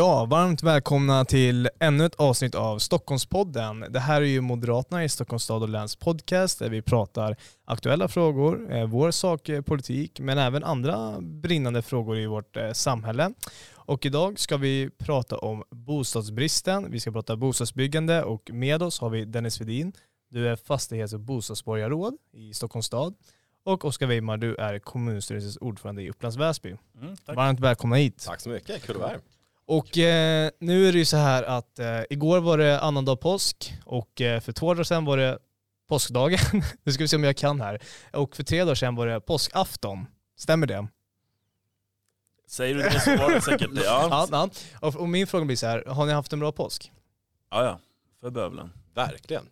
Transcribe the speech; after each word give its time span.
Ja, 0.00 0.24
varmt 0.24 0.62
välkomna 0.62 1.24
till 1.24 1.68
ännu 1.80 2.06
ett 2.06 2.14
avsnitt 2.14 2.54
av 2.54 2.78
Stockholmspodden. 2.78 3.84
Det 3.90 4.00
här 4.00 4.22
är 4.22 4.26
ju 4.26 4.40
Moderaterna 4.40 5.04
i 5.04 5.08
Stockholms 5.08 5.42
stad 5.42 5.62
och 5.62 5.68
läns 5.68 5.96
podcast 5.96 6.58
där 6.58 6.68
vi 6.68 6.82
pratar 6.82 7.36
aktuella 7.64 8.08
frågor, 8.08 8.72
eh, 8.72 8.86
vår 8.86 9.10
sakpolitik, 9.10 10.20
men 10.20 10.38
även 10.38 10.64
andra 10.64 11.20
brinnande 11.20 11.82
frågor 11.82 12.18
i 12.18 12.26
vårt 12.26 12.56
eh, 12.56 12.72
samhälle. 12.72 13.32
Och 13.74 14.06
idag 14.06 14.38
ska 14.38 14.56
vi 14.56 14.90
prata 14.98 15.38
om 15.38 15.64
bostadsbristen, 15.70 16.90
vi 16.90 17.00
ska 17.00 17.12
prata 17.12 17.36
bostadsbyggande 17.36 18.22
och 18.22 18.50
med 18.52 18.82
oss 18.82 19.00
har 19.00 19.10
vi 19.10 19.24
Dennis 19.24 19.60
Vedin. 19.60 19.92
Du 20.30 20.48
är 20.48 20.56
fastighets 20.56 21.12
och 21.12 21.20
bostadsborgarråd 21.20 22.16
i 22.32 22.54
Stockholms 22.54 22.86
stad. 22.86 23.14
Och 23.64 23.84
Oskar 23.84 24.06
Weimar, 24.06 24.36
du 24.36 24.54
är 24.56 24.78
kommunstyrelsens 24.78 25.56
ordförande 25.60 26.02
i 26.02 26.10
Upplands 26.10 26.36
Väsby. 26.36 26.76
Mm, 27.00 27.16
Varmt 27.26 27.60
välkomna 27.60 27.96
hit. 27.96 28.24
Tack 28.26 28.40
så 28.40 28.48
mycket, 28.48 28.82
kul 28.82 28.94
att 28.94 29.00
vara 29.00 29.10
här. 29.10 29.20
Och 29.70 29.98
eh, 29.98 30.50
nu 30.58 30.88
är 30.88 30.92
det 30.92 30.98
ju 30.98 31.04
så 31.04 31.16
här 31.16 31.42
att 31.42 31.78
eh, 31.78 32.00
igår 32.10 32.40
var 32.40 32.58
det 32.58 32.80
annandag 32.80 33.16
påsk 33.16 33.74
och 33.84 34.20
eh, 34.20 34.40
för 34.40 34.52
två 34.52 34.74
dagar 34.74 34.84
sedan 34.84 35.04
var 35.04 35.16
det 35.16 35.38
påskdagen. 35.88 36.38
nu 36.82 36.92
ska 36.92 37.04
vi 37.04 37.08
se 37.08 37.16
om 37.16 37.24
jag 37.24 37.36
kan 37.36 37.60
här. 37.60 37.82
Och 38.12 38.36
för 38.36 38.42
tre 38.42 38.64
dagar 38.64 38.74
sedan 38.74 38.94
var 38.94 39.06
det 39.06 39.20
påskafton. 39.20 40.06
Stämmer 40.36 40.66
det? 40.66 40.88
Säger 42.48 42.74
du 42.74 42.82
det 42.82 43.00
så 43.00 43.16
var 43.16 43.34
det 43.34 43.40
säkert 43.40 43.74
det. 43.74 43.84
Ja, 43.84 44.08
Ja, 44.30 44.48
ja. 44.80 44.88
Och, 44.88 44.96
och 44.96 45.08
min 45.08 45.26
fråga 45.26 45.44
blir 45.44 45.56
så 45.56 45.66
här, 45.66 45.84
har 45.86 46.06
ni 46.06 46.12
haft 46.12 46.32
en 46.32 46.40
bra 46.40 46.52
påsk? 46.52 46.92
ja, 47.50 47.64
ja. 47.64 47.80
för 48.20 48.30
bövelen. 48.30 48.72
Verkligen. 48.94 49.46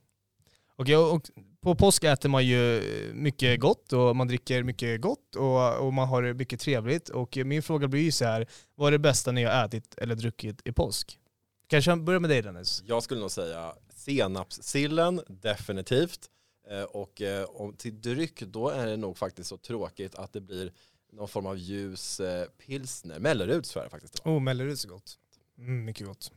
Och, 0.79 1.15
och 1.15 1.31
på 1.61 1.75
påsk 1.75 2.05
äter 2.05 2.29
man 2.29 2.47
ju 2.47 2.83
mycket 3.15 3.61
gott 3.61 3.93
och 3.93 4.17
man 4.17 4.29
dricker 4.29 4.63
mycket 4.63 5.01
gott 5.01 5.37
och, 5.37 5.87
och 5.87 5.93
man 5.93 6.09
har 6.09 6.33
mycket 6.33 6.61
trevligt. 6.61 7.09
Och 7.09 7.37
min 7.45 7.63
fråga 7.63 7.89
blir 7.89 8.03
ju 8.03 8.13
så 8.13 8.25
här, 8.25 8.47
vad 8.75 8.87
är 8.87 8.93
det 8.93 8.99
bästa 8.99 9.33
ni 9.33 9.45
har 9.45 9.65
ätit 9.65 9.95
eller 9.99 10.15
druckit 10.15 10.61
i 10.65 10.73
påsk? 10.73 11.19
Kanske 11.67 11.91
jag 11.91 12.05
börjar 12.05 12.21
med 12.21 12.31
dig 12.31 12.43
Dennis? 12.43 12.83
Jag 12.87 13.03
skulle 13.03 13.21
nog 13.21 13.31
säga 13.31 13.75
senapssillen, 13.95 15.21
definitivt. 15.29 16.31
Eh, 16.71 16.83
Och 16.83 17.23
eh, 17.23 17.45
om 17.45 17.73
till 17.77 18.01
dryck, 18.01 18.41
då 18.41 18.69
är 18.69 18.87
det 18.87 18.97
nog 18.97 19.19
faktiskt 19.19 19.49
så 19.49 19.57
tråkigt 19.57 20.15
att 20.15 20.33
det 20.33 20.41
blir 20.41 20.73
någon 21.13 21.29
form 21.29 21.47
av 21.47 21.59
ljus 21.59 22.21
eh, 22.21 22.45
pilsner. 22.67 23.19
Melleruds 23.19 23.71
tror 23.71 23.85
jag 23.85 23.91
faktiskt 23.91 24.15
det 24.15 24.21
var. 24.31 24.37
Oh, 24.37 24.41
Melleruds 24.41 24.85
är 24.85 24.89
gott. 24.89 25.19
Mm, 25.59 25.85
mycket 25.85 26.07
gott. 26.07 26.33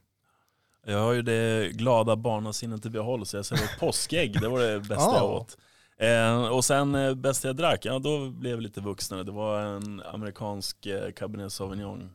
Jag 0.85 0.99
har 0.99 1.13
ju 1.13 1.21
det 1.21 1.69
glada 1.73 2.15
barnasinnet 2.15 2.85
i 2.85 2.89
behåll 2.89 3.25
så 3.25 3.37
jag 3.37 3.45
säger 3.45 3.79
påskägg, 3.79 4.41
det 4.41 4.47
var 4.47 4.59
det 4.59 4.79
bästa 4.79 4.95
Ja. 4.95 5.15
jag 5.17 5.29
åt. 5.29 5.57
Eh, 5.97 6.51
och 6.55 6.65
sen 6.65 6.95
eh, 6.95 7.15
bästa 7.15 7.47
jag 7.47 7.55
drack, 7.57 7.85
ja 7.85 7.99
då 7.99 8.29
blev 8.29 8.51
jag 8.51 8.61
lite 8.61 8.81
vuxnare. 8.81 9.23
Det 9.23 9.31
var 9.31 9.61
en 9.61 10.01
amerikansk 10.13 10.85
eh, 10.85 11.11
Cabernet 11.11 11.53
Sauvignon. 11.53 12.09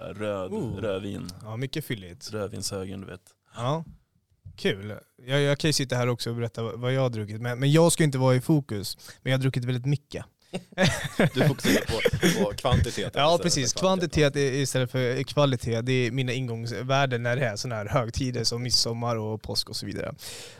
Här 0.00 0.14
Röd, 0.14 0.52
Oh. 0.52 0.76
rödvin. 0.80 1.28
Ja, 1.42 1.56
mycket 1.56 1.84
fylligt. 1.84 2.32
Rödvinshögen 2.32 3.00
du 3.00 3.06
vet. 3.06 3.20
Ja, 3.56 3.84
kul. 4.56 4.94
Jag, 5.26 5.40
jag 5.40 5.58
kan 5.58 5.68
ju 5.68 5.72
sitta 5.72 5.96
här 5.96 6.08
också 6.08 6.30
och 6.30 6.36
berätta 6.36 6.62
vad 6.62 6.80
vad 6.80 6.92
jag 6.92 7.00
har 7.00 7.10
druckit, 7.10 7.40
men, 7.40 7.60
men 7.60 7.72
jag 7.72 7.92
ska 7.92 8.04
inte 8.04 8.18
vara 8.18 8.34
i 8.34 8.40
fokus. 8.40 8.98
Men 9.22 9.30
jag 9.30 9.38
har 9.38 9.42
druckit 9.42 9.64
väldigt 9.64 9.86
mycket. 9.86 10.24
Du 11.34 11.48
fokuserar 11.48 11.84
på, 11.86 12.44
på 12.44 12.52
kvantitet. 12.56 13.12
Ja 13.14 13.38
precis, 13.42 13.72
kvantitet 13.72 14.36
istället 14.36 14.90
för 14.90 15.22
kvalitet, 15.22 15.80
det 15.80 15.92
är 15.92 16.10
mina 16.10 16.32
ingångsvärden 16.32 17.22
när 17.22 17.36
det 17.36 17.46
är 17.46 17.56
sådana 17.56 17.76
här 17.76 17.88
högtider 17.88 18.44
som 18.44 18.62
midsommar 18.62 19.16
och 19.16 19.42
påsk 19.42 19.70
och 19.70 19.76
så 19.76 19.86
vidare. 19.86 20.14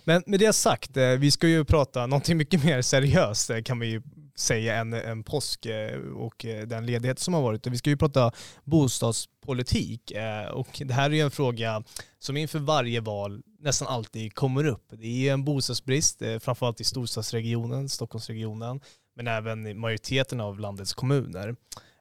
Men 0.05 0.23
med 0.27 0.41
det 0.41 0.53
sagt, 0.53 0.97
eh, 0.97 1.09
vi 1.09 1.31
ska 1.31 1.49
ju 1.49 1.65
prata 1.65 2.07
någonting 2.07 2.37
mycket 2.37 2.65
mer 2.65 2.83
seriöst 2.83 3.51
eh, 3.51 3.63
kan 3.63 3.79
man 3.79 3.89
ju 3.89 4.03
säga 4.37 4.77
än, 4.77 4.93
än 4.93 5.25
påsk 5.25 5.67
eh, 5.67 5.99
och 6.01 6.47
den 6.67 6.87
ledighet 6.87 7.19
som 7.19 7.35
har 7.35 7.43
varit. 7.43 7.67
Vi 7.67 7.79
ska 7.79 7.91
ju 7.91 7.97
prata 7.97 8.33
bostadspolitik 8.65 10.13
och 10.53 10.83
det 10.85 10.95
här 10.95 11.11
är 11.11 11.15
ju 11.15 11.21
en 11.21 11.31
fråga 11.31 11.83
som 12.19 12.37
inför 12.37 12.59
varje 12.59 13.01
val 13.01 13.43
nästan 13.61 13.89
alltid 13.89 14.35
kommer 14.35 14.67
upp. 14.67 14.87
Det 14.91 15.29
är 15.29 15.33
en 15.33 15.45
bostadsbrist, 15.45 16.23
framförallt 16.41 16.81
i 16.81 16.85
storstadsregionen, 16.85 17.89
Stockholmsregionen, 17.89 18.81
men 19.23 19.35
även 19.35 19.67
i 19.67 19.75
majoriteten 19.75 20.41
av 20.41 20.61
landets 20.61 20.95
kommuner. 20.95 21.57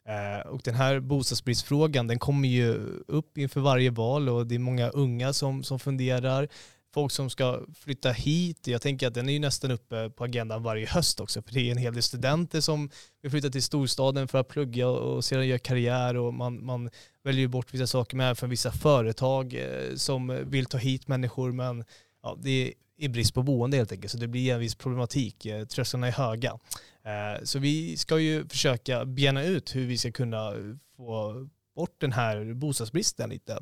Eh, 0.07 0.47
och 0.47 0.61
den 0.63 0.75
här 0.75 0.99
bostadsbristfrågan 0.99 2.07
den 2.07 2.19
kommer 2.19 2.47
ju 2.47 2.73
upp 3.07 3.37
inför 3.37 3.59
varje 3.59 3.89
val 3.89 4.29
och 4.29 4.47
det 4.47 4.55
är 4.55 4.59
många 4.59 4.89
unga 4.89 5.33
som, 5.33 5.63
som 5.63 5.79
funderar. 5.79 6.47
Folk 6.93 7.11
som 7.11 7.29
ska 7.29 7.59
flytta 7.75 8.11
hit, 8.11 8.67
jag 8.67 8.81
tänker 8.81 9.07
att 9.07 9.13
den 9.13 9.29
är 9.29 9.33
ju 9.33 9.39
nästan 9.39 9.71
uppe 9.71 10.09
på 10.09 10.23
agendan 10.23 10.63
varje 10.63 10.87
höst 10.87 11.19
också 11.19 11.41
för 11.41 11.53
det 11.53 11.59
är 11.59 11.71
en 11.71 11.77
hel 11.77 11.93
del 11.93 12.03
studenter 12.03 12.61
som 12.61 12.89
vill 13.21 13.31
flytta 13.31 13.49
till 13.49 13.63
storstaden 13.63 14.27
för 14.27 14.39
att 14.39 14.47
plugga 14.47 14.87
och 14.87 15.25
sedan 15.25 15.47
göra 15.47 15.59
karriär 15.59 16.17
och 16.17 16.33
man, 16.33 16.65
man 16.65 16.89
väljer 17.23 17.41
ju 17.41 17.47
bort 17.47 17.73
vissa 17.73 17.87
saker 17.87 18.17
med 18.17 18.37
för 18.37 18.47
vissa 18.47 18.71
företag 18.71 19.53
eh, 19.53 19.95
som 19.95 20.49
vill 20.49 20.65
ta 20.65 20.77
hit 20.77 21.07
människor 21.07 21.51
men 21.51 21.83
ja, 22.23 22.37
det 22.41 22.73
är 22.97 23.09
brist 23.09 23.33
på 23.33 23.43
boende 23.43 23.77
helt 23.77 23.91
enkelt 23.91 24.11
så 24.11 24.17
det 24.17 24.27
blir 24.27 24.53
en 24.53 24.59
viss 24.59 24.75
problematik. 24.75 25.45
Eh, 25.45 25.65
trösklarna 25.65 26.07
är 26.07 26.11
höga. 26.11 26.59
Eh, 27.03 27.44
så 27.44 27.59
vi 27.59 27.97
ska 27.97 28.19
ju 28.19 28.47
försöka 28.47 29.06
bena 29.06 29.44
ut 29.44 29.75
hur 29.75 29.85
vi 29.85 29.97
ska 29.97 30.12
kunna 30.12 30.53
få 30.97 31.47
bort 31.75 31.95
den 32.01 32.12
här 32.12 32.53
bostadsbristen 32.53 33.29
lite. 33.29 33.59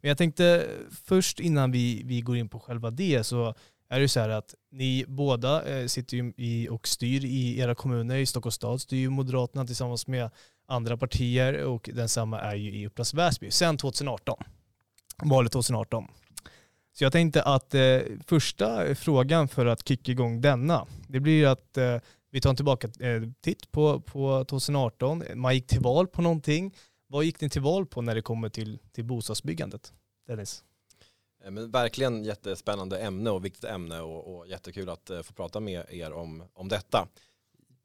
Men 0.00 0.08
jag 0.08 0.18
tänkte 0.18 0.66
först 1.04 1.40
innan 1.40 1.72
vi, 1.72 2.02
vi 2.04 2.20
går 2.20 2.36
in 2.36 2.48
på 2.48 2.60
själva 2.60 2.90
det 2.90 3.24
så 3.24 3.54
är 3.88 3.96
det 3.96 4.00
ju 4.00 4.08
så 4.08 4.20
här 4.20 4.28
att 4.28 4.54
ni 4.70 5.04
båda 5.08 5.78
eh, 5.78 5.86
sitter 5.86 6.16
ju 6.16 6.32
i 6.36 6.68
och 6.68 6.88
styr 6.88 7.24
i 7.24 7.58
era 7.58 7.74
kommuner. 7.74 8.16
I 8.16 8.26
Stockholms 8.26 8.54
stad 8.54 8.80
styr 8.80 8.98
ju 8.98 9.10
Moderaterna 9.10 9.66
tillsammans 9.66 10.06
med 10.06 10.30
andra 10.66 10.96
partier 10.96 11.64
och 11.64 11.90
densamma 11.92 12.40
är 12.40 12.54
ju 12.54 12.74
i 12.74 12.86
Upplands 12.86 13.14
Väsby 13.14 13.50
sedan 13.50 13.76
2018. 13.76 14.36
Valet 15.22 15.52
2018. 15.52 16.04
Så 16.98 17.04
jag 17.04 17.12
tänkte 17.12 17.42
att 17.42 17.74
eh, 17.74 17.98
första 18.26 18.94
frågan 18.94 19.48
för 19.48 19.66
att 19.66 19.88
kicka 19.88 20.12
igång 20.12 20.40
denna, 20.40 20.86
det 21.08 21.20
blir 21.20 21.46
att 21.46 21.76
eh, 21.76 21.96
vi 22.30 22.40
tar 22.40 22.50
en 22.50 22.56
tillbaka 22.56 22.88
eh, 23.00 23.22
titt 23.40 23.72
på, 23.72 24.00
på 24.00 24.44
2018. 24.44 25.24
Man 25.34 25.54
gick 25.54 25.66
till 25.66 25.80
val 25.80 26.06
på 26.06 26.22
någonting. 26.22 26.74
Vad 27.06 27.24
gick 27.24 27.40
ni 27.40 27.50
till 27.50 27.62
val 27.62 27.86
på 27.86 28.02
när 28.02 28.14
det 28.14 28.22
kommer 28.22 28.48
till, 28.48 28.78
till 28.92 29.04
bostadsbyggandet? 29.04 29.92
Dennis? 30.26 30.64
Eh, 31.44 31.50
men 31.50 31.70
verkligen 31.70 32.24
jättespännande 32.24 32.98
ämne 32.98 33.30
och 33.30 33.44
viktigt 33.44 33.64
ämne 33.64 34.00
och, 34.00 34.36
och 34.36 34.48
jättekul 34.48 34.88
att 34.88 35.10
eh, 35.10 35.22
få 35.22 35.32
prata 35.32 35.60
med 35.60 35.84
er 35.90 36.12
om, 36.12 36.44
om 36.54 36.68
detta. 36.68 37.08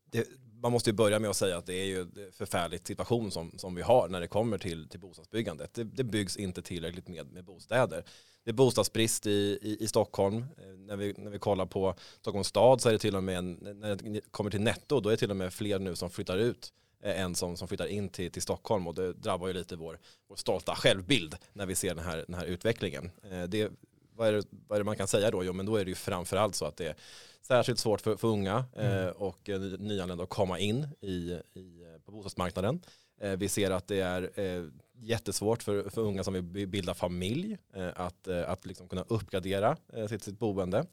Det, 0.06 0.28
man 0.63 0.72
måste 0.72 0.90
ju 0.90 0.94
börja 0.94 1.19
med 1.19 1.29
att 1.29 1.35
säga 1.35 1.57
att 1.57 1.66
det 1.66 1.74
är 1.74 1.85
ju 1.85 2.01
en 2.01 2.31
förfärlig 2.31 2.88
situation 2.88 3.31
som, 3.31 3.51
som 3.57 3.75
vi 3.75 3.81
har 3.81 4.07
när 4.09 4.19
det 4.22 4.28
kommer 4.28 4.57
till, 4.57 4.90
till 4.90 5.00
bostadsbyggandet. 5.00 5.74
Det, 5.74 5.84
det 5.84 6.03
byggs 6.03 6.38
inte 6.38 6.62
tillräckligt 6.62 7.07
med, 7.07 7.31
med 7.31 7.44
bostäder. 7.44 8.03
Det 8.44 8.51
är 8.51 8.53
bostadsbrist 8.53 9.28
i, 9.28 9.59
i, 9.62 9.78
i 9.79 9.88
Stockholm. 9.88 10.38
Eh, 10.38 10.78
När 10.78 10.96
vi, 10.96 11.13
när 11.18 11.31
vi 11.31 11.40
kollar 11.40 11.66
på 11.66 11.96
Stockholms 12.22 12.47
stad 12.47 12.81
så 12.81 12.90
är 12.90 12.94
det 12.94 13.00
till 13.00 13.16
och 13.16 13.24
med, 13.24 13.38
en, 13.38 13.53
när 13.53 13.96
det 13.96 14.22
kommer 14.31 14.50
till 14.51 14.62
netto, 14.62 15.00
då 15.00 15.09
är 15.09 15.13
det 15.13 15.18
till 15.18 15.31
och 15.31 15.38
med 15.38 15.53
fler 15.53 15.79
nu 15.79 15.96
som 15.96 16.09
flyttar 16.09 16.38
ut 16.38 16.74
eh, 17.03 17.22
än 17.22 17.35
som, 17.35 17.57
som 17.57 17.68
flyttar 17.68 17.88
in 17.88 18.09
till, 18.09 18.31
till 18.31 18.41
Stockholm 18.41 18.88
och 18.88 18.95
det 18.95 19.13
drabbar 19.13 19.47
ju 19.47 19.53
lite 19.53 19.75
vår, 19.75 20.00
vår 20.28 20.35
stolta 20.35 20.75
självbild 20.75 21.35
när 21.53 21.66
vi 21.66 21.75
ser 21.75 21.95
den 21.95 22.06
här, 22.06 22.24
den 22.28 22.35
här 22.35 22.45
utvecklingen. 22.45 23.12
Eh, 23.31 23.44
Det, 23.44 23.72
vad, 24.16 24.28
är 24.28 24.31
det, 24.34 24.44
vad 24.68 24.75
är 24.75 24.79
det 24.79 24.85
man 24.85 24.96
kan 24.97 25.07
säga 25.07 25.31
då? 25.31 25.44
Jo 25.44 25.53
men 25.53 25.66
då 25.66 25.75
är 25.75 25.85
det 25.85 25.90
ju 25.90 25.96
framförallt 25.96 26.56
så 26.56 26.66
att 26.66 26.78
det 26.78 26.88
är 26.88 26.96
särskilt 27.41 27.79
svårt 27.79 28.01
för, 28.01 28.16
för 28.16 28.28
unga 28.28 28.66
eh, 28.75 29.07
och 29.07 29.50
eh, 29.50 29.59
nyanlända 29.59 30.24
att 30.24 30.29
komma 30.29 30.59
in 30.59 30.88
i, 31.01 31.40
i, 31.53 31.81
eh, 31.84 32.01
på 32.06 32.12
bostadsmarknaden. 32.12 32.81
Eh, 33.22 33.31
vi 33.31 33.50
ser 33.50 33.72
att 33.72 33.88
det 33.88 34.00
är 34.00 34.40
eh, 34.40 34.66
jättesvårt 34.96 35.63
för, 35.63 35.89
för 35.89 36.01
unga 36.01 36.24
som 36.24 36.33
vill 36.33 36.44
bi- 36.44 36.65
bilda 36.65 36.94
familj 36.94 37.57
eh, 37.74 37.89
att, 37.95 38.27
att 38.27 38.65
liksom 38.65 38.88
kunna 38.88 39.06
uppgradera 39.07 39.77
sitt, 40.10 40.24
sitt 40.24 40.39
boende. 40.39 40.86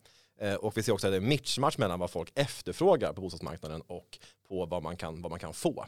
Och 0.61 0.77
vi 0.77 0.83
ser 0.83 0.93
också 0.93 1.07
att 1.07 1.13
det 1.13 1.17
är 1.17 1.21
mismatch 1.21 1.79
mellan 1.79 1.99
vad 1.99 2.11
folk 2.11 2.33
efterfrågar 2.35 3.13
på 3.13 3.21
bostadsmarknaden 3.21 3.81
och 3.87 4.19
på 4.49 4.67
vad 4.67 4.83
man 4.83 4.97
kan, 4.97 5.23
vad 5.23 5.31
man 5.31 5.41
kan 5.41 5.55
få. 5.55 5.87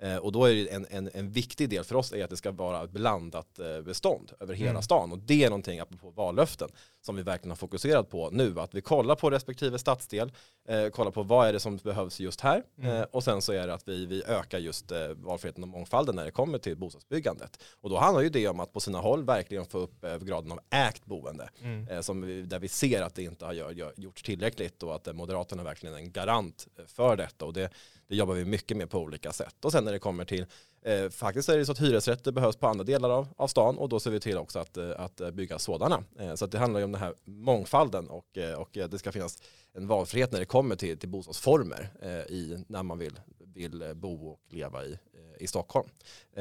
Eh, 0.00 0.16
och 0.16 0.32
då 0.32 0.44
är 0.44 0.68
en, 0.72 0.86
en, 0.90 1.10
en 1.14 1.30
viktig 1.30 1.68
del 1.68 1.84
för 1.84 1.94
oss 1.96 2.12
är 2.12 2.24
att 2.24 2.30
det 2.30 2.36
ska 2.36 2.50
vara 2.52 2.84
ett 2.84 2.90
blandat 2.90 3.58
eh, 3.58 3.80
bestånd 3.80 4.32
över 4.40 4.54
hela 4.54 4.70
Mm. 4.70 4.82
stan. 4.82 5.12
Och 5.12 5.18
det 5.18 5.44
är 5.44 5.50
någonting, 5.50 5.78
apropå 5.80 6.10
vallöften, 6.10 6.68
som 7.04 7.16
vi 7.16 7.22
verkligen 7.22 7.50
har 7.50 7.56
fokuserat 7.56 8.10
på 8.10 8.30
nu. 8.30 8.60
Att 8.60 8.74
vi 8.74 8.80
kollar 8.80 9.14
på 9.14 9.30
respektive 9.30 9.78
stadsdel, 9.78 10.32
eh, 10.68 10.88
kollar 10.88 11.10
på 11.10 11.22
vad 11.22 11.48
är 11.48 11.52
det 11.52 11.60
som 11.60 11.76
behövs 11.76 12.20
just 12.20 12.40
här. 12.40 12.62
Mm. 12.78 12.96
Eh, 12.96 13.02
och 13.02 13.24
sen 13.24 13.42
så 13.42 13.52
är 13.52 13.66
det 13.66 13.74
att 13.74 13.88
vi, 13.88 14.06
vi 14.06 14.24
ökar 14.24 14.58
just 14.58 14.92
eh, 14.92 15.08
valfriheten 15.08 15.62
och 15.62 15.68
mångfalden 15.68 16.16
när 16.16 16.24
det 16.24 16.30
kommer 16.30 16.58
till 16.58 16.76
bostadsbyggandet. 16.76 17.62
Och 17.80 17.90
då 17.90 17.98
handlar 17.98 18.22
ju 18.22 18.28
det 18.28 18.48
om 18.48 18.60
att 18.60 18.72
på 18.72 18.80
sina 18.80 18.98
håll 18.98 19.24
verkligen 19.24 19.66
få 19.66 19.78
upp 19.78 20.04
eh, 20.04 20.18
graden 20.18 20.52
av 20.52 20.60
ägt 20.70 21.04
boende. 21.04 21.48
Mm. 21.62 21.88
Eh, 21.88 22.00
som 22.00 22.22
vi, 22.22 22.42
där 22.42 22.58
vi 22.58 22.68
ser 22.68 23.02
att 23.02 23.14
det 23.14 23.22
inte 23.22 23.44
har 23.44 23.52
gör, 23.52 23.92
gjorts 23.96 24.22
tillräckligt 24.22 24.82
och 24.82 24.94
att 24.94 25.06
eh, 25.06 25.12
Moderaterna 25.12 25.62
verkligen 25.62 25.94
är 25.94 25.98
en 25.98 26.12
garant 26.12 26.66
eh, 26.78 26.84
för 26.86 27.16
detta. 27.16 27.44
Och 27.44 27.52
det, 27.52 27.70
det 28.08 28.16
jobbar 28.16 28.34
vi 28.34 28.44
mycket 28.44 28.76
med 28.76 28.90
på 28.90 28.98
olika 28.98 29.32
sätt. 29.32 29.64
Och 29.64 29.72
sen 29.72 29.84
när 29.84 29.92
det 29.92 29.98
kommer 29.98 30.24
till 30.24 30.46
Eh, 30.86 31.10
faktiskt 31.10 31.48
är 31.48 31.58
det 31.58 31.66
så 31.66 31.72
att 31.72 31.80
hyresrätter 31.80 32.32
behövs 32.32 32.56
på 32.56 32.66
andra 32.66 32.84
delar 32.84 33.10
av, 33.10 33.28
av 33.36 33.48
stan 33.48 33.78
och 33.78 33.88
då 33.88 34.00
ser 34.00 34.10
vi 34.10 34.20
till 34.20 34.38
också 34.38 34.58
att, 34.58 34.76
eh, 34.76 34.90
att 34.96 35.20
eh, 35.20 35.30
bygga 35.30 35.58
sådana. 35.58 36.04
Eh, 36.18 36.34
så 36.34 36.44
att 36.44 36.50
det 36.50 36.58
handlar 36.58 36.80
ju 36.80 36.84
om 36.84 36.92
den 36.92 37.00
här 37.00 37.14
mångfalden 37.24 38.08
och, 38.10 38.38
eh, 38.38 38.54
och 38.54 38.68
det 38.72 38.98
ska 38.98 39.12
finnas 39.12 39.42
en 39.72 39.86
valfrihet 39.86 40.32
när 40.32 40.38
det 40.38 40.44
kommer 40.44 40.76
till, 40.76 40.98
till 40.98 41.08
bostadsformer 41.08 41.90
i, 42.28 42.64
när 42.68 42.82
man 42.82 42.98
vill, 42.98 43.20
vill 43.54 43.92
bo 43.94 44.28
och 44.28 44.40
leva 44.50 44.84
i, 44.84 44.98
i 45.38 45.46
Stockholm. 45.46 45.88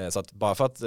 Så 0.09 0.19
att 0.19 0.31
bara 0.31 0.55
för 0.55 0.65
att 0.65 0.81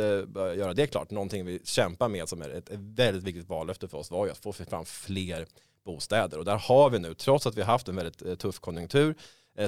göra 0.57 0.75
det 0.75 0.87
klart, 0.87 1.11
någonting 1.11 1.45
vi 1.45 1.61
kämpar 1.65 2.09
med 2.09 2.29
som 2.29 2.43
är 2.43 2.49
ett 2.49 2.69
väldigt 2.71 3.25
viktigt 3.25 3.49
vallöfte 3.49 3.89
för 3.89 3.99
oss 3.99 4.11
var 4.11 4.27
ju 4.27 4.33
att 4.33 4.39
få 4.39 4.53
fram 4.53 4.85
fler 4.85 5.47
bostäder. 5.85 6.39
Och 6.39 6.45
där 6.45 6.57
har 6.57 6.91
vi 6.91 6.99
nu, 6.99 7.15
trots 7.15 7.47
att 7.47 7.57
vi 7.57 7.61
har 7.61 7.73
haft 7.73 7.89
en 7.89 7.97
väldigt 7.97 8.41
tuff 8.41 8.59
konjunktur, 8.59 9.15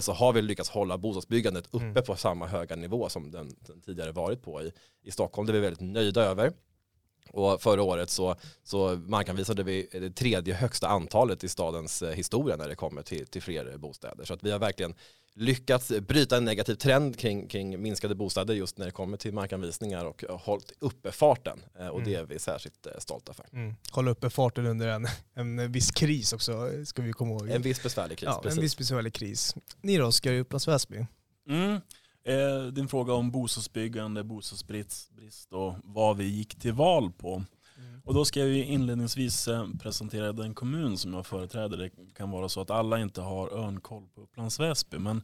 så 0.01 0.13
har 0.13 0.33
vi 0.33 0.43
lyckats 0.43 0.71
hålla 0.71 0.99
bostadsbyggandet 0.99 1.67
uppe 1.71 1.85
mm. 1.85 2.05
på 2.05 2.17
samma 2.17 2.47
höga 2.47 2.77
nivå 2.77 3.09
som 3.09 3.31
den, 3.31 3.57
den, 3.61 3.81
tidigare 3.81 4.13
varit 4.13 4.43
på 4.43 4.63
i, 4.63 4.73
i 5.03 5.11
Stockholm. 5.11 5.47
Det 5.47 5.51
är 5.51 5.55
vi 5.55 5.61
väldigt 5.61 5.81
nöjda 5.81 6.23
över. 6.23 6.53
Och 7.31 7.63
förra 7.63 7.83
året 7.83 8.11
så, 8.11 8.37
så 8.65 8.97
markanvisade 8.97 9.63
vi 9.63 9.89
det 9.93 10.11
tredje 10.11 10.55
högsta 10.55 10.89
antalet 10.89 11.45
i 11.45 11.49
stadens 11.49 12.03
eh, 12.03 12.11
historia 12.11 12.57
när 12.57 12.69
det 12.69 12.75
kommer 12.75 13.03
till, 13.03 13.27
till 13.27 13.43
fler 13.43 13.77
bostäder. 13.77 14.25
Så 14.25 14.35
att 14.35 14.43
vi 14.43 14.51
har 14.51 14.59
verkligen 14.59 14.95
lyckats 15.35 15.93
bryta 16.01 16.37
en 16.37 16.45
negativ 16.45 16.75
trend 16.75 17.19
kring, 17.19 17.49
kring 17.49 17.83
minskade 17.83 18.15
bostäder 18.15 18.55
just 18.55 18.79
när 18.79 18.87
det 18.87 18.93
kommer 18.93 19.17
till 19.17 19.33
markanvisningar 19.33 20.05
och 20.05 20.23
hållit 20.23 20.73
uppe 20.79 21.13
farten. 21.13 21.59
Eh, 21.79 21.89
och 21.89 22.01
mm. 22.01 22.09
det 22.09 22.15
är 22.15 22.25
vi 22.25 22.39
särskilt 22.39 22.87
eh, 22.87 22.93
stolta 22.99 23.35
för. 23.35 23.47
Mm. 23.53 23.75
Hålla 23.91 24.11
uppe 24.11 24.31
farten 24.31 24.67
under 24.67 24.89
en, 24.89 25.07
en 25.35 25.73
viss 25.73 25.91
kris 25.91 26.33
också, 26.33 26.71
ska 26.85 27.03
vi 27.03 27.13
komma 27.13 27.31
ihåg. 27.31 27.49
En 27.49 27.63
viss 27.63 27.83
besvärlig 27.83 28.19
kris, 28.19 28.29
ja, 28.33 28.41
precis. 28.43 28.59
En 28.59 28.63
viss 28.63 28.79
besvärlig 28.79 29.15
kris. 29.15 29.55
Ni 29.81 29.97
då, 29.97 30.07
Oskar 30.07 30.33
i 30.33 30.41
Upplands 30.41 30.69
Väsby? 30.69 31.07
Mm. 31.49 31.81
Eh, 32.25 32.67
din 32.73 32.89
fråga 32.89 33.13
om 33.13 33.31
bostadsbyggande, 33.31 34.25
bostadsbrist 34.25 35.53
och 35.53 35.75
vad 35.85 36.17
vi 36.17 36.25
gick 36.25 36.61
till 36.61 36.73
val 36.73 37.13
på. 37.13 37.45
Och 38.09 38.15
då 38.15 38.25
ska 38.25 38.41
jag 38.41 38.57
inledningsvis 38.57 39.49
eh, 39.49 39.69
presentera 39.83 40.33
den 40.33 40.55
kommun 40.55 40.99
som 40.99 41.15
jag 41.15 41.27
företräder. 41.27 41.77
Det 41.77 41.91
kan 42.15 42.31
vara 42.31 42.49
så 42.49 42.61
att 42.61 42.71
alla 42.71 43.01
inte 43.01 43.21
har 43.21 43.49
örnkoll 43.49 44.09
på 44.15 44.21
Upplands 44.21 44.61
Väsby. 44.61 44.99
Men 44.99 45.23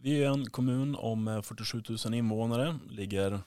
vi 0.00 0.24
är 0.24 0.30
en 0.30 0.50
kommun 0.50 0.96
om 0.96 1.28
eh, 1.28 1.42
47 1.42 1.82
000 2.04 2.14
invånare. 2.14 2.78
Ligger 2.90 3.40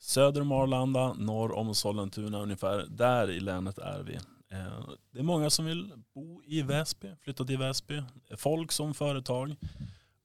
söder 0.00 0.40
om 0.40 0.52
Arlanda, 0.52 1.12
norr 1.12 1.52
om 1.52 1.74
Sollentuna 1.74 2.42
ungefär. 2.42 2.86
Där 2.88 3.30
i 3.30 3.40
länet 3.40 3.78
är 3.78 4.02
vi. 4.02 4.14
Eh, 4.56 4.88
det 5.12 5.18
är 5.18 5.22
många 5.22 5.50
som 5.50 5.64
vill 5.64 5.92
bo 6.14 6.42
i 6.44 6.62
Väsby, 6.62 7.08
flytta 7.20 7.44
till 7.44 7.58
Väsby. 7.58 8.02
Folk 8.36 8.72
som 8.72 8.94
företag. 8.94 9.56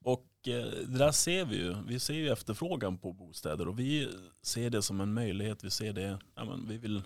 Och 0.04 0.26
det 0.42 0.98
där 0.98 1.12
ser 1.12 1.44
vi 1.44 1.56
ju. 1.56 1.76
Vi 1.86 2.00
ser 2.00 2.14
ju 2.14 2.28
efterfrågan 2.28 2.98
på 2.98 3.12
bostäder 3.12 3.68
och 3.68 3.78
vi 3.78 4.08
ser 4.42 4.70
det 4.70 4.82
som 4.82 5.00
en 5.00 5.14
möjlighet. 5.14 5.64
Vi 5.64 5.70
ser 5.70 5.92
det, 5.92 6.18
ja, 6.34 6.44
men 6.44 6.68
vi 6.68 6.78
vill 6.78 7.02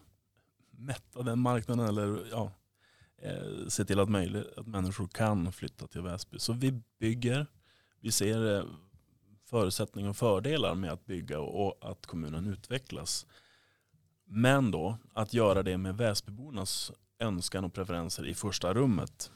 mätta 0.82 1.22
den 1.22 1.38
marknaden 1.38 1.86
eller 1.86 2.26
ja, 2.30 2.52
eh, 3.22 3.68
se 3.68 3.84
till 3.84 4.00
att, 4.00 4.08
möjligt, 4.08 4.46
att 4.56 4.66
människor 4.66 5.08
kan 5.08 5.52
flytta 5.52 5.86
till 5.86 6.02
Väsby. 6.02 6.38
Så 6.38 6.52
vi 6.52 6.82
bygger, 6.98 7.46
vi 8.00 8.12
ser 8.12 8.56
eh, 8.56 8.64
förutsättningar 9.44 10.10
och 10.10 10.16
fördelar 10.16 10.74
med 10.74 10.92
att 10.92 11.06
bygga 11.06 11.40
och 11.40 11.90
att 11.90 12.06
kommunen 12.06 12.46
utvecklas. 12.46 13.26
Men 14.24 14.70
då 14.70 14.98
att 15.14 15.34
göra 15.34 15.62
det 15.62 15.78
med 15.78 15.96
Väsbybornas 15.96 16.92
önskan 17.18 17.64
och 17.64 17.74
preferenser 17.74 18.26
i 18.26 18.34
första 18.34 18.74
rummet. 18.74 19.30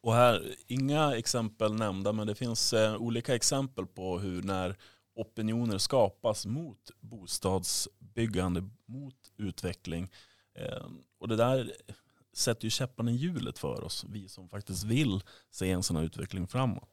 Och 0.00 0.14
här, 0.14 0.54
inga 0.66 1.16
exempel 1.16 1.74
nämnda, 1.74 2.12
men 2.12 2.26
det 2.26 2.34
finns 2.34 2.72
eh, 2.72 2.96
olika 2.96 3.34
exempel 3.34 3.86
på 3.86 4.18
hur 4.18 4.42
när 4.42 4.76
opinioner 5.18 5.78
skapas 5.78 6.46
mot 6.46 6.90
bostadsbyggande, 7.00 8.68
mot 8.86 9.32
utveckling. 9.36 10.08
Ehm, 10.54 11.02
och 11.18 11.28
det 11.28 11.36
där 11.36 11.72
sätter 12.32 12.64
ju 12.64 12.70
käpparna 12.70 13.10
i 13.10 13.14
hjulet 13.14 13.58
för 13.58 13.84
oss, 13.84 14.04
vi 14.08 14.28
som 14.28 14.48
faktiskt 14.48 14.84
vill 14.84 15.22
se 15.50 15.70
en 15.70 15.82
sån 15.82 15.96
här 15.96 16.04
utveckling 16.04 16.46
framåt. 16.46 16.88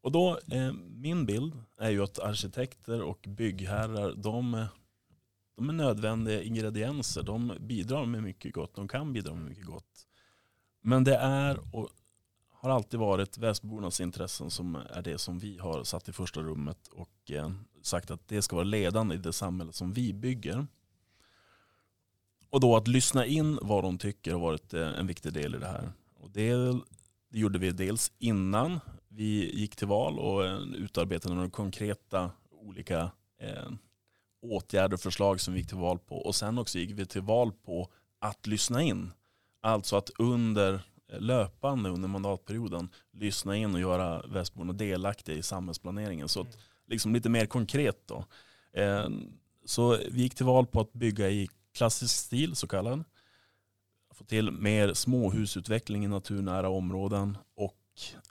Och 0.00 0.12
då, 0.12 0.38
ehm, 0.50 1.00
min 1.00 1.26
bild 1.26 1.52
är 1.78 1.90
ju 1.90 2.02
att 2.02 2.18
arkitekter 2.18 3.02
och 3.02 3.24
byggherrar, 3.28 4.14
de, 4.14 4.66
de 5.56 5.68
är 5.68 5.72
nödvändiga 5.72 6.42
ingredienser. 6.42 7.22
De 7.22 7.52
bidrar 7.60 8.06
med 8.06 8.22
mycket 8.22 8.54
gott, 8.54 8.74
de 8.74 8.88
kan 8.88 9.12
bidra 9.12 9.34
med 9.34 9.44
mycket 9.44 9.66
gott. 9.66 10.06
Men 10.80 11.04
det 11.04 11.16
är 11.16 11.74
och 11.74 11.90
har 12.60 12.70
alltid 12.70 13.00
varit 13.00 13.38
Väsbybornas 13.38 14.00
intressen 14.00 14.50
som 14.50 14.74
är 14.74 15.02
det 15.02 15.18
som 15.18 15.38
vi 15.38 15.58
har 15.58 15.84
satt 15.84 16.08
i 16.08 16.12
första 16.12 16.40
rummet 16.40 16.88
och 16.88 17.30
eh, 17.30 17.50
sagt 17.82 18.10
att 18.10 18.28
det 18.28 18.42
ska 18.42 18.56
vara 18.56 18.64
ledande 18.64 19.14
i 19.14 19.18
det 19.18 19.32
samhälle 19.32 19.72
som 19.72 19.92
vi 19.92 20.12
bygger. 20.12 20.66
Och 22.50 22.60
då 22.60 22.76
att 22.76 22.88
lyssna 22.88 23.26
in 23.26 23.58
vad 23.62 23.84
de 23.84 23.98
tycker 23.98 24.32
har 24.32 24.40
varit 24.40 24.74
eh, 24.74 24.98
en 24.98 25.06
viktig 25.06 25.32
del 25.32 25.54
i 25.54 25.58
det 25.58 25.66
här. 25.66 25.92
Och 26.20 26.30
det, 26.30 26.54
det 27.30 27.38
gjorde 27.38 27.58
vi 27.58 27.70
dels 27.70 28.12
innan 28.18 28.80
vi 29.08 29.60
gick 29.60 29.76
till 29.76 29.86
val 29.88 30.18
och 30.18 30.46
eh, 30.46 30.60
utarbetade 30.60 31.34
några 31.34 31.50
konkreta 31.50 32.30
olika 32.50 33.10
eh, 33.40 33.70
åtgärder 34.42 34.94
och 34.94 35.00
förslag 35.00 35.40
som 35.40 35.54
vi 35.54 35.60
gick 35.60 35.68
till 35.68 35.78
val 35.78 35.98
på. 35.98 36.16
Och 36.16 36.34
sen 36.34 36.58
också 36.58 36.78
gick 36.78 36.90
vi 36.90 37.06
till 37.06 37.22
val 37.22 37.52
på 37.52 37.90
att 38.18 38.46
lyssna 38.46 38.82
in. 38.82 39.10
Alltså 39.60 39.96
att 39.96 40.10
under 40.18 40.82
löpande 41.08 41.90
under 41.90 42.08
mandatperioden 42.08 42.88
lyssna 43.12 43.56
in 43.56 43.74
och 43.74 43.80
göra 43.80 44.26
Västborna 44.26 44.72
delaktiga 44.72 45.36
i 45.36 45.42
samhällsplaneringen. 45.42 46.28
Så 46.28 46.40
att, 46.40 46.54
mm. 46.54 46.60
liksom 46.86 47.14
lite 47.14 47.28
mer 47.28 47.46
konkret 47.46 48.02
då. 48.06 48.24
Eh, 48.72 49.08
så 49.64 49.96
vi 50.10 50.22
gick 50.22 50.34
till 50.34 50.46
val 50.46 50.66
på 50.66 50.80
att 50.80 50.92
bygga 50.92 51.30
i 51.30 51.48
klassisk 51.72 52.16
stil, 52.16 52.56
så 52.56 52.66
kallad. 52.66 53.04
Få 54.14 54.24
till 54.24 54.50
mer 54.50 54.94
småhusutveckling 54.94 56.04
i 56.04 56.08
naturnära 56.08 56.68
områden 56.68 57.38
och 57.54 57.74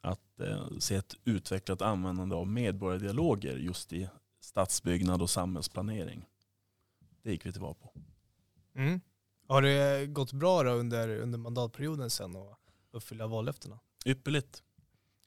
att 0.01 0.39
eh, 0.39 0.67
se 0.79 0.95
ett 0.95 1.15
utvecklat 1.25 1.81
användande 1.81 2.35
av 2.35 2.47
medborgardialoger 2.47 3.57
just 3.57 3.93
i 3.93 4.09
stadsbyggnad 4.41 5.21
och 5.21 5.29
samhällsplanering. 5.29 6.25
Det 7.23 7.31
gick 7.31 7.45
vi 7.45 7.51
till 7.51 7.61
val 7.61 7.75
på. 7.75 7.91
Mm. 8.75 9.01
Har 9.47 9.61
det 9.61 10.07
gått 10.07 10.33
bra 10.33 10.63
under, 10.63 11.09
under 11.09 11.37
mandatperioden 11.37 12.09
sen? 12.09 12.35
Och 12.35 12.59
uppfylla 12.97 13.27
vallöftena. 13.27 13.79
Ypperligt. 14.05 14.63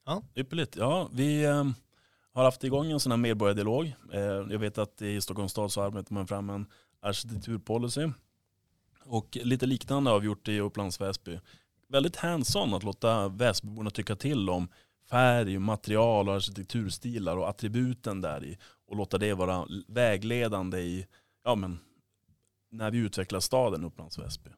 Ja. 0.05 0.23
Ypperligt. 0.35 0.75
Ja, 0.75 1.09
vi 1.13 1.43
eh, 1.43 1.65
har 2.33 2.43
haft 2.43 2.63
igång 2.63 2.91
en 2.91 2.99
sån 2.99 3.11
här 3.11 3.17
medborgardialog. 3.17 3.93
Eh, 4.13 4.21
jag 4.21 4.59
vet 4.59 4.77
att 4.77 5.01
i 5.01 5.21
Stockholms 5.21 5.51
stad 5.51 5.71
så 5.71 5.81
arbetar 5.81 6.13
man 6.13 6.27
fram 6.27 6.49
en 6.49 6.65
arkitekturpolicy. 7.01 8.09
Och 9.05 9.37
lite 9.41 9.65
liknande 9.65 10.11
har 10.11 10.19
vi 10.19 10.25
gjort 10.25 10.47
i 10.47 10.59
Upplands 10.59 11.01
Väsby. 11.01 11.39
Väldigt 11.87 12.15
hands-on 12.15 12.73
att 12.73 12.83
låta 12.83 13.27
Väsbyborna 13.27 13.89
tycka 13.89 14.15
till 14.15 14.49
om 14.49 14.67
färg, 15.09 15.59
material 15.59 16.29
och 16.29 16.35
arkitekturstilar 16.35 17.37
och 17.37 17.49
attributen 17.49 18.21
där 18.21 18.43
i. 18.43 18.57
Och 18.87 18.95
låta 18.95 19.17
det 19.17 19.33
vara 19.33 19.67
vägledande 19.87 20.79
i, 20.79 21.07
ja 21.43 21.55
men, 21.55 21.79
när 22.69 22.91
vi 22.91 22.97
utvecklar 22.97 23.39
staden 23.39 23.83
Upplands 23.83 24.19
Väsby. 24.19 24.49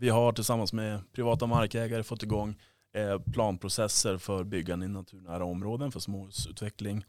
Vi 0.00 0.08
har 0.08 0.32
tillsammans 0.32 0.72
med 0.72 1.12
privata 1.12 1.46
markägare 1.46 2.02
fått 2.02 2.22
igång 2.22 2.56
eh, 2.94 3.18
planprocesser 3.32 4.18
för 4.18 4.44
byggande 4.44 4.86
i 4.86 4.88
naturnära 4.88 5.44
områden 5.44 5.92
för 5.92 6.00
småhusutveckling. 6.00 7.04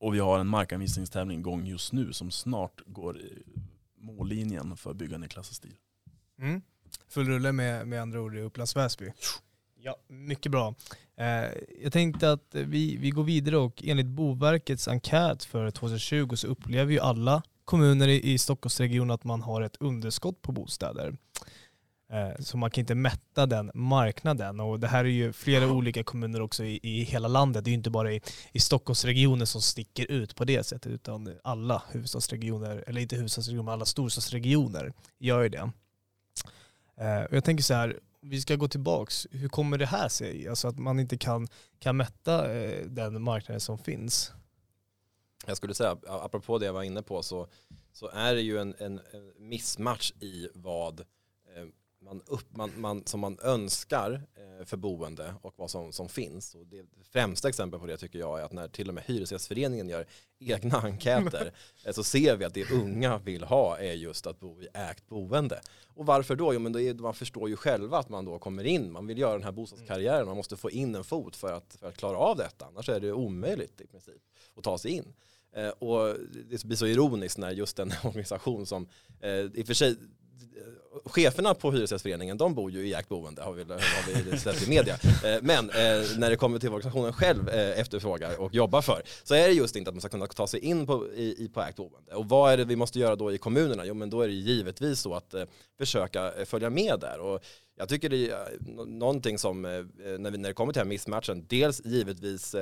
Och 0.00 0.14
vi 0.14 0.18
har 0.18 0.38
en 0.38 0.46
markanvisningstävling 0.46 1.38
igång 1.38 1.66
just 1.66 1.92
nu 1.92 2.12
som 2.12 2.30
snart 2.30 2.80
går 2.86 3.18
mållinjen 3.98 4.76
för 4.76 4.94
byggande 4.94 5.26
i 5.26 5.30
klassistil. 5.30 5.74
Mm. 6.38 6.62
Full 7.08 7.26
rulle 7.26 7.52
med, 7.52 7.88
med 7.88 8.02
andra 8.02 8.20
ord 8.20 8.36
i 8.36 8.40
Upplands 8.40 8.76
Väsby. 8.76 9.12
Ja, 9.80 9.96
mycket 10.08 10.52
bra. 10.52 10.74
Eh, 11.16 11.52
jag 11.82 11.92
tänkte 11.92 12.32
att 12.32 12.48
vi, 12.50 12.96
vi 12.96 13.10
går 13.10 13.24
vidare 13.24 13.56
och 13.56 13.82
enligt 13.84 14.06
Boverkets 14.06 14.88
enkät 14.88 15.44
för 15.44 15.70
2020 15.70 16.36
så 16.36 16.46
upplever 16.46 16.92
ju 16.92 17.00
alla 17.00 17.42
kommuner 17.64 18.08
i, 18.08 18.32
i 18.32 18.38
Stockholmsregionen 18.38 19.10
att 19.10 19.24
man 19.24 19.42
har 19.42 19.62
ett 19.62 19.76
underskott 19.80 20.42
på 20.42 20.52
bostäder. 20.52 21.16
Eh, 22.12 22.30
så 22.38 22.56
man 22.56 22.70
kan 22.70 22.82
inte 22.82 22.94
mätta 22.94 23.46
den 23.46 23.70
marknaden. 23.74 24.60
Och 24.60 24.80
det 24.80 24.88
här 24.88 25.04
är 25.04 25.08
ju 25.08 25.32
flera 25.32 25.72
olika 25.72 26.04
kommuner 26.04 26.40
också 26.40 26.64
i, 26.64 26.80
i 26.82 27.02
hela 27.02 27.28
landet. 27.28 27.64
Det 27.64 27.68
är 27.68 27.72
ju 27.72 27.76
inte 27.76 27.90
bara 27.90 28.12
i, 28.12 28.20
i 28.52 28.60
Stockholmsregionen 28.60 29.46
som 29.46 29.62
sticker 29.62 30.10
ut 30.10 30.36
på 30.36 30.44
det 30.44 30.64
sättet, 30.64 30.92
utan 30.92 31.38
alla 31.44 31.82
huvudstadsregioner, 31.90 32.84
eller 32.86 33.00
inte 33.00 33.16
huvudstadsregioner, 33.16 33.64
men 33.64 33.72
alla 33.72 33.84
storstadsregioner 33.84 34.92
gör 35.18 35.42
ju 35.42 35.48
det. 35.48 35.70
Eh, 36.96 37.26
jag 37.30 37.44
tänker 37.44 37.64
så 37.64 37.74
här, 37.74 38.00
vi 38.20 38.40
ska 38.40 38.56
gå 38.56 38.68
tillbaks. 38.68 39.26
Hur 39.30 39.48
kommer 39.48 39.78
det 39.78 39.86
här 39.86 40.08
sig? 40.08 40.48
Alltså 40.48 40.68
att 40.68 40.78
man 40.78 41.00
inte 41.00 41.18
kan, 41.18 41.48
kan 41.78 41.96
mätta 41.96 42.54
eh, 42.54 42.86
den 42.86 43.22
marknaden 43.22 43.60
som 43.60 43.78
finns. 43.78 44.32
Jag 45.46 45.56
skulle 45.56 45.74
säga, 45.74 45.96
apropå 46.06 46.58
det 46.58 46.66
jag 46.66 46.72
var 46.72 46.82
inne 46.82 47.02
på, 47.02 47.22
så, 47.22 47.48
så 47.92 48.08
är 48.08 48.34
det 48.34 48.40
ju 48.40 48.58
en, 48.58 48.74
en, 48.78 49.00
en 49.12 49.48
missmatch 49.48 50.12
i 50.20 50.48
vad 50.54 51.04
man, 52.08 52.22
upp, 52.26 52.56
man, 52.56 52.70
man, 52.76 53.02
som 53.06 53.20
man 53.20 53.38
önskar 53.42 54.22
eh, 54.34 54.64
för 54.64 54.76
boende 54.76 55.34
och 55.42 55.54
vad 55.56 55.70
som, 55.70 55.92
som 55.92 56.08
finns. 56.08 56.54
Och 56.54 56.66
det 56.66 56.84
främsta 57.12 57.48
exempel 57.48 57.80
på 57.80 57.86
det 57.86 57.96
tycker 57.96 58.18
jag 58.18 58.40
är 58.40 58.44
att 58.44 58.52
när 58.52 58.68
till 58.68 58.88
och 58.88 58.94
med 58.94 59.04
Hyresgästföreningen 59.04 59.88
gör 59.88 60.06
egna 60.38 60.78
enkäter 60.78 61.52
eh, 61.84 61.92
så 61.92 62.04
ser 62.04 62.36
vi 62.36 62.44
att 62.44 62.54
det 62.54 62.70
unga 62.70 63.18
vill 63.18 63.44
ha 63.44 63.78
är 63.78 63.92
just 63.92 64.26
att 64.26 64.40
bo 64.40 64.62
i 64.62 64.68
ägt 64.74 65.08
boende. 65.08 65.60
Och 65.94 66.06
varför 66.06 66.36
då? 66.36 66.54
Jo 66.54 66.60
men 66.60 66.72
då 66.72 66.80
är, 66.80 66.94
man 66.94 67.14
förstår 67.14 67.48
ju 67.48 67.56
själva 67.56 67.98
att 67.98 68.08
man 68.08 68.24
då 68.24 68.38
kommer 68.38 68.64
in, 68.64 68.92
man 68.92 69.06
vill 69.06 69.18
göra 69.18 69.32
den 69.32 69.44
här 69.44 69.52
bostadskarriären, 69.52 70.26
man 70.26 70.36
måste 70.36 70.56
få 70.56 70.70
in 70.70 70.94
en 70.94 71.04
fot 71.04 71.36
för 71.36 71.52
att, 71.52 71.76
för 71.80 71.88
att 71.88 71.96
klara 71.96 72.18
av 72.18 72.36
detta, 72.36 72.66
annars 72.66 72.88
är 72.88 73.00
det 73.00 73.12
omöjligt 73.12 73.80
i 73.80 73.86
princip 73.86 74.22
att 74.56 74.64
ta 74.64 74.78
sig 74.78 74.90
in. 74.90 75.14
Eh, 75.52 75.68
och 75.68 76.16
det 76.50 76.64
blir 76.64 76.76
så 76.76 76.86
ironiskt 76.86 77.38
när 77.38 77.50
just 77.50 77.76
den 77.76 77.92
organisation 78.04 78.66
som, 78.66 78.88
i 79.54 79.62
och 79.62 79.66
för 79.66 79.74
sig, 79.74 79.96
Eh, 80.40 81.10
cheferna 81.10 81.54
på 81.54 81.72
Hyresgästföreningen, 81.72 82.36
de 82.36 82.54
bor 82.54 82.70
ju 82.70 82.88
i 82.88 82.94
ägt 82.94 83.08
boende, 83.08 83.42
har 83.42 83.52
vi, 83.52 83.62
har 83.62 84.30
vi 84.30 84.38
sett 84.38 84.66
i 84.66 84.70
media. 84.70 84.94
Eh, 85.24 85.42
men 85.42 85.70
eh, 85.70 86.18
när 86.18 86.30
det 86.30 86.36
kommer 86.36 86.58
till 86.58 86.68
vad 86.68 86.76
organisationen 86.76 87.12
själv 87.12 87.48
efterfrågar 87.48 88.40
och 88.40 88.54
jobbar 88.54 88.82
för, 88.82 89.02
så 89.24 89.34
är 89.34 89.48
det 89.48 89.54
just 89.54 89.76
inte 89.76 89.88
att 89.88 89.94
man 89.94 90.00
ska 90.00 90.08
kunna 90.08 90.26
ta 90.26 90.46
sig 90.46 90.60
in 90.60 90.86
på, 90.86 91.06
i, 91.06 91.50
på 91.54 91.60
ägt 91.60 91.76
boende. 91.76 92.14
Och 92.14 92.28
vad 92.28 92.52
är 92.52 92.56
det 92.56 92.64
vi 92.64 92.76
måste 92.76 92.98
göra 92.98 93.16
då 93.16 93.32
i 93.32 93.38
kommunerna? 93.38 93.84
Jo, 93.84 93.94
men 93.94 94.10
då 94.10 94.20
är 94.20 94.28
det 94.28 94.34
givetvis 94.34 95.00
så 95.00 95.14
att 95.14 95.34
försöka 95.78 96.32
följa 96.46 96.70
med 96.70 97.00
där. 97.00 97.20
Och 97.20 97.40
jag 97.78 97.88
tycker 97.88 98.08
det 98.08 98.30
är 98.30 98.52
eh, 98.52 98.86
någonting 98.86 99.38
som, 99.38 99.64
eh, 99.64 99.72
eh, 99.72 99.84
när, 100.18 100.30
vi, 100.30 100.38
när 100.38 100.48
det 100.48 100.54
kommer 100.54 100.72
till 100.72 100.80
den 100.80 100.86
här 100.86 100.94
missmatchen, 100.94 101.46
dels 101.48 101.84
givetvis 101.84 102.54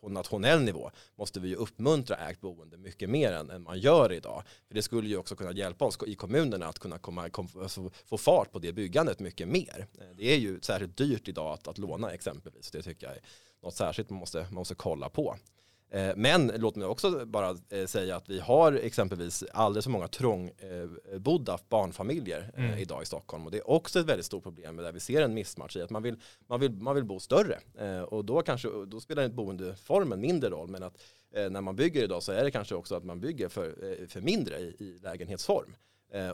på 0.00 0.08
nationell 0.08 0.62
nivå 0.62 0.90
måste 1.16 1.40
vi 1.40 1.48
ju 1.48 1.54
uppmuntra 1.54 2.16
ägt 2.16 2.40
boende 2.40 2.76
mycket 2.76 3.10
mer 3.10 3.32
än, 3.32 3.50
än 3.50 3.62
man 3.62 3.78
gör 3.78 4.12
idag. 4.12 4.42
För 4.68 4.74
det 4.74 4.82
skulle 4.82 5.08
ju 5.08 5.16
också 5.16 5.36
kunna 5.36 5.52
hjälpa 5.52 5.84
oss 5.84 5.98
i 6.06 6.14
kommunerna 6.14 6.66
att 6.66 6.78
kunna 6.78 6.98
komma, 6.98 7.28
kom, 7.30 7.48
alltså 7.62 7.90
få 8.06 8.18
fart 8.18 8.52
på 8.52 8.58
det 8.58 8.72
byggandet 8.72 9.20
mycket 9.20 9.48
mer. 9.48 9.86
Det 10.16 10.32
är 10.34 10.38
ju 10.38 10.60
särskilt 10.60 10.96
dyrt 10.96 11.28
idag 11.28 11.52
att, 11.52 11.68
att 11.68 11.78
låna 11.78 12.10
exempelvis. 12.10 12.70
Det 12.70 12.82
tycker 12.82 13.06
jag 13.06 13.16
är 13.16 13.22
något 13.62 13.74
särskilt 13.74 14.10
man 14.10 14.18
måste, 14.18 14.38
man 14.38 14.54
måste 14.54 14.74
kolla 14.74 15.08
på. 15.08 15.36
Eh, 15.94 16.12
men 16.16 16.52
låt 16.56 16.76
mig 16.76 16.86
också 16.86 17.26
bara 17.26 17.56
eh, 17.70 17.86
säga 17.86 18.16
att 18.16 18.28
vi 18.28 18.40
har 18.40 18.72
exempelvis 18.72 19.44
alldeles 19.52 19.84
för 19.84 19.90
många 19.90 20.08
trångbodda 20.08 21.58
barnfamiljer 21.68 22.52
mm. 22.56 22.78
idag 22.78 23.02
i 23.02 23.06
Stockholm 23.06 23.44
och 23.44 23.50
det 23.50 23.58
är 23.58 23.70
också 23.70 24.00
ett 24.00 24.06
väldigt 24.06 24.26
stort 24.26 24.42
problem 24.42 24.76
där 24.76 24.92
vi 24.92 25.00
ser 25.00 25.22
en 25.22 25.34
missmatch 25.34 25.76
i 25.76 25.82
att 25.82 25.90
man 25.90 26.02
vill, 26.02 26.16
man 26.46 26.60
vill, 26.60 26.72
man 26.72 26.94
vill 26.94 27.04
bo 27.04 27.20
större 27.20 27.58
och 28.04 28.24
då, 28.24 28.42
kanske, 28.42 28.68
då 28.86 29.00
spelar 29.00 29.28
boendeformen 29.28 30.20
mindre 30.20 30.50
roll 30.50 30.68
men 30.68 30.82
att 30.82 31.02
när 31.32 31.60
man 31.60 31.76
bygger 31.76 32.04
idag 32.04 32.22
så 32.22 32.32
är 32.32 32.44
det 32.44 32.50
kanske 32.50 32.74
också 32.74 32.94
att 32.94 33.04
man 33.04 33.20
bygger 33.20 33.48
för, 33.48 34.06
för 34.08 34.20
mindre 34.20 34.58
i, 34.58 34.76
i 34.78 34.98
lägenhetsform. 35.02 35.76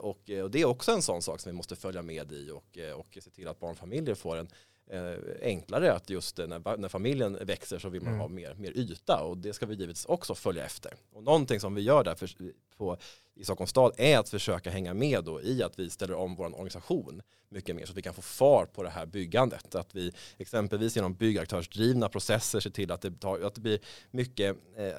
Och, 0.01 0.31
och, 0.45 0.51
det 0.51 0.61
är 0.61 0.65
också 0.65 0.93
en 0.93 1.03
sån 1.03 1.23
sak 1.23 1.41
som 1.41 1.53
vi 1.53 1.57
måste 1.57 1.77
följa 1.77 2.03
med 2.03 2.33
i 2.33 2.51
och, 2.51 2.79
och 2.95 3.19
se 3.21 3.31
till 3.31 3.49
att 3.49 3.61
barnfamiljer 3.61 4.15
får 4.15 4.37
en, 4.37 4.49
eh, 4.93 5.15
enklare 5.43 5.93
att 5.93 6.11
just 6.11 6.39
när, 6.39 6.77
när 6.77 6.89
familjen 6.89 7.39
växer 7.41 7.79
så 7.79 7.89
vill 7.89 8.03
man 8.03 8.13
mm. 8.13 8.21
ha 8.21 8.29
mer, 8.29 8.55
mer 8.55 8.73
yta 8.77 9.23
och 9.23 9.39
det 9.39 9.53
ska 9.53 9.67
vi 9.67 9.75
givetvis 9.75 10.05
också 10.05 10.35
följa 10.35 10.65
efter. 10.65 10.93
Och 11.13 11.23
någonting 11.23 11.61
som 11.61 11.75
vi 11.75 11.83
gör 11.83 12.05
där 12.05 12.15
för, 12.15 12.31
på, 12.77 12.97
i 13.35 13.45
Stockholms 13.45 13.71
stad 13.71 13.93
är 13.97 14.19
att 14.19 14.29
försöka 14.29 14.71
hänga 14.71 14.95
med 14.95 15.25
då 15.25 15.43
i 15.43 15.63
att 15.63 15.79
vi 15.79 15.91
ställer 15.91 16.15
om 16.15 16.35
vår 16.35 16.45
organisation 16.45 17.23
mycket 17.51 17.77
mer 17.77 17.87
så 17.87 17.93
att 17.93 17.97
vi 17.97 18.03
kan 18.03 18.15
få 18.15 18.23
fart 18.23 18.73
på 18.73 18.83
det 18.83 18.91
här 18.91 19.07
byggandet. 19.07 19.75
Att 19.75 19.95
vi 19.95 20.13
exempelvis 20.39 20.97
genom 20.97 21.15
byggaktörsdrivna 21.15 22.09
processer 22.09 22.61
ser 22.61 22.71
till 22.71 22.93
att 22.93 23.01
det, 23.01 23.21
tar, 23.21 23.41
att 23.41 23.55
det 23.55 23.61
blir 23.61 23.79
mycket 24.11 24.57
eh, 24.77 24.93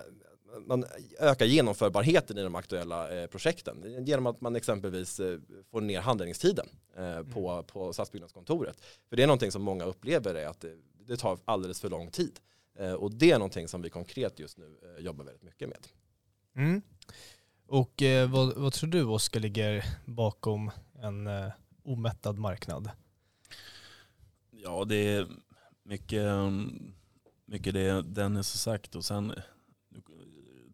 man 0.59 0.85
ökar 1.19 1.45
genomförbarheten 1.45 2.37
i 2.37 2.43
de 2.43 2.55
aktuella 2.55 3.21
eh, 3.21 3.27
projekten 3.27 4.05
genom 4.05 4.25
att 4.25 4.41
man 4.41 4.55
exempelvis 4.55 5.19
eh, 5.19 5.39
får 5.71 5.81
ner 5.81 6.01
handläggningstiden 6.01 6.67
eh, 6.97 7.05
mm. 7.05 7.31
på, 7.31 7.63
på 7.63 7.93
stadsbyggnadskontoret. 7.93 8.81
För 9.09 9.15
det 9.15 9.23
är 9.23 9.27
någonting 9.27 9.51
som 9.51 9.61
många 9.61 9.85
upplever 9.85 10.35
är 10.35 10.47
att 10.47 10.59
det, 10.59 10.75
det 11.07 11.17
tar 11.17 11.39
alldeles 11.45 11.81
för 11.81 11.89
lång 11.89 12.11
tid. 12.11 12.39
och 12.97 13.13
det 13.13 13.31
är 13.31 13.37
någonting 13.37 13.67
som 13.67 13.81
vi 13.81 13.89
konkret 13.89 14.39
just 14.39 14.57
nu 14.57 14.77
jobbar 14.99 15.25
väldigt 15.25 15.43
mycket 15.43 15.69
med. 15.69 15.87
Mm. 16.55 16.81
Och 17.67 18.03
vad, 18.29 18.55
vad, 18.55 18.73
tror 18.73 18.89
du 18.89 19.03
Oskar 19.03 19.39
ligger 19.39 19.85
bakom 20.05 20.71
en 21.01 21.29
omättad 21.83 22.37
marknad? 22.37 22.89
Ja, 24.51 24.85
det 24.85 24.95
är 24.95 25.27
mycket, 25.83 26.27
mycket 27.45 27.73
det 27.73 28.01
Dennis 28.01 28.53
har 28.53 28.57
sagt 28.57 28.95
och 28.95 29.05
sen 29.05 29.33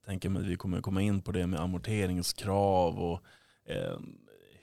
tänker 0.08 0.30
mig 0.30 0.42
att 0.42 0.48
vi 0.48 0.56
kommer 0.56 0.82
komma 0.82 1.02
in 1.02 1.22
på 1.22 1.32
det 1.32 1.48
med 1.48 1.60
amorteringskrav 1.60 3.00
och 3.00 3.22
eh, 3.66 4.00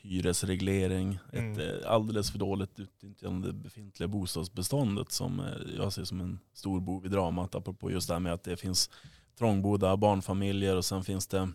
hyresreglering. 0.01 1.19
Mm. 1.33 1.53
Ett 1.53 1.59
eh, 1.59 1.91
alldeles 1.91 2.31
för 2.31 2.39
dåligt 2.39 2.81
utnyttjande 2.81 3.53
befintliga 3.53 4.09
bostadsbeståndet 4.09 5.13
som 5.13 5.41
eh, 5.41 5.77
jag 5.77 5.93
ser 5.93 6.05
som 6.05 6.21
en 6.21 6.39
stor 6.53 6.81
bov 6.81 7.07
i 7.07 7.09
dramat. 7.09 7.55
Apropå 7.55 7.91
just 7.91 8.09
det 8.09 8.15
här 8.15 8.21
med 8.21 8.33
att 8.33 8.45
det 8.45 8.57
finns 8.57 8.91
trångbodda 9.39 9.97
barnfamiljer 9.97 10.77
och 10.77 10.85
sen 10.85 11.05
finns 11.05 11.27
det 11.27 11.49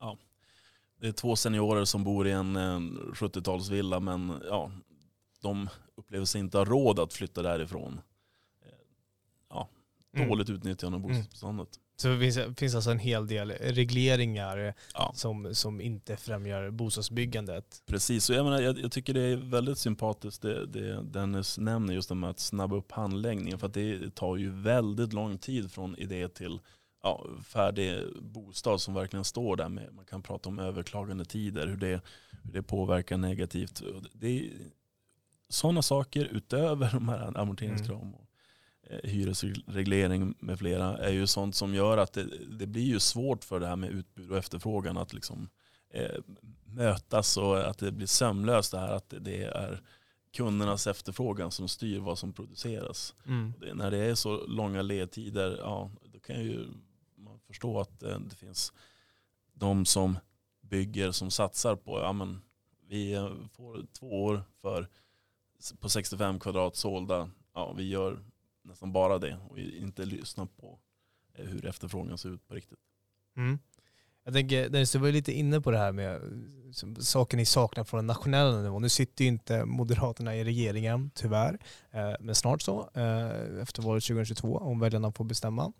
ja, 0.00 0.18
det 1.00 1.08
är 1.08 1.12
två 1.12 1.36
seniorer 1.36 1.84
som 1.84 2.04
bor 2.04 2.28
i 2.28 2.32
en, 2.32 2.56
en 2.56 2.98
70-talsvilla 2.98 4.00
men 4.00 4.42
ja, 4.48 4.70
de 5.42 5.68
upplever 5.94 6.24
sig 6.24 6.40
inte 6.40 6.58
ha 6.58 6.64
råd 6.64 6.98
att 6.98 7.12
flytta 7.12 7.42
därifrån. 7.42 8.00
Eh, 8.62 8.72
ja, 9.48 9.68
mm. 10.16 10.28
dåligt 10.28 10.48
mm. 10.48 10.58
utnyttjande 10.58 10.96
av 10.96 11.02
bostadsbeståndet. 11.02 11.76
Mm. 11.76 11.87
Så 12.00 12.08
det 12.08 12.18
finns, 12.18 12.38
finns 12.58 12.74
alltså 12.74 12.90
en 12.90 12.98
hel 12.98 13.26
del 13.26 13.50
regleringar 13.50 14.74
ja. 14.94 15.12
som, 15.14 15.54
som 15.54 15.80
inte 15.80 16.16
främjar 16.16 16.70
bostadsbyggandet. 16.70 17.82
Precis, 17.86 18.30
och 18.30 18.36
jag, 18.36 18.44
menar, 18.44 18.60
jag, 18.60 18.78
jag 18.78 18.92
tycker 18.92 19.14
det 19.14 19.20
är 19.20 19.36
väldigt 19.36 19.78
sympatiskt 19.78 20.42
det, 20.42 20.66
det 20.66 21.02
Dennis 21.02 21.58
nämner 21.58 21.94
just 21.94 22.10
om 22.10 22.24
att 22.24 22.40
snabba 22.40 22.76
upp 22.76 22.92
handläggningen. 22.92 23.58
För 23.58 23.66
att 23.66 23.74
det 23.74 24.14
tar 24.14 24.36
ju 24.36 24.50
väldigt 24.50 25.12
lång 25.12 25.38
tid 25.38 25.72
från 25.72 25.96
idé 25.96 26.28
till 26.28 26.60
ja, 27.02 27.26
färdig 27.44 28.02
bostad 28.22 28.80
som 28.80 28.94
verkligen 28.94 29.24
står 29.24 29.56
där. 29.56 29.68
Med, 29.68 29.94
man 29.94 30.04
kan 30.04 30.22
prata 30.22 30.48
om 30.48 30.58
överklagande 30.58 31.24
tider, 31.24 31.66
hur 31.66 31.76
det, 31.76 32.00
hur 32.42 32.52
det 32.52 32.62
påverkar 32.62 33.16
negativt. 33.16 33.82
Det 34.12 34.28
är 34.28 34.50
sådana 35.48 35.82
saker 35.82 36.24
utöver 36.24 36.90
de 36.92 37.08
här 37.08 37.38
amorteringskraven. 37.38 38.08
Mm 38.08 38.27
hyresreglering 39.02 40.34
med 40.38 40.58
flera 40.58 40.98
är 40.98 41.12
ju 41.12 41.26
sånt 41.26 41.54
som 41.54 41.74
gör 41.74 41.98
att 41.98 42.12
det, 42.12 42.26
det, 42.58 42.66
blir 42.66 42.82
ju 42.82 43.00
svårt 43.00 43.44
för 43.44 43.60
det 43.60 43.66
här 43.66 43.76
med 43.76 43.90
utbud 43.90 44.30
och 44.30 44.38
efterfrågan 44.38 44.96
att 44.96 45.12
liksom 45.12 45.48
eh, 45.90 46.20
mötas 46.64 47.36
och 47.36 47.68
att 47.68 47.78
det 47.78 47.92
blir 47.92 48.06
sömlöst 48.06 48.72
det 48.72 48.78
här 48.78 48.92
att 48.92 49.14
det 49.20 49.42
är 49.42 49.82
kundernas 50.32 50.86
efterfrågan 50.86 51.50
som 51.50 51.68
styr 51.68 51.98
vad 51.98 52.18
som 52.18 52.32
produceras. 52.32 53.14
Mm. 53.26 53.52
Det, 53.60 53.74
när 53.74 53.90
det 53.90 53.98
är 53.98 54.14
så 54.14 54.46
långa 54.46 54.82
ledtider, 54.82 55.58
ja, 55.58 55.90
då 56.12 56.18
kan 56.18 56.44
ju 56.44 56.66
man 57.16 57.40
förstå 57.40 57.80
att 57.80 58.02
eh, 58.02 58.18
det 58.18 58.36
finns 58.36 58.72
de 59.52 59.86
som 59.86 60.18
bygger 60.60 61.10
som 61.10 61.30
satsar 61.30 61.76
på, 61.76 61.98
ja 61.98 62.12
men 62.12 62.40
vi 62.86 63.12
eh, 63.12 63.30
får 63.52 63.86
två 63.92 64.24
år 64.24 64.44
för 64.60 64.88
på 65.80 65.88
65 65.88 66.40
kvadrat 66.40 66.76
sålda, 66.76 67.30
ja 67.54 67.72
vi 67.72 67.88
gör 67.88 68.18
nästan 68.68 68.92
bara 68.92 69.18
det 69.18 69.38
och 69.48 69.58
inte 69.58 70.04
lyssna 70.04 70.46
på 70.46 70.78
eh, 71.34 71.44
hur 71.44 71.66
efterfrågan 71.66 72.18
ser 72.18 72.28
ut 72.28 72.48
på 72.48 72.54
riktigt. 72.54 72.78
Mm. 73.36 73.58
Jag 74.24 74.34
tänker, 74.34 74.68
Dennis, 74.68 74.92
du 74.92 74.98
var 74.98 75.12
lite 75.12 75.32
inne 75.32 75.60
på 75.60 75.70
det 75.70 75.78
här 75.78 75.92
med 75.92 76.20
saker 76.98 77.36
ni 77.36 77.44
saknar 77.44 77.84
från 77.84 77.98
den 77.98 78.06
nationella 78.06 78.62
nivån. 78.62 78.82
Nu 78.82 78.88
sitter 78.88 79.24
ju 79.24 79.28
inte 79.28 79.64
Moderaterna 79.64 80.36
i 80.36 80.44
regeringen, 80.44 81.10
tyvärr. 81.14 81.58
Eh, 81.90 82.14
men 82.20 82.34
snart 82.34 82.62
så, 82.62 82.90
eh, 82.94 83.62
efter 83.62 83.82
valet 83.82 84.04
2022, 84.04 84.58
om 84.58 84.80
väljarna 84.80 85.12
får 85.12 85.24
bestämma. 85.24 85.72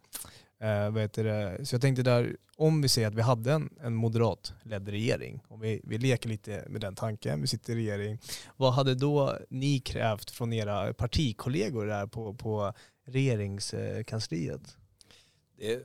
Eh, 0.60 0.90
vet 0.90 1.12
det? 1.12 1.66
Så 1.66 1.74
jag 1.74 1.82
tänkte 1.82 2.02
där, 2.02 2.36
om 2.56 2.82
vi 2.82 2.88
säger 2.88 3.08
att 3.08 3.14
vi 3.14 3.22
hade 3.22 3.52
en, 3.52 3.70
en 3.80 3.94
moderatledd 3.94 4.88
regering, 4.88 5.42
om 5.48 5.60
vi, 5.60 5.80
vi 5.84 5.98
leker 5.98 6.28
lite 6.28 6.64
med 6.68 6.80
den 6.80 6.94
tanken, 6.94 7.40
vi 7.40 7.46
sitter 7.46 7.72
i 7.72 7.76
regering, 7.76 8.18
vad 8.56 8.72
hade 8.72 8.94
då 8.94 9.38
ni 9.48 9.80
krävt 9.80 10.30
från 10.30 10.52
era 10.52 10.94
partikollegor 10.94 11.86
där 11.86 12.06
på, 12.06 12.34
på 12.34 12.72
regeringskansliet? 13.06 14.76
Det 15.56 15.82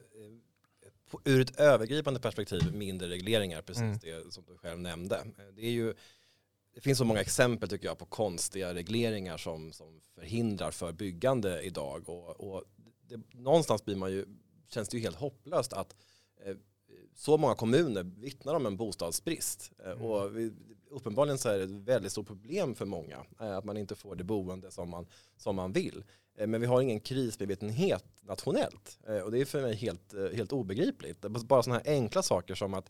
ur 1.23 1.41
ett 1.41 1.59
övergripande 1.59 2.19
perspektiv 2.19 2.73
mindre 2.73 3.09
regleringar, 3.09 3.61
precis 3.61 3.81
mm. 3.81 3.97
det 4.01 4.33
som 4.33 4.43
du 4.47 4.57
själv 4.57 4.79
nämnde. 4.79 5.23
Det, 5.55 5.61
är 5.61 5.71
ju, 5.71 5.93
det 6.73 6.81
finns 6.81 6.97
så 6.97 7.05
många 7.05 7.21
exempel 7.21 7.69
tycker 7.69 7.87
jag 7.87 7.97
på 7.97 8.05
konstiga 8.05 8.73
regleringar 8.73 9.37
som, 9.37 9.71
som 9.71 10.01
förhindrar 10.15 10.71
för 10.71 10.91
byggande 10.91 11.61
idag. 11.61 12.09
Och, 12.09 12.29
och 12.29 12.63
det, 13.07 13.21
någonstans 13.31 13.85
blir 13.85 13.95
man 13.95 14.11
ju 14.11 14.25
känns 14.73 14.89
det 14.89 14.97
ju 14.97 15.03
helt 15.03 15.15
hopplöst 15.15 15.73
att 15.73 15.95
eh, 16.45 16.55
så 17.15 17.37
många 17.37 17.55
kommuner 17.55 18.03
vittnar 18.03 18.55
om 18.55 18.65
en 18.65 18.77
bostadsbrist. 18.77 19.71
Eh, 19.85 19.91
mm. 19.91 20.01
Och 20.01 20.31
uppenbarligen 20.89 21.37
så 21.37 21.49
är 21.49 21.57
det 21.57 21.63
ett 21.63 21.69
väldigt 21.69 22.11
stort 22.11 22.27
problem 22.27 22.75
för 22.75 22.85
många 22.85 23.25
eh, 23.39 23.57
att 23.57 23.65
man 23.65 23.77
inte 23.77 23.95
får 23.95 24.15
det 24.15 24.23
boende 24.23 24.71
som 24.71 24.89
man, 24.89 25.07
som 25.37 25.55
man 25.55 25.71
vill. 25.71 26.03
Men 26.47 26.61
vi 26.61 26.67
har 26.67 26.81
ingen 26.81 26.99
krismedvetenhet 26.99 28.05
nationellt 28.21 28.99
och 29.23 29.31
det 29.31 29.41
är 29.41 29.45
för 29.45 29.61
mig 29.61 29.75
helt, 29.75 30.13
helt 30.33 30.53
obegripligt. 30.53 31.21
Bara 31.21 31.63
sådana 31.63 31.81
här 31.85 31.93
enkla 31.93 32.21
saker 32.21 32.55
som 32.55 32.73
att 32.73 32.89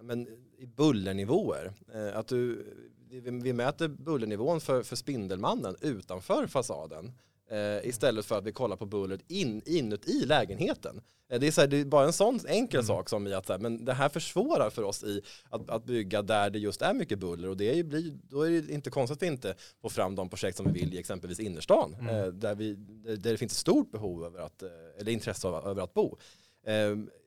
men 0.00 0.28
i 0.58 0.66
bullernivåer. 0.66 1.72
Att 2.14 2.28
du, 2.28 2.66
vi, 3.08 3.20
vi 3.20 3.52
mäter 3.52 3.88
bullernivån 3.88 4.60
för, 4.60 4.82
för 4.82 4.96
Spindelmannen 4.96 5.76
utanför 5.80 6.46
fasaden 6.46 7.12
eh, 7.50 7.88
istället 7.88 8.26
för 8.26 8.38
att 8.38 8.44
vi 8.44 8.52
kollar 8.52 8.76
på 8.76 8.86
bullret 8.86 9.20
in, 9.28 9.62
inuti 9.66 10.26
lägenheten. 10.26 11.00
Eh, 11.30 11.40
det, 11.40 11.46
är 11.46 11.50
så 11.50 11.60
här, 11.60 11.68
det 11.68 11.76
är 11.76 11.84
bara 11.84 12.06
en 12.06 12.12
sån 12.12 12.40
enkel 12.48 12.80
mm. 12.80 12.86
sak 12.86 13.08
som 13.08 13.26
i 13.26 13.34
att 13.34 13.48
här, 13.48 13.58
men 13.58 13.84
det 13.84 13.92
här 13.92 14.08
försvårar 14.08 14.70
för 14.70 14.82
oss 14.82 15.04
i 15.04 15.22
att, 15.50 15.70
att 15.70 15.84
bygga 15.84 16.22
där 16.22 16.50
det 16.50 16.58
just 16.58 16.82
är 16.82 16.94
mycket 16.94 17.18
buller 17.18 17.48
och 17.48 17.56
det 17.56 17.78
är 17.78 17.84
blir, 17.84 18.18
då 18.22 18.42
är 18.42 18.50
det 18.50 18.72
inte 18.72 18.90
konstigt 18.90 19.16
att 19.16 19.22
vi 19.22 19.26
inte 19.26 19.54
får 19.82 19.88
fram 19.88 20.14
de 20.14 20.28
projekt 20.28 20.56
som 20.56 20.72
vi 20.72 20.80
vill 20.80 20.94
i 20.94 20.98
exempelvis 20.98 21.40
innerstan 21.40 21.96
mm. 22.00 22.14
eh, 22.14 22.26
där, 22.26 22.54
vi, 22.54 22.74
där 23.04 23.30
det 23.30 23.36
finns 23.36 23.52
ett 23.52 23.58
stort 23.58 23.90
behov 23.90 24.24
över 24.24 24.40
att, 24.40 24.62
eller 24.98 25.12
intresse 25.12 25.48
av, 25.48 25.66
över 25.66 25.82
att 25.82 25.94
bo. 25.94 26.18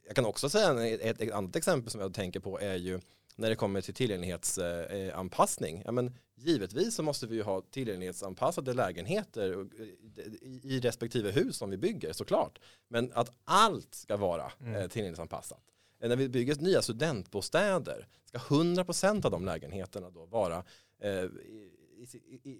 Jag 0.07 0.15
kan 0.15 0.25
också 0.25 0.49
säga 0.49 0.87
ett, 0.87 1.21
ett 1.21 1.31
annat 1.31 1.55
exempel 1.55 1.91
som 1.91 2.01
jag 2.01 2.13
tänker 2.13 2.39
på 2.39 2.59
är 2.59 2.75
ju 2.75 2.99
när 3.35 3.49
det 3.49 3.55
kommer 3.55 3.81
till 3.81 3.93
tillgänglighetsanpassning. 3.93 5.81
Ja, 5.85 5.91
men 5.91 6.15
givetvis 6.35 6.95
så 6.95 7.03
måste 7.03 7.27
vi 7.27 7.35
ju 7.35 7.43
ha 7.43 7.61
tillgänglighetsanpassade 7.61 8.73
lägenheter 8.73 9.67
i 10.63 10.79
respektive 10.79 11.31
hus 11.31 11.57
som 11.57 11.69
vi 11.69 11.77
bygger 11.77 12.13
såklart. 12.13 12.59
Men 12.87 13.11
att 13.13 13.31
allt 13.43 13.95
ska 13.95 14.17
vara 14.17 14.51
mm. 14.59 14.75
Eh, 14.75 14.87
tillgänglighetsanpassat. 14.87 15.63
Eh, 16.01 16.09
när 16.09 16.15
vi 16.15 16.29
bygger 16.29 16.55
nya 16.55 16.81
studentbostäder 16.81 18.07
ska 18.25 18.37
100% 18.37 19.25
av 19.25 19.31
de 19.31 19.45
lägenheterna 19.45 20.09
då 20.09 20.25
vara 20.25 20.63
eh, 21.01 21.25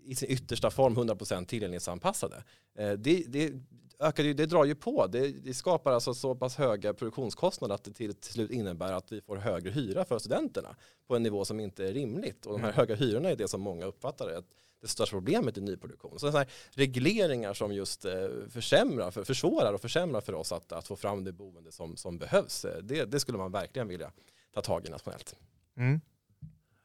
i, 0.03 0.15
sin 0.15 0.29
yttersta 0.29 0.71
form 0.71 0.95
100% 0.95 1.45
tillgänglighetsanpassade. 1.45 2.43
det, 2.75 3.23
det, 3.27 3.53
ökar 4.01 4.23
det, 4.23 4.33
det 4.33 4.45
drar 4.45 4.65
ju 4.65 4.75
på. 4.75 5.07
Det, 5.07 5.27
det, 5.27 5.53
skapar 5.53 5.91
alltså 5.91 6.13
så 6.13 6.35
pass 6.35 6.55
höga 6.55 6.93
produktionskostnader 6.93 7.75
att 7.75 7.83
det 7.83 7.91
till, 7.91 8.13
till 8.13 8.33
slut 8.33 8.51
innebär 8.51 8.93
att 8.93 9.11
vi 9.11 9.21
får 9.21 9.37
högre 9.37 9.71
hyra 9.71 10.05
för 10.05 10.19
studenterna 10.19 10.75
på 11.07 11.15
en 11.15 11.23
nivå 11.23 11.45
som 11.45 11.59
inte 11.59 11.87
är 11.87 11.93
rimligt. 11.93 12.45
Och 12.45 12.53
de 12.53 12.61
här 12.61 12.69
mm. 12.69 12.77
höga 12.77 12.95
hyrorna 12.95 13.29
är 13.29 13.35
det 13.35 13.47
som 13.47 13.61
många 13.61 13.85
uppfattar 13.85 14.29
är 14.29 14.43
det 14.81 14.87
största 14.87 15.15
problemet 15.15 15.57
i 15.57 15.61
nyproduktion. 15.61 16.19
Så 16.19 16.29
här 16.29 16.47
regleringar 16.71 17.53
som 17.53 17.73
just 17.73 18.05
eh, 18.05 18.29
försämrar, 18.49 19.11
för, 19.11 19.23
försvårar 19.23 19.73
och 19.73 19.81
försämrar 19.81 20.21
för 20.21 20.33
oss 20.33 20.51
att, 20.51 20.71
att 20.71 20.87
få 20.87 20.95
fram 20.95 21.23
det 21.23 21.31
boende 21.31 21.71
som, 21.71 21.97
som 21.97 22.17
behövs, 22.17 22.65
eh, 22.65 22.77
det, 22.83 23.05
det 23.05 23.19
skulle 23.19 23.37
man 23.37 23.51
verkligen 23.51 23.87
vilja 23.87 24.11
ta 24.53 24.61
tag 24.61 24.87
i 24.87 24.89
nationellt. 24.89 25.35
Mm. 25.77 26.01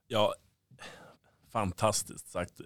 Ja, 0.07 0.35
Fantastiskt 1.53 2.29
sagt. 2.29 2.61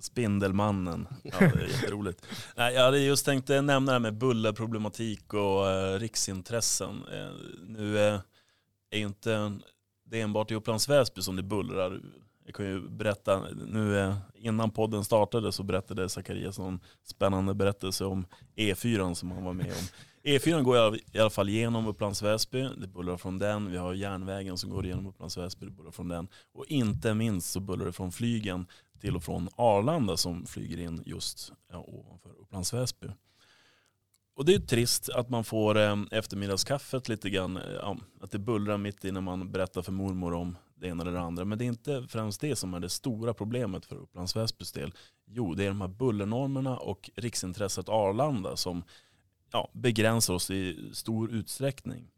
Spindelmannen. 0.00 1.08
Ja, 1.22 1.38
det 1.38 1.44
är 1.44 1.68
jätteroligt. 1.68 2.26
Nej, 2.56 2.74
jag 2.74 2.82
hade 2.82 2.98
just 2.98 3.24
tänkt 3.24 3.50
eh, 3.50 3.62
nämna 3.62 3.92
det 3.92 3.94
här 3.94 4.00
med 4.00 4.14
bullerproblematik 4.14 5.34
och 5.34 5.70
eh, 5.70 5.98
riksintressen. 5.98 7.04
Eh, 7.12 7.32
nu 7.66 7.98
eh, 7.98 8.20
är 8.90 8.98
inte 8.98 9.58
det 10.06 10.20
enbart 10.20 10.50
i 10.50 10.54
Upplands 10.54 10.88
Väsby 10.88 11.22
som 11.22 11.36
det 11.36 11.42
bullrar. 11.42 12.00
Jag 12.46 12.54
kan 12.54 12.66
ju 12.66 12.88
berätta, 12.88 13.42
nu 13.66 14.14
innan 14.34 14.70
podden 14.70 15.04
startade 15.04 15.52
så 15.52 15.62
berättade 15.62 16.08
Zacharias 16.08 16.58
en 16.58 16.80
spännande 17.04 17.54
berättelse 17.54 18.04
om 18.04 18.26
E4 18.56 19.14
som 19.14 19.30
han 19.30 19.44
var 19.44 19.52
med 19.52 19.66
om. 19.66 19.88
E4 20.24 20.62
går 20.62 20.96
i 21.12 21.18
alla 21.18 21.30
fall 21.30 21.48
genom 21.48 21.86
Upplands 21.86 22.22
Väsby, 22.22 22.68
det 22.76 22.86
bullrar 22.86 23.16
från 23.16 23.38
den. 23.38 23.70
Vi 23.70 23.76
har 23.76 23.94
järnvägen 23.94 24.58
som 24.58 24.70
går 24.70 24.86
genom 24.86 25.06
Upplands 25.06 25.36
Väsby, 25.36 25.66
det 25.66 25.72
bullrar 25.72 25.90
från 25.90 26.08
den. 26.08 26.28
Och 26.52 26.66
inte 26.68 27.14
minst 27.14 27.50
så 27.50 27.60
bullrar 27.60 27.86
det 27.86 27.92
från 27.92 28.12
flygen 28.12 28.66
till 29.00 29.16
och 29.16 29.24
från 29.24 29.48
Arlanda 29.56 30.16
som 30.16 30.46
flyger 30.46 30.78
in 30.78 31.02
just 31.06 31.52
ja, 31.70 31.78
ovanför 31.78 32.30
Upplands 32.40 32.74
Väsby. 32.74 33.08
Och 34.36 34.44
det 34.44 34.54
är 34.54 34.58
trist 34.58 35.08
att 35.08 35.28
man 35.28 35.44
får 35.44 35.78
eh, 35.78 35.96
eftermiddagskaffet 36.10 37.08
lite 37.08 37.30
grann, 37.30 37.56
eh, 37.56 37.62
ja, 37.72 37.96
att 38.20 38.30
det 38.30 38.38
bullrar 38.38 38.78
mitt 38.78 39.04
i 39.04 39.12
när 39.12 39.20
man 39.20 39.52
berättar 39.52 39.82
för 39.82 39.92
mormor 39.92 40.34
om 40.34 40.56
det 40.74 40.86
ena 40.88 41.02
eller 41.02 41.12
det 41.12 41.20
andra. 41.20 41.44
Men 41.44 41.58
det 41.58 41.64
är 41.64 41.66
inte 41.66 42.06
främst 42.08 42.40
det 42.40 42.56
som 42.56 42.74
är 42.74 42.80
det 42.80 42.88
stora 42.88 43.34
problemet 43.34 43.86
för 43.86 43.96
Upplands 43.96 44.36
Väsbys 44.36 44.72
del. 44.72 44.92
Jo, 45.26 45.54
det 45.54 45.64
är 45.64 45.68
de 45.68 45.80
här 45.80 45.88
bullernormerna 45.88 46.76
och 46.76 47.10
riksintresset 47.14 47.88
Arlanda 47.88 48.56
som 48.56 48.84
ja, 49.54 49.68
begränsar 49.72 50.34
oss 50.34 50.50
i 50.50 50.90
stor 50.92 51.30
utsträckning. 51.30 52.10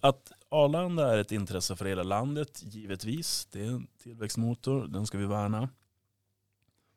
Att 0.00 0.32
Arlanda 0.48 1.14
är 1.14 1.18
ett 1.18 1.32
intresse 1.32 1.76
för 1.76 1.84
hela 1.84 2.02
landet, 2.02 2.62
givetvis. 2.64 3.48
Det 3.52 3.60
är 3.60 3.66
en 3.66 3.86
tillväxtmotor, 4.02 4.86
den 4.86 5.06
ska 5.06 5.18
vi 5.18 5.26
värna. 5.26 5.68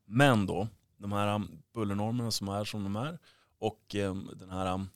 Men 0.05 0.45
då, 0.45 0.67
de 0.97 1.11
här 1.11 1.35
um, 1.35 1.61
bullernormerna 1.73 2.31
som 2.31 2.47
är 2.47 2.63
som 2.63 2.83
de 2.83 2.95
är 2.95 3.19
och 3.59 3.95
um, 3.95 4.29
den 4.39 4.49
här 4.49 4.73
um, 4.73 4.89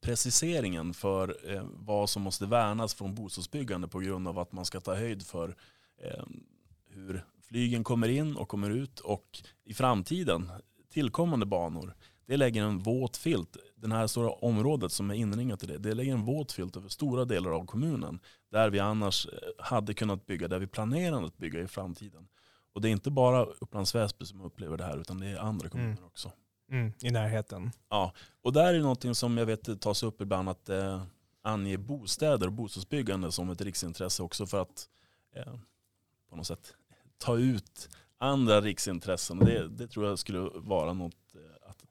preciseringen 0.00 0.94
för 0.94 1.52
eh, 1.54 1.64
vad 1.72 2.10
som 2.10 2.22
måste 2.22 2.46
värnas 2.46 2.94
från 2.94 3.14
bostadsbyggande 3.14 3.88
på 3.88 3.98
grund 3.98 4.28
av 4.28 4.38
att 4.38 4.52
man 4.52 4.64
ska 4.64 4.80
ta 4.80 4.94
höjd 4.94 5.26
för 5.26 5.56
eh, 6.02 6.24
hur 6.88 7.24
flygen 7.42 7.84
kommer 7.84 8.08
in 8.08 8.36
och 8.36 8.48
kommer 8.48 8.70
ut 8.70 9.00
och 9.00 9.42
i 9.64 9.74
framtiden 9.74 10.52
tillkommande 10.90 11.46
banor. 11.46 11.94
Det 12.26 12.36
lägger 12.36 12.62
en 12.62 12.78
våt 12.78 13.16
filt, 13.16 13.56
det 13.76 13.94
här 13.94 14.06
stora 14.06 14.30
området 14.30 14.92
som 14.92 15.10
är 15.10 15.14
inringat 15.14 15.64
i 15.64 15.66
det, 15.66 15.78
det 15.78 15.94
lägger 15.94 16.12
en 16.12 16.24
våt 16.24 16.52
filt 16.52 16.76
över 16.76 16.88
stora 16.88 17.24
delar 17.24 17.50
av 17.50 17.66
kommunen. 17.66 18.20
Där 18.50 18.70
vi 18.70 18.78
annars 18.78 19.26
eh, 19.26 19.32
hade 19.58 19.94
kunnat 19.94 20.26
bygga, 20.26 20.48
där 20.48 20.58
vi 20.58 20.66
planerar 20.66 21.22
att 21.22 21.38
bygga 21.38 21.60
i 21.60 21.66
framtiden. 21.66 22.28
Och 22.72 22.80
det 22.80 22.88
är 22.88 22.92
inte 22.92 23.10
bara 23.10 23.44
Upplands 23.44 23.94
Väsby 23.94 24.24
som 24.24 24.40
upplever 24.40 24.76
det 24.76 24.84
här 24.84 25.00
utan 25.00 25.20
det 25.20 25.26
är 25.26 25.38
andra 25.38 25.68
kommuner 25.68 25.92
mm. 25.92 26.04
också. 26.04 26.32
Mm, 26.70 26.92
I 27.02 27.10
närheten. 27.10 27.70
Ja, 27.88 28.12
och 28.42 28.52
där 28.52 28.66
är 28.66 28.72
det 28.72 28.80
någonting 28.80 29.14
som 29.14 29.38
jag 29.38 29.46
vet 29.46 29.80
tas 29.80 30.02
upp 30.02 30.20
ibland 30.20 30.48
att 30.48 30.68
eh, 30.68 31.02
ange 31.42 31.76
bostäder 31.78 32.46
och 32.46 32.52
bostadsbyggande 32.52 33.32
som 33.32 33.50
ett 33.50 33.60
riksintresse 33.60 34.22
också 34.22 34.46
för 34.46 34.62
att 34.62 34.88
eh, 35.36 35.54
på 36.30 36.36
något 36.36 36.46
sätt 36.46 36.74
ta 37.18 37.36
ut 37.36 37.88
andra 38.18 38.60
riksintressen. 38.60 39.38
Det, 39.38 39.68
det 39.68 39.88
tror 39.88 40.06
jag 40.06 40.18
skulle 40.18 40.50
vara 40.54 40.92
något 40.92 41.23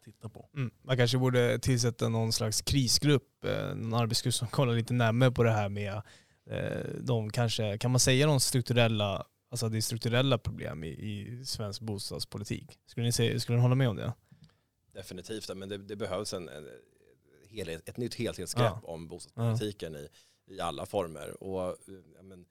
titta 0.03 0.29
på. 0.29 0.49
Mm. 0.55 0.71
Man 0.81 0.97
kanske 0.97 1.17
borde 1.17 1.59
tillsätta 1.59 2.09
någon 2.09 2.33
slags 2.33 2.61
krisgrupp, 2.61 3.45
eh, 3.45 3.75
någon 3.75 3.93
arbetsgrupp 3.93 4.33
som 4.33 4.47
kollar 4.47 4.73
lite 4.73 4.93
närmare 4.93 5.31
på 5.31 5.43
det 5.43 5.51
här 5.51 5.69
med 5.69 6.01
eh, 6.49 6.95
de 6.99 7.29
kanske, 7.29 7.77
kan 7.77 7.91
man 7.91 7.99
säga 7.99 8.27
de 8.27 8.39
strukturella, 8.39 9.25
alltså 9.51 9.69
det 9.69 9.77
är 9.77 9.81
strukturella 9.81 10.37
problem 10.37 10.83
i, 10.83 10.87
i 10.87 11.45
svensk 11.45 11.81
bostadspolitik? 11.81 12.79
Skulle 12.85 13.05
ni, 13.05 13.11
säga, 13.11 13.39
skulle 13.39 13.57
ni 13.57 13.61
hålla 13.61 13.75
med 13.75 13.89
om 13.89 13.95
det? 13.95 14.13
Definitivt, 14.93 15.55
men 15.55 15.69
det, 15.69 15.77
det 15.77 15.95
behövs 15.95 16.33
en, 16.33 16.49
en 16.49 16.67
helhet, 17.49 17.89
ett 17.89 17.97
nytt 17.97 18.15
helhetsgrepp 18.15 18.65
ja. 18.65 18.81
om 18.83 19.07
bostadspolitiken 19.07 19.93
ja. 19.93 19.99
i, 19.99 20.09
i 20.55 20.59
alla 20.59 20.85
former. 20.85 21.43
Och, 21.43 21.69
eh, 21.69 22.23
men, 22.23 22.45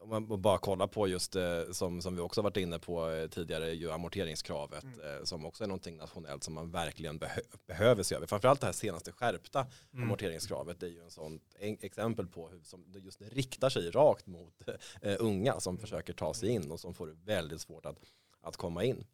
om 0.00 0.08
man 0.08 0.42
bara 0.42 0.58
kollar 0.58 0.86
på 0.86 1.08
just 1.08 1.32
det 1.32 1.74
som, 1.74 2.02
som 2.02 2.14
vi 2.16 2.20
också 2.20 2.42
varit 2.42 2.56
inne 2.56 2.78
på 2.78 3.10
eh, 3.10 3.28
tidigare, 3.28 3.74
ju 3.74 3.90
amorteringskravet 3.90 4.84
mm. 4.84 5.26
som 5.26 5.46
också 5.46 5.64
är 5.64 5.68
någonting 5.68 5.96
nationellt 5.96 6.44
som 6.44 6.54
man 6.54 6.70
verkligen 6.70 7.18
behö 7.18 7.40
behöver 7.66 8.02
se 8.02 8.14
över. 8.14 8.26
Framförallt 8.26 8.60
det 8.60 8.66
här 8.66 8.72
senaste 8.72 9.12
skärpta 9.12 9.66
mm. 9.92 10.04
amorteringskravet 10.04 10.82
är 10.82 10.86
ju 10.86 11.02
en 11.02 11.10
sån 11.10 11.40
exempel 11.60 12.26
på 12.26 12.48
hur 12.48 12.60
som 12.62 12.84
det 12.86 12.98
just 12.98 13.22
riktar 13.22 13.70
sig 13.70 13.90
rakt 13.90 14.26
mot 14.26 14.54
uh, 14.68 15.16
unga 15.18 15.60
som 15.60 15.74
mm. 15.74 15.80
försöker 15.80 16.12
ta 16.12 16.34
sig 16.34 16.48
in 16.48 16.70
och 16.70 16.80
som 16.80 16.94
får 16.94 17.16
väldigt 17.24 17.60
svårt 17.60 17.86
att, 17.86 17.98
att 18.42 18.56
komma 18.56 18.84
in. 18.84 19.04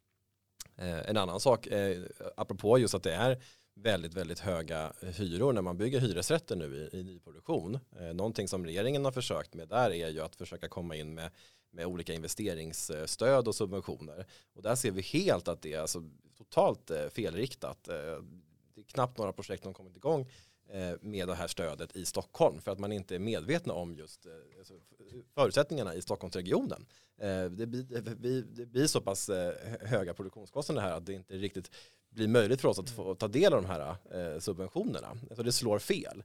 Eh, 0.77 1.09
en 1.09 1.17
annan 1.17 1.41
sak, 1.41 1.67
eh, 1.67 2.03
apropå 2.37 2.79
just 2.79 2.95
att 2.95 3.03
det 3.03 3.15
är 3.15 3.43
väldigt, 3.77 4.15
väldigt 4.15 4.39
höga 4.39 4.93
hyror 5.01 5.53
när 5.53 5.63
man 5.63 5.77
bygger 5.77 6.01
hyresrätter 6.01 6.57
nu 6.57 6.89
i, 6.93 6.99
i 6.99 7.03
nyproduktion. 7.03 7.79
Eh, 7.99 8.15
någonting 8.15 8.49
som 8.49 8.65
regeringen 8.65 9.05
har 9.05 9.13
försökt 9.13 9.55
med 9.55 9.69
där 9.69 9.91
är 9.91 10.09
ju 10.09 10.21
att 10.21 10.37
försöka 10.37 10.69
komma 10.69 10.97
in 10.97 11.15
med, 11.15 11.31
med 11.71 11.87
olika 11.87 12.15
investeringsstöd 12.15 13.49
och 13.49 13.55
subventioner. 13.55 14.27
Och 14.55 14.63
där 14.63 14.75
ser 14.75 14.91
vi 14.91 15.03
helt 15.03 15.49
att 15.49 15.63
det 15.63 15.73
är 15.73 15.81
alltså 15.81 16.03
totalt 16.37 16.91
eh, 16.91 17.09
felriktat. 17.09 17.89
Eh, 17.89 17.95
det 18.75 18.81
är 18.81 18.85
knappt 18.85 19.19
några 19.19 19.33
projekt 19.33 19.63
som 19.63 19.75
kommit 19.75 19.97
igång 19.97 20.31
eh, 20.69 20.95
med 21.01 21.29
det 21.29 21.35
här 21.35 21.47
stödet 21.47 21.97
i 21.97 22.05
Stockholm 22.05 22.61
för 22.61 22.71
att 22.71 22.79
man 22.79 22.93
inte 22.93 23.15
är 23.15 23.19
medvetna 23.19 23.73
om 23.73 23.97
just 23.97 24.27
alltså, 24.59 24.75
förutsättningarna 25.35 25.95
i 25.95 26.03
Stockholmsregionen. 26.03 26.87
Det 27.51 27.67
blir, 27.67 28.43
det 28.43 28.67
blir 28.67 28.87
så 28.87 29.01
pass 29.01 29.31
höga 29.81 30.15
produktionskostnader 30.15 30.83
här 30.83 30.93
att 30.93 31.07
det 31.07 31.13
inte 31.13 31.35
riktigt 31.35 31.71
blir 32.17 32.29
möjligt 32.29 32.61
för 32.61 32.69
oss 32.69 32.79
att 32.79 32.91
få 32.91 33.15
ta 33.15 33.29
del 33.29 33.55
av 33.55 33.63
de 33.63 33.69
här 33.69 34.41
subventionerna. 34.41 35.09
Alltså 35.09 35.43
det 35.43 35.53
slår 35.53 35.79
fel. 35.79 36.23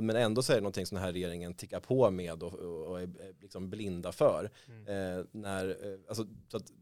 Men 0.00 0.16
ändå 0.16 0.42
så 0.42 0.52
är 0.52 0.56
det 0.56 0.62
någonting 0.62 0.86
som 0.86 0.94
den 0.94 1.04
här 1.04 1.12
regeringen 1.12 1.54
tickar 1.54 1.80
på 1.80 2.10
med 2.10 2.42
och, 2.42 3.00
är 3.00 3.34
liksom 3.40 3.70
blinda 3.70 4.12
för. 4.12 4.50
Mm. 4.66 5.26
När, 5.32 5.76
alltså, 6.08 6.26
så 6.48 6.56
att 6.56 6.72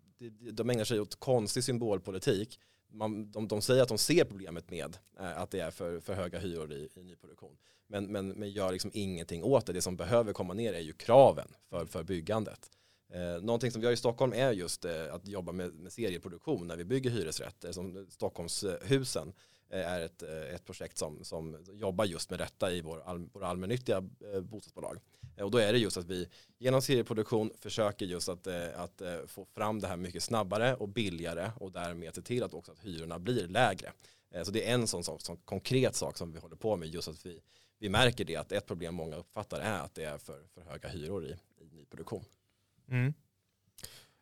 de 0.53 0.71
ägnar 0.71 0.85
sig 0.85 1.01
åt 1.01 1.16
konstig 1.16 1.64
symbolpolitik 1.64 2.59
man, 2.92 3.31
de, 3.31 3.49
de 3.49 3.62
säger 3.62 3.83
att 3.83 3.88
de 3.88 3.99
ser 3.99 4.25
problemet 4.25 4.71
med 4.71 4.99
eh, 5.21 5.38
att 5.38 5.51
det 5.51 5.61
är 5.61 5.71
för, 5.71 6.01
för 6.01 6.14
höga 6.14 6.38
hyror 6.38 6.73
i, 6.73 6.88
i 6.97 7.03
nyproduktion. 7.03 7.57
Men, 7.87 8.07
men, 8.07 8.29
men 8.29 8.51
gör 8.51 8.73
liksom 8.73 8.90
ingenting 8.95 9.45
åt 9.45 9.66
det. 9.66 9.73
Det 9.73 9.83
som 9.83 9.97
behöver 9.97 10.33
komma 10.33 10.55
ner 10.55 10.73
är 10.73 10.81
ju 10.81 10.92
kraven 10.92 11.49
för, 11.71 11.87
för 11.87 12.03
byggandet. 12.03 12.71
Eh, 13.12 13.42
någonting 13.42 13.71
som 13.71 13.81
vi 13.81 13.85
gör 13.85 13.92
i 13.92 13.97
Stockholm 13.97 14.33
är 14.33 14.53
just 14.53 14.85
eh, 14.85 15.14
att 15.14 15.29
jobba 15.29 15.53
med, 15.53 15.75
med 15.75 15.92
serieproduktion 15.92 16.66
när 16.66 16.77
vi 16.77 16.85
bygger 16.85 17.11
hyresrätter 17.11 17.73
som 17.73 18.07
Stockholmshusen. 18.11 19.33
Eh, 19.71 19.92
är 19.92 20.01
ett, 20.01 20.23
eh, 20.23 20.55
ett 20.55 20.64
projekt 20.64 20.99
som, 20.99 21.25
som 21.25 21.64
jobbar 21.73 22.05
just 22.05 22.31
med 22.31 22.38
detta 22.38 22.73
i 22.73 22.81
vår 22.81 23.03
all, 23.07 23.29
våra 23.33 23.47
allmännyttiga 23.47 23.97
eh, 24.35 24.40
bostadsbolag. 24.40 24.99
Och 25.40 25.51
då 25.51 25.59
är 25.59 25.73
det 25.73 25.79
just 25.79 25.97
att 25.97 26.05
vi 26.05 26.29
genom 26.59 26.83
serieproduktion 26.83 27.51
försöker 27.61 28.07
just 28.07 28.29
att, 28.29 28.47
att 28.77 29.03
få 29.27 29.45
fram 29.45 29.81
det 29.81 29.88
här 29.88 29.97
mycket 29.97 30.23
snabbare 30.23 30.75
och 30.75 30.88
billigare 30.88 31.51
och 31.61 31.73
därmed 31.73 32.14
se 32.14 32.23
till 32.23 32.42
att 32.42 32.55
också 32.55 32.73
att 32.73 32.79
hyrorna 32.79 33.19
blir 33.19 33.49
lägre. 33.49 33.92
Så 34.45 34.51
det 34.51 34.69
är 34.69 34.75
en 34.75 34.87
sån, 34.87 35.05
sån, 35.05 35.21
sån 35.21 35.37
konkret 35.37 35.95
sak 35.95 36.16
som 36.16 36.33
vi 36.33 36.38
håller 36.38 36.57
på 36.57 36.77
med 36.77 36.88
just 36.88 37.09
att 37.09 37.27
vi, 37.27 37.40
vi 37.79 37.88
märker 37.88 38.25
det 38.25 38.37
att 38.37 38.53
ett 38.53 38.66
problem 38.66 38.95
många 38.95 39.16
uppfattar 39.16 39.61
är 39.61 39.79
att 39.79 39.95
det 39.95 40.05
är 40.05 40.19
för, 40.19 40.42
för 40.55 40.61
höga 40.61 40.88
hyror 40.88 41.27
i, 41.27 41.37
i 41.61 41.77
nyproduktion. 41.77 42.25
Mm. 42.90 43.14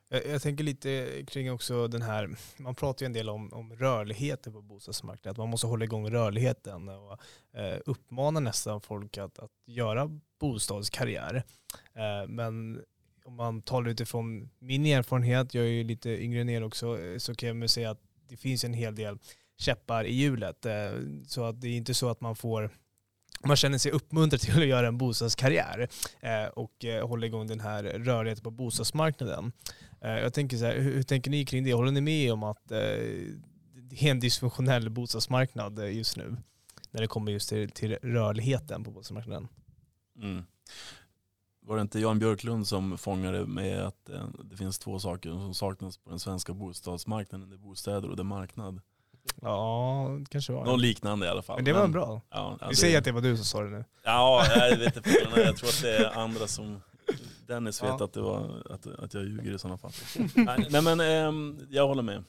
Jag, 0.08 0.26
jag, 0.26 0.42
tänker 0.42 0.64
lite 0.64 1.22
kring 1.26 1.52
också 1.52 1.88
den 1.88 2.02
här, 2.02 2.36
man 2.56 2.74
pratar 2.74 3.04
ju 3.04 3.06
en 3.06 3.12
del 3.12 3.28
om, 3.28 3.52
om 3.52 3.76
rörligheten 3.76 4.52
på 4.52 4.62
bostadsmarknaden, 4.62 5.30
att 5.30 5.38
man 5.38 5.48
måste 5.48 5.66
hålla 5.66 5.84
igång 5.84 6.10
rörligheten 6.10 6.88
och 6.88 7.18
eh, 7.58 7.78
uppmana 7.86 8.40
nästan 8.40 8.80
folk 8.80 9.18
att, 9.18 9.38
att 9.38 9.50
göra 9.66 10.20
bostadskarriär. 10.40 11.44
Eh, 11.94 12.28
men 12.28 12.82
om 13.24 13.34
man 13.34 13.62
talar 13.62 13.90
utifrån 13.90 14.50
min 14.58 14.86
erfarenhet, 14.86 15.54
jag 15.54 15.64
är 15.64 15.68
ju 15.68 15.84
lite 15.84 16.10
yngre 16.10 16.40
än 16.40 16.48
er 16.48 16.62
också, 16.62 17.00
eh, 17.00 17.18
så 17.18 17.34
kan 17.34 17.60
jag 17.60 17.70
säga 17.70 17.90
att 17.90 18.00
det 18.28 18.36
finns 18.36 18.64
en 18.64 18.74
hel 18.74 18.94
del 18.94 19.18
käppar 19.58 20.04
i 20.04 20.14
hjulet. 20.14 20.66
Eh, 20.66 20.92
så 21.26 21.44
att 21.44 21.60
det 21.60 21.68
är 21.68 21.76
inte 21.76 21.94
så 21.94 22.08
att 22.08 22.20
man 22.20 22.36
får 22.36 22.70
man 23.46 23.56
känner 23.56 23.78
sig 23.78 23.92
uppmuntrad 23.92 24.40
till 24.40 24.58
att 24.62 24.66
göra 24.66 24.88
en 24.88 24.98
bostadskarriär 24.98 25.88
eh, 26.20 26.46
och 26.46 26.84
eh, 26.84 27.08
hålla 27.08 27.26
igång 27.26 27.46
den 27.46 27.60
här 27.60 27.82
rörligheten 27.84 28.44
på 28.44 28.50
bostadsmarknaden. 28.50 29.52
Eh, 30.00 30.10
jag 30.10 30.34
tänker 30.34 30.56
så 30.56 30.64
här, 30.64 30.78
hur, 30.78 31.02
tänker 31.02 31.30
ni 31.30 31.44
kring 31.44 31.64
det? 31.64 31.72
Håller 31.72 31.92
ni 31.92 32.00
med 32.00 32.32
om 32.32 32.42
att 32.42 32.68
det 32.68 34.06
är 34.06 34.10
en 34.10 34.20
dysfunktionell 34.20 34.90
bostadsmarknad 34.90 35.92
just 35.92 36.16
nu? 36.16 36.36
När 36.90 37.00
det 37.00 37.06
kommer 37.06 37.32
just 37.32 37.48
till, 37.48 37.70
till 37.70 37.98
rörligheten 38.02 38.84
på 38.84 38.90
bostadsmarknaden. 38.90 39.48
Mm. 40.22 40.44
Var 41.60 41.76
det 41.76 41.82
inte 41.82 42.00
Jan 42.00 42.18
Björklund 42.18 42.68
som 42.68 42.98
fångade 42.98 43.46
med 43.46 43.86
att 43.86 44.10
det 44.44 44.56
finns 44.56 44.78
två 44.78 44.98
saker 44.98 45.30
som 45.30 45.54
saknas 45.54 45.98
på 45.98 46.10
den 46.10 46.18
svenska 46.18 46.54
bostadsmarknaden? 46.54 47.48
Det 47.48 47.56
är 47.56 47.58
bostäder 47.58 48.10
och 48.10 48.16
det 48.16 48.22
är 48.22 48.24
marknad. 48.24 48.80
Ja, 49.42 50.08
kanske 50.28 50.52
var 50.52 50.64
Något 50.64 50.80
liknande 50.80 51.26
i 51.26 51.28
alla 51.28 51.42
fall. 51.42 51.56
Men 51.56 51.64
det 51.64 51.72
var 51.72 51.82
men, 51.82 51.92
bra. 51.92 52.20
Ja, 52.30 52.58
ja, 52.60 52.66
Vi 52.66 52.72
det... 52.72 52.76
säger 52.76 52.98
att 52.98 53.04
det 53.04 53.12
var 53.12 53.20
du 53.20 53.36
som 53.36 53.44
sa 53.44 53.62
det 53.62 53.70
nu. 53.70 53.84
Ja, 54.02 54.46
jag 54.56 54.76
vet 54.76 54.96
inte. 54.96 55.10
Jag 55.10 55.56
tror 55.56 55.68
att 55.68 55.82
det 55.82 55.96
är 55.96 56.18
andra 56.18 56.46
som... 56.46 56.82
Dennis 57.46 57.82
vet 57.82 57.88
ja. 57.98 58.04
att, 58.04 58.12
det 58.12 58.20
var, 58.20 58.62
att, 58.70 58.86
att 58.86 59.14
jag 59.14 59.24
ljuger 59.24 59.54
i 59.54 59.58
sådana 59.58 59.78
fall. 59.78 59.92
Nej 60.70 60.82
men 60.82 61.00
eh, 61.00 61.56
jag 61.70 61.88
håller 61.88 62.02
med. 62.02 62.24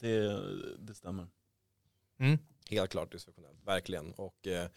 Det, 0.00 0.40
det 0.78 0.94
stämmer. 0.94 1.26
Mm. 2.20 2.38
Helt 2.70 2.90
klart 2.90 3.12
dysfunktionellt, 3.12 3.66
verkligen. 3.66 4.12
Och, 4.12 4.46
eh, 4.46 4.68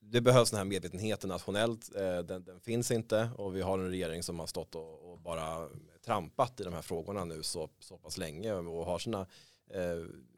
det 0.00 0.20
behövs 0.20 0.50
den 0.50 0.58
här 0.58 0.64
medvetenheten 0.64 1.28
nationellt. 1.28 1.94
Eh, 1.96 2.18
den, 2.18 2.44
den, 2.44 2.60
finns 2.60 2.90
inte 2.90 3.30
och 3.36 3.56
vi 3.56 3.62
har 3.62 3.78
en 3.78 3.90
regering 3.90 4.22
som 4.22 4.38
har 4.38 4.46
stått 4.46 4.74
och, 4.74 5.12
och, 5.12 5.20
bara 5.20 5.68
trampat 6.04 6.60
i 6.60 6.64
de 6.64 6.74
här 6.74 6.82
frågorna 6.82 7.24
nu 7.24 7.42
så, 7.42 7.68
så 7.78 7.98
pass 7.98 8.18
länge 8.18 8.52
och 8.52 8.86
har 8.86 8.98
sina 8.98 9.26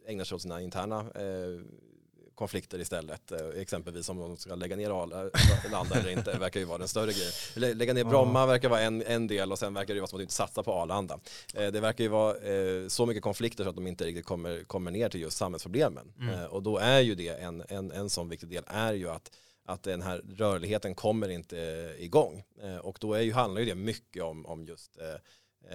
ägnar 0.09 0.25
sig 0.25 0.35
åt 0.35 0.43
sina 0.43 0.61
interna 0.61 1.01
eh, 1.01 1.65
konflikter 2.35 2.79
istället. 2.79 3.33
Eh, 3.33 3.49
exempelvis 3.57 4.09
om 4.09 4.19
de 4.19 4.37
ska 4.37 4.55
lägga 4.55 4.77
ner 4.77 4.91
Arlanda 4.91 5.97
eller 5.97 6.11
inte, 6.11 6.39
verkar 6.39 6.61
ju 6.61 6.67
vara 6.67 6.79
den 6.79 6.89
större 6.89 7.13
grejen. 7.13 7.79
Lägga 7.79 7.95
ner 7.95 8.05
Bromma 8.05 8.47
verkar 8.47 8.69
vara 8.69 8.81
en, 8.81 9.03
en 9.03 9.27
del 9.27 9.53
och 9.53 9.59
sen 9.59 9.75
verkar 9.75 9.95
det 9.95 10.01
vara 10.01 10.09
som 10.09 10.17
att 10.17 10.21
de 10.21 10.23
inte 10.23 10.35
satsar 10.35 10.63
på 10.63 10.73
Arlanda. 10.73 11.19
Det 11.53 11.81
verkar 11.81 12.05
ju 12.05 12.11
vara 12.11 12.35
så 12.89 13.07
mycket 13.07 13.23
konflikter 13.23 13.65
så 13.65 13.71
att 13.71 13.77
de 13.77 13.87
inte 13.87 14.05
riktigt 14.05 14.27
kommer, 14.27 14.65
kommer 14.65 14.91
ner 14.91 15.09
till 15.09 15.21
just 15.21 15.37
samhällsproblemen. 15.37 16.13
Mm. 16.21 16.47
Och 16.51 16.63
då 16.63 16.79
är 16.79 17.01
ju 17.01 17.15
det 17.15 17.29
en, 17.29 17.65
en, 17.69 17.93
en 17.93 18.11
sån 18.11 18.29
viktig 18.29 18.49
del 18.49 18.65
är 18.67 18.93
ju 18.93 19.09
att 19.09 19.31
att 19.65 19.83
den 19.83 20.03
här 20.03 20.23
rörligheten 20.37 20.95
kommer 20.95 21.29
inte 21.29 21.57
igång. 21.99 22.43
Och 22.83 22.99
då 23.01 23.15
är 23.15 23.21
ju, 23.21 23.33
handlar 23.33 23.61
ju 23.61 23.67
det 23.67 23.75
mycket 23.75 24.23
om, 24.23 24.47
om 24.47 24.65
just 24.65 24.97
Eh, 24.97 25.21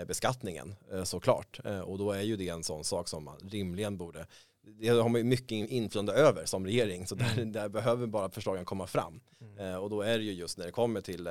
beskattningen 0.07 0.75
eh, 0.91 1.03
såklart. 1.03 1.59
Eh, 1.65 1.79
och 1.79 1.97
då 1.97 2.11
är 2.11 2.21
ju 2.21 2.35
det 2.35 2.49
en 2.49 2.63
sån 2.63 2.83
sak 2.83 3.07
som 3.07 3.23
man 3.23 3.37
rimligen 3.39 3.97
borde, 3.97 4.27
det 4.61 4.87
har 4.87 5.09
man 5.09 5.21
ju 5.21 5.23
mycket 5.23 5.51
inflytande 5.51 6.13
över 6.13 6.45
som 6.45 6.65
regering, 6.65 7.07
så 7.07 7.15
där, 7.15 7.33
mm. 7.33 7.51
där 7.51 7.69
behöver 7.69 8.07
bara 8.07 8.29
förslagen 8.29 8.65
komma 8.65 8.87
fram. 8.87 9.19
Mm. 9.57 9.81
Och 9.81 9.89
då 9.89 10.01
är 10.01 10.17
det 10.17 10.23
ju 10.23 10.31
just 10.31 10.57
när 10.57 10.65
det 10.65 10.71
kommer 10.71 11.01
till 11.01 11.29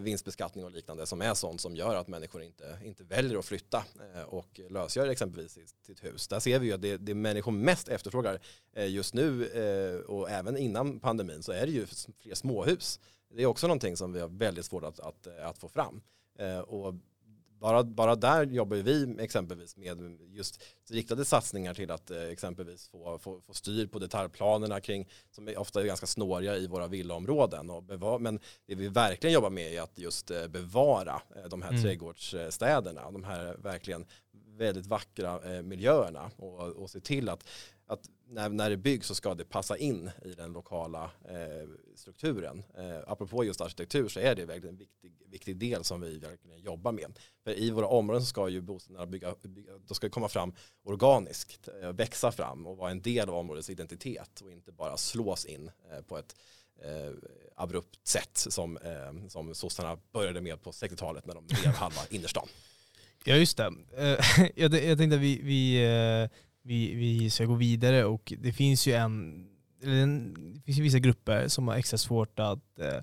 vinstbeskattning 0.00 0.64
och 0.64 0.70
liknande 0.70 1.06
som 1.06 1.22
är 1.22 1.34
sånt 1.34 1.60
som 1.60 1.76
gör 1.76 1.94
att 1.94 2.08
människor 2.08 2.42
inte, 2.42 2.78
inte 2.84 3.04
väljer 3.04 3.38
att 3.38 3.44
flytta 3.44 3.84
och 4.26 4.60
lösgör 4.70 5.08
exempelvis 5.08 5.58
sitt 5.86 6.04
hus. 6.04 6.28
Där 6.28 6.40
ser 6.40 6.58
vi 6.58 6.66
ju 6.66 6.72
att 6.72 6.82
det, 6.82 6.96
det 6.96 7.14
människor 7.14 7.52
mest 7.52 7.88
efterfrågar 7.88 8.40
just 8.76 9.14
nu 9.14 10.04
och 10.08 10.30
även 10.30 10.56
innan 10.56 11.00
pandemin 11.00 11.42
så 11.42 11.52
är 11.52 11.66
det 11.66 11.72
ju 11.72 11.86
fler 12.22 12.34
småhus. 12.34 13.00
Det 13.34 13.42
är 13.42 13.46
också 13.46 13.66
någonting 13.66 13.96
som 13.96 14.12
vi 14.12 14.20
har 14.20 14.28
väldigt 14.28 14.64
svårt 14.64 14.84
att, 14.84 15.00
att, 15.00 15.26
att 15.26 15.58
få 15.58 15.68
fram. 15.68 16.02
Och 16.66 16.94
bara, 17.60 17.82
bara 17.84 18.16
där 18.16 18.46
jobbar 18.46 18.76
vi 18.76 19.16
exempelvis 19.18 19.76
med 19.76 20.18
just 20.28 20.62
riktade 20.90 21.24
satsningar 21.24 21.74
till 21.74 21.90
att 21.90 22.10
eh, 22.10 22.22
exempelvis 22.22 22.88
få, 22.88 23.18
få, 23.18 23.40
få 23.40 23.54
styr 23.54 23.86
på 23.86 23.98
detaljplanerna 23.98 24.80
kring, 24.80 25.08
som 25.30 25.48
är 25.48 25.58
ofta 25.58 25.80
är 25.80 25.84
ganska 25.84 26.06
snåriga 26.06 26.56
i 26.56 26.66
våra 26.66 26.86
villaområden. 26.86 27.70
Och 27.70 27.82
bevara, 27.82 28.18
men 28.18 28.40
det 28.66 28.74
vi 28.74 28.88
verkligen 28.88 29.34
jobbar 29.34 29.50
med 29.50 29.72
är 29.72 29.82
att 29.82 29.98
just 29.98 30.30
eh, 30.30 30.46
bevara 30.46 31.22
eh, 31.36 31.48
de 31.50 31.62
här 31.62 31.70
mm. 31.70 31.82
trädgårdsstäderna, 31.82 33.10
de 33.10 33.24
här 33.24 33.56
verkligen 33.58 34.06
väldigt 34.60 34.86
vackra 34.86 35.54
eh, 35.54 35.62
miljöerna 35.62 36.30
och, 36.36 36.60
och 36.60 36.90
se 36.90 37.00
till 37.00 37.28
att 37.28 37.44
att 37.90 38.10
när, 38.28 38.48
när 38.48 38.70
det 38.70 38.76
byggs 38.76 39.06
så 39.06 39.14
ska 39.14 39.34
det 39.34 39.44
passa 39.44 39.76
in 39.76 40.10
i 40.24 40.34
den 40.34 40.52
lokala 40.52 41.10
eh, 41.28 41.68
strukturen. 41.94 42.62
Eh, 42.78 42.98
apropå 43.06 43.44
just 43.44 43.60
arkitektur 43.60 44.08
så 44.08 44.20
är 44.20 44.34
det 44.34 44.44
verkligen 44.44 44.74
en 44.74 44.78
viktig, 44.78 45.12
viktig 45.26 45.56
del 45.56 45.84
som 45.84 46.00
vi 46.00 46.18
verkligen 46.18 46.60
jobbar 46.60 46.92
med. 46.92 47.18
För 47.44 47.58
i 47.58 47.70
våra 47.70 47.86
områden 47.86 48.22
så 48.22 48.26
ska 48.26 48.48
ju 48.48 48.60
bostäderna 48.60 49.06
bygga, 49.06 49.34
bygga 49.42 49.72
då 49.86 49.94
ska 49.94 50.08
komma 50.08 50.28
fram 50.28 50.54
organiskt, 50.84 51.68
eh, 51.82 51.92
växa 51.92 52.32
fram 52.32 52.66
och 52.66 52.76
vara 52.76 52.90
en 52.90 53.02
del 53.02 53.28
av 53.28 53.34
områdets 53.34 53.70
identitet 53.70 54.40
och 54.40 54.52
inte 54.52 54.72
bara 54.72 54.96
slås 54.96 55.44
in 55.44 55.70
eh, 55.90 56.02
på 56.02 56.18
ett 56.18 56.36
eh, 56.82 57.12
abrupt 57.56 58.08
sätt 58.08 58.36
som, 58.36 58.76
eh, 58.76 59.28
som 59.28 59.54
sossarna 59.54 59.98
började 60.12 60.40
med 60.40 60.62
på 60.62 60.70
60-talet 60.70 61.26
när 61.26 61.34
de 61.34 61.48
rev 61.48 61.74
halva 61.74 62.00
innerstan. 62.10 62.48
Ja 63.24 63.36
just 63.36 63.56
det. 63.56 63.72
Eh, 63.96 64.48
jag, 64.56 64.74
jag 64.74 64.98
tänkte 64.98 65.16
att 65.16 65.22
vi, 65.22 65.40
vi 65.42 65.84
eh, 65.84 66.28
vi, 66.62 66.94
vi 66.94 67.30
ska 67.30 67.44
gå 67.44 67.54
vidare 67.54 68.04
och 68.04 68.32
det 68.38 68.52
finns 68.52 68.86
ju 68.86 68.92
en, 68.92 69.46
det 70.54 70.62
finns 70.62 70.78
vissa 70.78 70.98
grupper 70.98 71.48
som 71.48 71.68
har 71.68 71.74
extra 71.74 71.98
svårt 71.98 72.38
att 72.38 72.78
eh, 72.78 73.00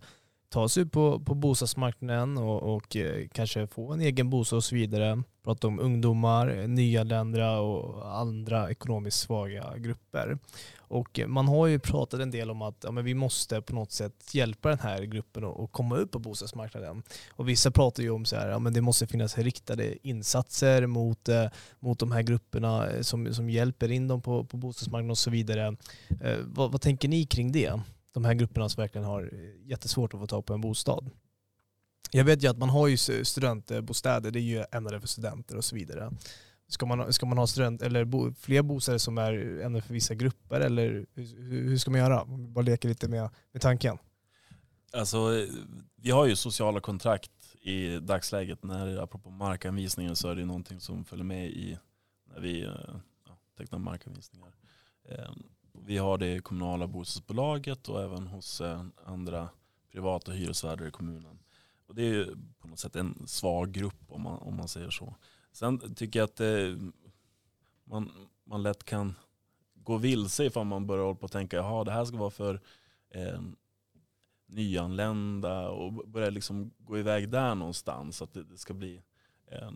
ta 0.50 0.70
sig 0.70 0.84
ut 0.84 0.92
på, 0.92 1.20
på 1.20 1.36
bostadsmarknaden 1.36 2.38
och, 2.38 2.76
och 2.76 2.96
eh, 2.96 3.28
kanske 3.34 3.68
få 3.68 3.94
en 3.94 4.02
egen 4.02 4.30
bostad 4.30 4.58
och 4.58 4.64
så 4.64 4.76
vidare. 4.76 5.24
Prata 5.44 5.68
om 5.68 5.80
ungdomar, 5.80 6.58
eh, 6.58 6.68
nyanlända 6.68 7.60
och 7.60 8.18
andra 8.18 8.72
ekonomiskt 8.72 9.20
svaga 9.20 9.78
grupper. 9.78 10.38
Och 10.78 11.20
eh, 11.20 11.28
man 11.28 11.48
har 11.48 11.68
ju 11.68 11.80
pratat 11.80 12.20
en 12.20 12.32
del 12.32 12.52
om 12.52 12.62
att 12.62 12.76
ja, 12.84 12.92
men 12.92 13.06
vi 13.06 13.14
måste 13.14 13.62
på 13.62 13.76
något 13.76 13.92
sätt 13.92 14.34
hjälpa 14.34 14.70
den 14.70 14.80
här 14.80 15.04
gruppen 15.04 15.44
att 15.44 15.72
komma 15.72 15.98
ut 15.98 16.12
på 16.12 16.20
bostadsmarknaden. 16.20 17.04
Och 17.32 17.50
vissa 17.50 17.72
pratar 17.72 18.04
ju 18.04 18.10
om 18.10 18.22
att 18.22 18.32
ja, 18.32 18.60
det 18.60 18.82
måste 18.82 19.08
finnas 19.08 19.38
riktade 19.38 20.08
insatser 20.08 20.86
mot, 20.86 21.30
eh, 21.30 21.46
mot 21.80 22.00
de 22.00 22.12
här 22.12 22.22
grupperna 22.22 22.88
som, 23.02 23.34
som 23.34 23.50
hjälper 23.50 23.92
in 23.92 24.08
dem 24.08 24.22
på, 24.22 24.44
på 24.44 24.58
bostadsmarknaden 24.58 25.12
och 25.12 25.18
så 25.18 25.30
vidare. 25.30 25.76
Eh, 26.22 26.38
vad, 26.44 26.72
vad 26.72 26.82
tänker 26.82 27.08
ni 27.08 27.26
kring 27.26 27.52
det? 27.52 27.80
De 28.18 28.26
här 28.26 28.34
grupperna 28.34 28.70
som 28.70 28.82
verkligen 28.82 29.08
har 29.08 29.30
eh, 29.34 29.70
jättesvårt 29.70 30.14
att 30.14 30.20
få 30.20 30.28
tag 30.28 30.46
på 30.46 30.54
en 30.54 30.62
bostad. 30.62 31.10
Jag 32.12 32.26
vet 32.26 32.44
ju 32.44 32.48
att 32.48 32.58
man 32.58 32.70
har 32.70 32.88
ju 32.88 32.98
studentbostäder, 33.26 34.32
det 34.32 34.40
är 34.40 34.42
ju 34.42 34.64
ämnade 34.72 35.00
för 35.00 35.08
studenter 35.08 35.58
och 35.58 35.66
så 35.66 35.76
vidare. 35.76 36.12
Ska 36.68 36.86
man, 36.86 37.14
ska 37.14 37.26
man 37.26 37.38
ha 37.38 37.48
student, 37.48 37.82
eller 37.82 38.06
bo, 38.06 38.34
fler 38.34 38.62
bostäder 38.62 38.98
som 38.98 39.18
är 39.18 39.62
ämnade 39.62 39.82
för 39.82 39.94
vissa 39.94 40.16
grupper 40.16 40.60
eller 40.60 41.06
hur, 41.14 41.42
hur 41.70 41.78
ska 41.78 41.92
man 41.92 42.00
göra? 42.00 42.26
Bara 42.26 42.62
leka 42.62 42.88
lite 42.88 43.08
med, 43.08 43.30
med 43.52 43.62
tanken. 43.62 43.98
Alltså, 44.94 45.46
vi 45.96 46.12
har 46.12 46.26
ju 46.26 46.36
sociala 46.36 46.80
kontrakt 46.80 47.32
i 47.62 48.00
dagsläget. 48.00 48.64
När, 48.64 48.98
apropå 48.98 49.30
markanvisningen 49.30 50.16
så 50.16 50.30
är 50.30 50.36
det 50.36 50.46
någonting 50.46 50.80
som 50.80 51.06
följer 51.06 51.26
med 51.26 51.48
i 51.48 51.78
när 52.34 52.40
vi 52.40 52.62
eh, 52.62 52.72
ja, 53.28 53.38
tecknar 53.58 53.80
markanvisningar. 53.80 54.54
Ehm, 55.10 55.44
vi 55.86 55.98
har 55.98 56.18
det 56.18 56.36
i 56.36 56.40
kommunala 56.40 56.88
bostadsbolaget 56.88 57.90
och 57.90 58.02
även 58.02 58.28
hos 58.28 58.62
eh, 58.62 58.86
andra 59.06 59.50
privata 59.92 60.32
hyresvärdar 60.32 60.88
i 60.88 60.92
kommunen. 60.92 61.40
Och 61.88 61.96
det 61.96 62.04
är 62.04 62.36
på 62.60 62.68
något 62.68 62.80
sätt 62.80 62.96
en 62.96 63.28
svag 63.28 63.72
grupp 63.72 64.04
om 64.08 64.22
man, 64.22 64.38
om 64.38 64.56
man 64.56 64.68
säger 64.68 64.90
så. 64.90 65.16
Sen 65.52 65.96
tycker 65.96 66.20
jag 66.20 66.26
att 66.26 66.36
det, 66.36 66.78
man, 67.84 68.12
man 68.44 68.64
lätt 68.64 68.84
kan 68.84 69.16
gå 69.74 69.98
vilse 69.98 70.46
ifall 70.46 70.66
man 70.66 70.88
börjar 70.88 71.04
hålla 71.04 71.16
på 71.16 71.26
att 71.26 71.32
tänka 71.32 71.62
att 71.62 71.86
det 71.86 71.92
här 71.92 72.06
ska 72.06 72.18
vara 72.18 72.30
för 72.30 72.62
eh, 73.10 73.42
nyanlända 74.46 75.70
och 75.70 76.08
börja 76.08 76.30
liksom 76.30 76.72
gå 76.78 76.98
iväg 76.98 77.30
där 77.30 77.56
någonstans. 77.56 78.22
Att 78.22 78.34
det, 78.34 78.44
det 78.44 78.58
ska 78.58 78.74
bli 78.74 79.02
eh, 79.52 79.72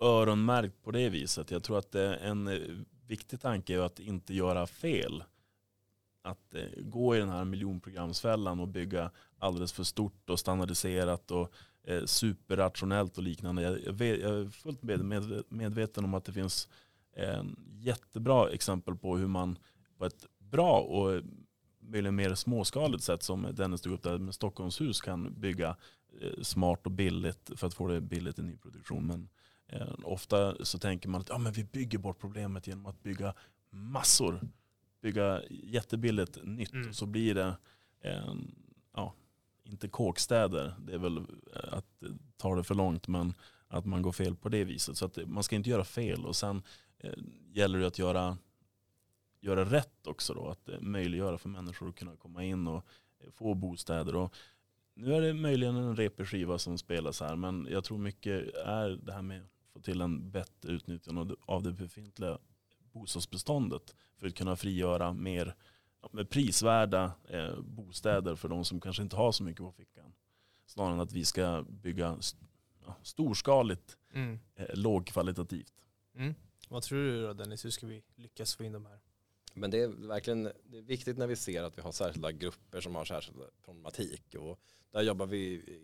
öronmärkt 0.00 0.82
på 0.82 0.90
det 0.90 1.08
viset. 1.08 1.50
Jag 1.50 1.62
tror 1.62 1.78
att 1.78 1.92
det 1.92 2.16
är 2.16 2.18
en 2.18 2.86
viktig 3.06 3.40
tanke 3.40 3.74
är 3.74 3.78
att 3.78 4.00
inte 4.00 4.34
göra 4.34 4.66
fel. 4.66 5.24
Att 6.22 6.54
eh, 6.54 6.82
gå 6.82 7.16
i 7.16 7.18
den 7.18 7.28
här 7.28 7.44
miljonprogramsfällan 7.44 8.60
och 8.60 8.68
bygga 8.68 9.10
alldeles 9.38 9.72
för 9.72 9.84
stort 9.84 10.30
och 10.30 10.40
standardiserat 10.40 11.30
och 11.30 11.52
eh, 11.84 12.04
superrationellt 12.04 13.16
och 13.16 13.22
liknande. 13.22 13.62
Jag, 13.62 13.84
jag, 13.84 13.92
vet, 13.92 14.20
jag 14.20 14.38
är 14.38 14.48
fullt 14.48 14.82
med, 14.82 15.04
med, 15.04 15.42
medveten 15.48 16.04
om 16.04 16.14
att 16.14 16.24
det 16.24 16.32
finns 16.32 16.68
eh, 17.16 17.44
jättebra 17.72 18.50
exempel 18.50 18.96
på 18.96 19.16
hur 19.16 19.26
man 19.26 19.58
på 19.98 20.06
ett 20.06 20.26
bra 20.38 20.80
och 20.80 21.22
möjligen 21.80 22.14
mer 22.14 22.34
småskaligt 22.34 23.04
sätt 23.04 23.22
som 23.22 23.48
Dennis 23.52 23.80
tog 23.80 23.92
upp 23.92 24.02
där 24.02 24.18
med 24.18 24.34
Stockholmshus 24.34 25.00
kan 25.00 25.40
bygga 25.40 25.76
eh, 26.20 26.42
smart 26.42 26.80
och 26.86 26.92
billigt 26.92 27.50
för 27.54 27.66
att 27.66 27.74
få 27.74 27.88
det 27.88 28.00
billigt 28.00 28.38
i 28.38 28.42
nyproduktion. 28.42 29.06
Men 29.06 29.28
ofta 30.04 30.64
så 30.64 30.78
tänker 30.78 31.08
man 31.08 31.20
att 31.20 31.28
ja, 31.28 31.38
men 31.38 31.52
vi 31.52 31.64
bygger 31.64 31.98
bort 31.98 32.18
problemet 32.18 32.66
genom 32.66 32.86
att 32.86 33.02
bygga 33.02 33.34
massor. 33.70 34.40
Bygga 35.00 35.42
jättebilligt 35.50 36.38
nytt. 36.44 36.72
Mm. 36.72 36.92
Så 36.92 37.06
blir 37.06 37.34
det 37.34 37.56
eh, 38.00 38.34
ja, 38.94 39.14
inte 39.64 39.88
kåkstäder. 39.88 40.74
Det 40.86 40.92
är 40.92 40.98
väl 40.98 41.26
att 41.54 42.02
ta 42.36 42.56
det 42.56 42.64
för 42.64 42.74
långt. 42.74 43.08
Men 43.08 43.34
att 43.68 43.86
man 43.86 44.02
går 44.02 44.12
fel 44.12 44.36
på 44.36 44.48
det 44.48 44.64
viset. 44.64 44.96
Så 44.96 45.04
att 45.04 45.18
man 45.26 45.42
ska 45.42 45.56
inte 45.56 45.70
göra 45.70 45.84
fel. 45.84 46.26
Och 46.26 46.36
sen 46.36 46.62
eh, 46.98 47.12
gäller 47.52 47.78
det 47.78 47.86
att 47.86 47.98
göra 47.98 48.38
göra 49.40 49.64
rätt 49.64 50.06
också 50.06 50.34
då. 50.34 50.48
Att 50.48 50.68
eh, 50.68 50.80
möjliggöra 50.80 51.38
för 51.38 51.48
människor 51.48 51.88
att 51.88 51.96
kunna 51.96 52.16
komma 52.16 52.44
in 52.44 52.66
och 52.66 52.86
eh, 53.20 53.30
få 53.30 53.54
bostäder. 53.54 54.16
Och 54.16 54.34
nu 54.94 55.14
är 55.14 55.20
det 55.20 55.34
möjligen 55.34 55.76
en 55.76 55.96
repig 55.96 56.26
skiva 56.26 56.58
som 56.58 56.78
spelas 56.78 57.20
här 57.20 57.36
men 57.36 57.68
jag 57.70 57.84
tror 57.84 57.98
mycket 57.98 58.54
är 58.54 58.88
det 58.88 59.12
här 59.12 59.22
med 59.22 59.48
få 59.76 59.82
till 59.82 60.00
en 60.00 60.30
bättre 60.30 60.72
utnyttjande 60.72 61.36
av 61.46 61.62
det 61.62 61.72
befintliga 61.72 62.38
bostadsbeståndet 62.92 63.94
för 64.16 64.26
att 64.26 64.34
kunna 64.34 64.56
frigöra 64.56 65.12
mer 65.12 65.54
prisvärda 66.30 67.12
eh, 67.28 67.60
bostäder 67.60 68.36
för 68.36 68.48
de 68.48 68.64
som 68.64 68.80
kanske 68.80 69.02
inte 69.02 69.16
har 69.16 69.32
så 69.32 69.42
mycket 69.42 69.60
på 69.60 69.72
fickan. 69.72 70.12
Snarare 70.66 70.94
än 70.94 71.00
att 71.00 71.12
vi 71.12 71.24
ska 71.24 71.64
bygga 71.68 72.18
storskaligt, 73.02 73.96
mm. 74.12 74.38
lågkvalitativt. 74.74 75.74
Mm. 76.14 76.34
Vad 76.68 76.82
tror 76.82 76.98
du 76.98 77.22
då 77.22 77.32
Dennis, 77.32 77.64
hur 77.64 77.70
ska 77.70 77.86
vi 77.86 78.02
lyckas 78.14 78.56
få 78.56 78.64
in 78.64 78.72
de 78.72 78.86
här 78.86 78.98
men 79.56 79.70
det 79.70 79.78
är 79.78 79.88
verkligen 79.88 80.42
det 80.42 80.78
är 80.78 80.82
viktigt 80.82 81.18
när 81.18 81.26
vi 81.26 81.36
ser 81.36 81.62
att 81.62 81.78
vi 81.78 81.82
har 81.82 81.92
särskilda 81.92 82.32
grupper 82.32 82.80
som 82.80 82.94
har 82.94 83.04
särskild 83.04 83.38
problematik. 83.64 84.34
Och 84.38 84.60
där 84.92 85.02
jobbar 85.02 85.26
vi 85.26 85.38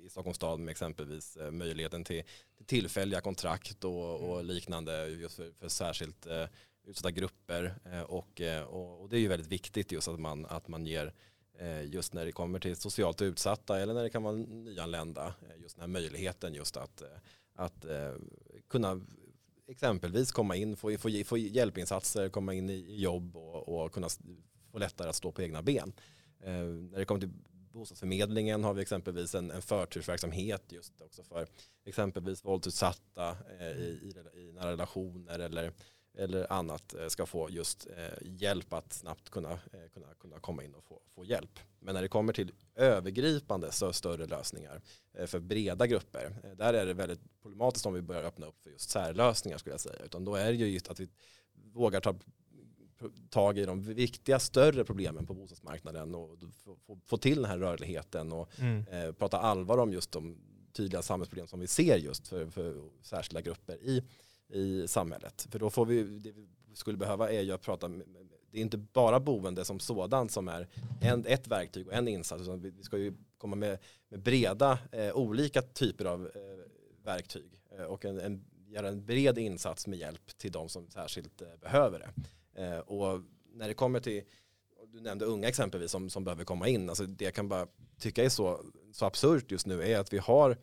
i 0.05 0.09
Stockholms 0.11 0.37
stad 0.37 0.61
med 0.61 0.73
exempelvis 0.73 1.37
eh, 1.37 1.51
möjligheten 1.51 2.05
till, 2.05 2.23
till 2.57 2.67
tillfälliga 2.67 3.21
kontrakt 3.21 3.85
och, 3.85 4.21
och 4.21 4.35
mm. 4.35 4.47
liknande 4.47 5.09
just 5.09 5.37
för, 5.37 5.53
för 5.59 5.69
särskilt 5.69 6.27
eh, 6.27 6.47
utsatta 6.85 7.11
grupper. 7.11 7.75
Eh, 7.85 8.03
och, 8.03 8.41
eh, 8.41 8.63
och, 8.63 9.01
och, 9.01 9.09
det 9.09 9.17
är 9.17 9.21
ju 9.21 9.29
väldigt 9.29 9.53
viktigt 9.53 9.93
just 9.93 10.09
att 10.09 10.21
man, 10.21 10.47
att 10.47 10.69
man 10.69 10.87
ger 10.87 11.13
eh, 11.59 11.85
just 11.85 12.15
när 12.15 12.25
det 12.25 12.33
kommer 12.33 12.59
till 12.59 12.77
socialt 12.77 13.23
utsatta 13.23 13.81
eller 13.81 13.95
när 13.95 14.03
det 14.03 14.11
kan 14.11 14.23
vara 14.23 14.37
nyanlända 14.37 15.35
eh, 15.43 15.63
just 15.63 15.77
den 15.77 15.81
här 15.81 15.89
möjligheten 15.89 16.55
just 16.55 16.77
att, 16.77 17.03
att 17.55 17.87
kunna 18.69 19.01
exempelvis 19.73 20.33
komma 20.33 20.57
in, 20.57 20.77
få, 20.77 20.97
få, 20.99 21.11
få 21.25 21.39
hjälpinsatser, 21.39 22.29
komma 22.29 22.55
in 22.55 22.71
i 22.71 23.01
jobb 23.01 23.37
och, 23.37 23.85
och 23.85 23.93
kunna 23.93 24.09
få 24.73 24.79
lättare 24.79 25.09
att 25.09 25.17
stå 25.17 25.33
på 25.33 25.43
egna 25.43 25.63
ben. 25.63 25.93
Eh, 26.41 26.53
när 26.65 26.99
det 26.99 27.05
kommer 27.05 27.21
till 27.21 27.33
bostadsförmedlingen 27.73 28.65
har 28.65 28.75
vi 28.75 28.83
exempelvis 28.83 29.35
en, 29.35 29.51
en 29.51 29.63
förtursverksamhet 29.63 30.63
just 30.69 31.01
också 31.01 31.23
för 31.23 31.47
exempelvis 31.85 32.45
våldsutsatta 32.45 33.37
eh, 33.61 33.67
i, 33.67 34.15
i, 34.35 34.41
i 34.41 34.53
nära 34.53 34.73
relationer 34.73 35.39
eller 35.39 35.73
eller 36.15 36.53
annat 36.53 36.95
eh, 36.95 37.09
ska 37.09 37.27
få 37.27 37.51
just 37.51 37.87
eh, 37.87 38.19
hjälp 38.21 38.73
att 38.73 38.93
snabbt 38.93 39.31
kunna, 39.31 39.53
eh, 39.53 39.89
kunna, 39.95 40.07
kunna 40.21 40.39
komma 40.39 40.65
in 40.65 40.75
och 40.75 40.85
få, 40.85 41.01
få 41.15 41.25
hjälp. 41.25 41.61
Men 41.81 41.95
när 41.95 42.03
det 42.03 42.09
kommer 42.09 42.33
till 42.33 42.53
övergripande 42.75 43.73
så 43.73 43.93
större 43.93 44.27
lösningar 44.27 44.81
för 45.27 45.41
breda 45.41 45.87
grupper, 45.87 46.55
där 46.57 46.75
är 46.75 46.87
det 46.87 46.95
väldigt 46.95 47.21
problematiskt 47.43 47.87
om 47.87 47.95
vi 47.95 48.03
börjar 48.03 48.23
öppna 48.23 48.47
upp 48.47 48.63
för 48.63 48.71
just 48.71 48.91
särlösningar 48.91 49.59
skulle 49.59 49.75
jag 49.75 49.81
säga. 49.81 50.05
Utan 50.05 50.25
då 50.25 50.35
är 50.35 50.47
det 50.47 50.59
ju 50.59 50.67
just 50.67 50.89
att 50.89 51.01
vi 51.01 51.09
vågar 51.73 52.01
ta 52.01 52.15
tag 53.31 53.59
i 53.59 53.65
de 53.65 53.83
viktiga 53.83 54.39
större 54.39 54.85
problemen 54.85 55.27
på 55.27 55.35
bostadsmarknaden 55.35 56.15
och 56.15 56.39
få, 56.65 56.77
få, 56.87 56.99
få 57.07 57.17
till 57.17 57.37
den 57.37 57.45
här 57.45 57.59
rörligheten 57.59 58.33
och 58.33 58.61
mm. 58.61 58.87
eh, 58.89 59.13
prata 59.13 59.39
allvar 59.39 59.79
om 59.79 59.93
just 59.93 60.13
de 60.13 60.37
tydliga 60.73 61.03
samhällsproblem 61.03 61.47
som 61.47 61.61
vi 61.61 61.67
ser 61.67 61.97
just 61.97 62.29
för, 62.29 62.47
för 62.47 62.91
särskilda 63.03 63.41
grupper 63.41 63.77
i 63.77 64.03
i 64.53 64.89
samhället. 64.89 65.47
För 65.51 65.59
då 65.59 65.71
får 65.71 65.87
vi, 65.87 66.03
det 66.03 66.33
vi 66.33 66.77
skulle 66.77 66.99
behöva 66.99 67.31
är 67.31 67.41
ju 67.41 67.53
att 67.53 67.63
prata, 67.63 67.89
med, 67.89 68.07
det 68.51 68.59
är 68.59 68.63
inte 68.63 68.79
bara 68.79 69.21
boende 69.21 69.65
som 69.65 69.81
sådant 69.81 70.33
som 70.33 70.49
är 70.49 70.69
en, 71.01 71.27
ett 71.27 71.49
verktyg 71.49 71.87
och 71.87 71.95
en 71.95 72.09
insats, 72.09 72.43
utan 72.43 72.61
vi 72.61 72.83
ska 72.83 72.99
ju 72.99 73.13
komma 73.39 73.57
med, 73.57 73.79
med 74.09 74.21
breda, 74.21 74.79
eh, 74.93 75.17
olika 75.17 75.63
typer 75.63 76.05
av 76.05 76.27
eh, 76.27 76.41
verktyg 77.05 77.61
eh, 77.79 77.85
och 77.85 78.05
en, 78.05 78.21
en, 78.21 78.45
göra 78.67 78.89
en 78.89 79.05
bred 79.05 79.39
insats 79.39 79.87
med 79.87 79.99
hjälp 79.99 80.39
till 80.39 80.53
de 80.53 80.69
som 80.69 80.91
särskilt 80.91 81.43
eh, 81.43 81.49
behöver 81.61 81.99
det. 81.99 82.11
Eh, 82.63 82.79
och 82.79 83.21
när 83.55 83.69
det 83.69 83.75
kommer 83.75 84.01
till, 84.01 84.23
du 84.87 85.01
nämnde 85.01 85.25
unga 85.25 85.49
exempelvis 85.49 85.91
som, 85.91 86.11
som 86.11 86.25
behöver 86.25 86.45
komma 86.45 86.69
in, 86.69 86.89
alltså 86.89 87.07
det 87.07 87.25
jag 87.25 87.35
kan 87.35 87.49
bara 87.49 87.67
tycka 87.99 88.25
är 88.25 88.29
så, 88.29 88.65
så 88.93 89.07
absurt 89.07 89.51
just 89.51 89.67
nu 89.67 89.83
är 89.83 89.99
att 89.99 90.13
vi 90.13 90.19
har 90.19 90.51
Eh, 90.51 90.57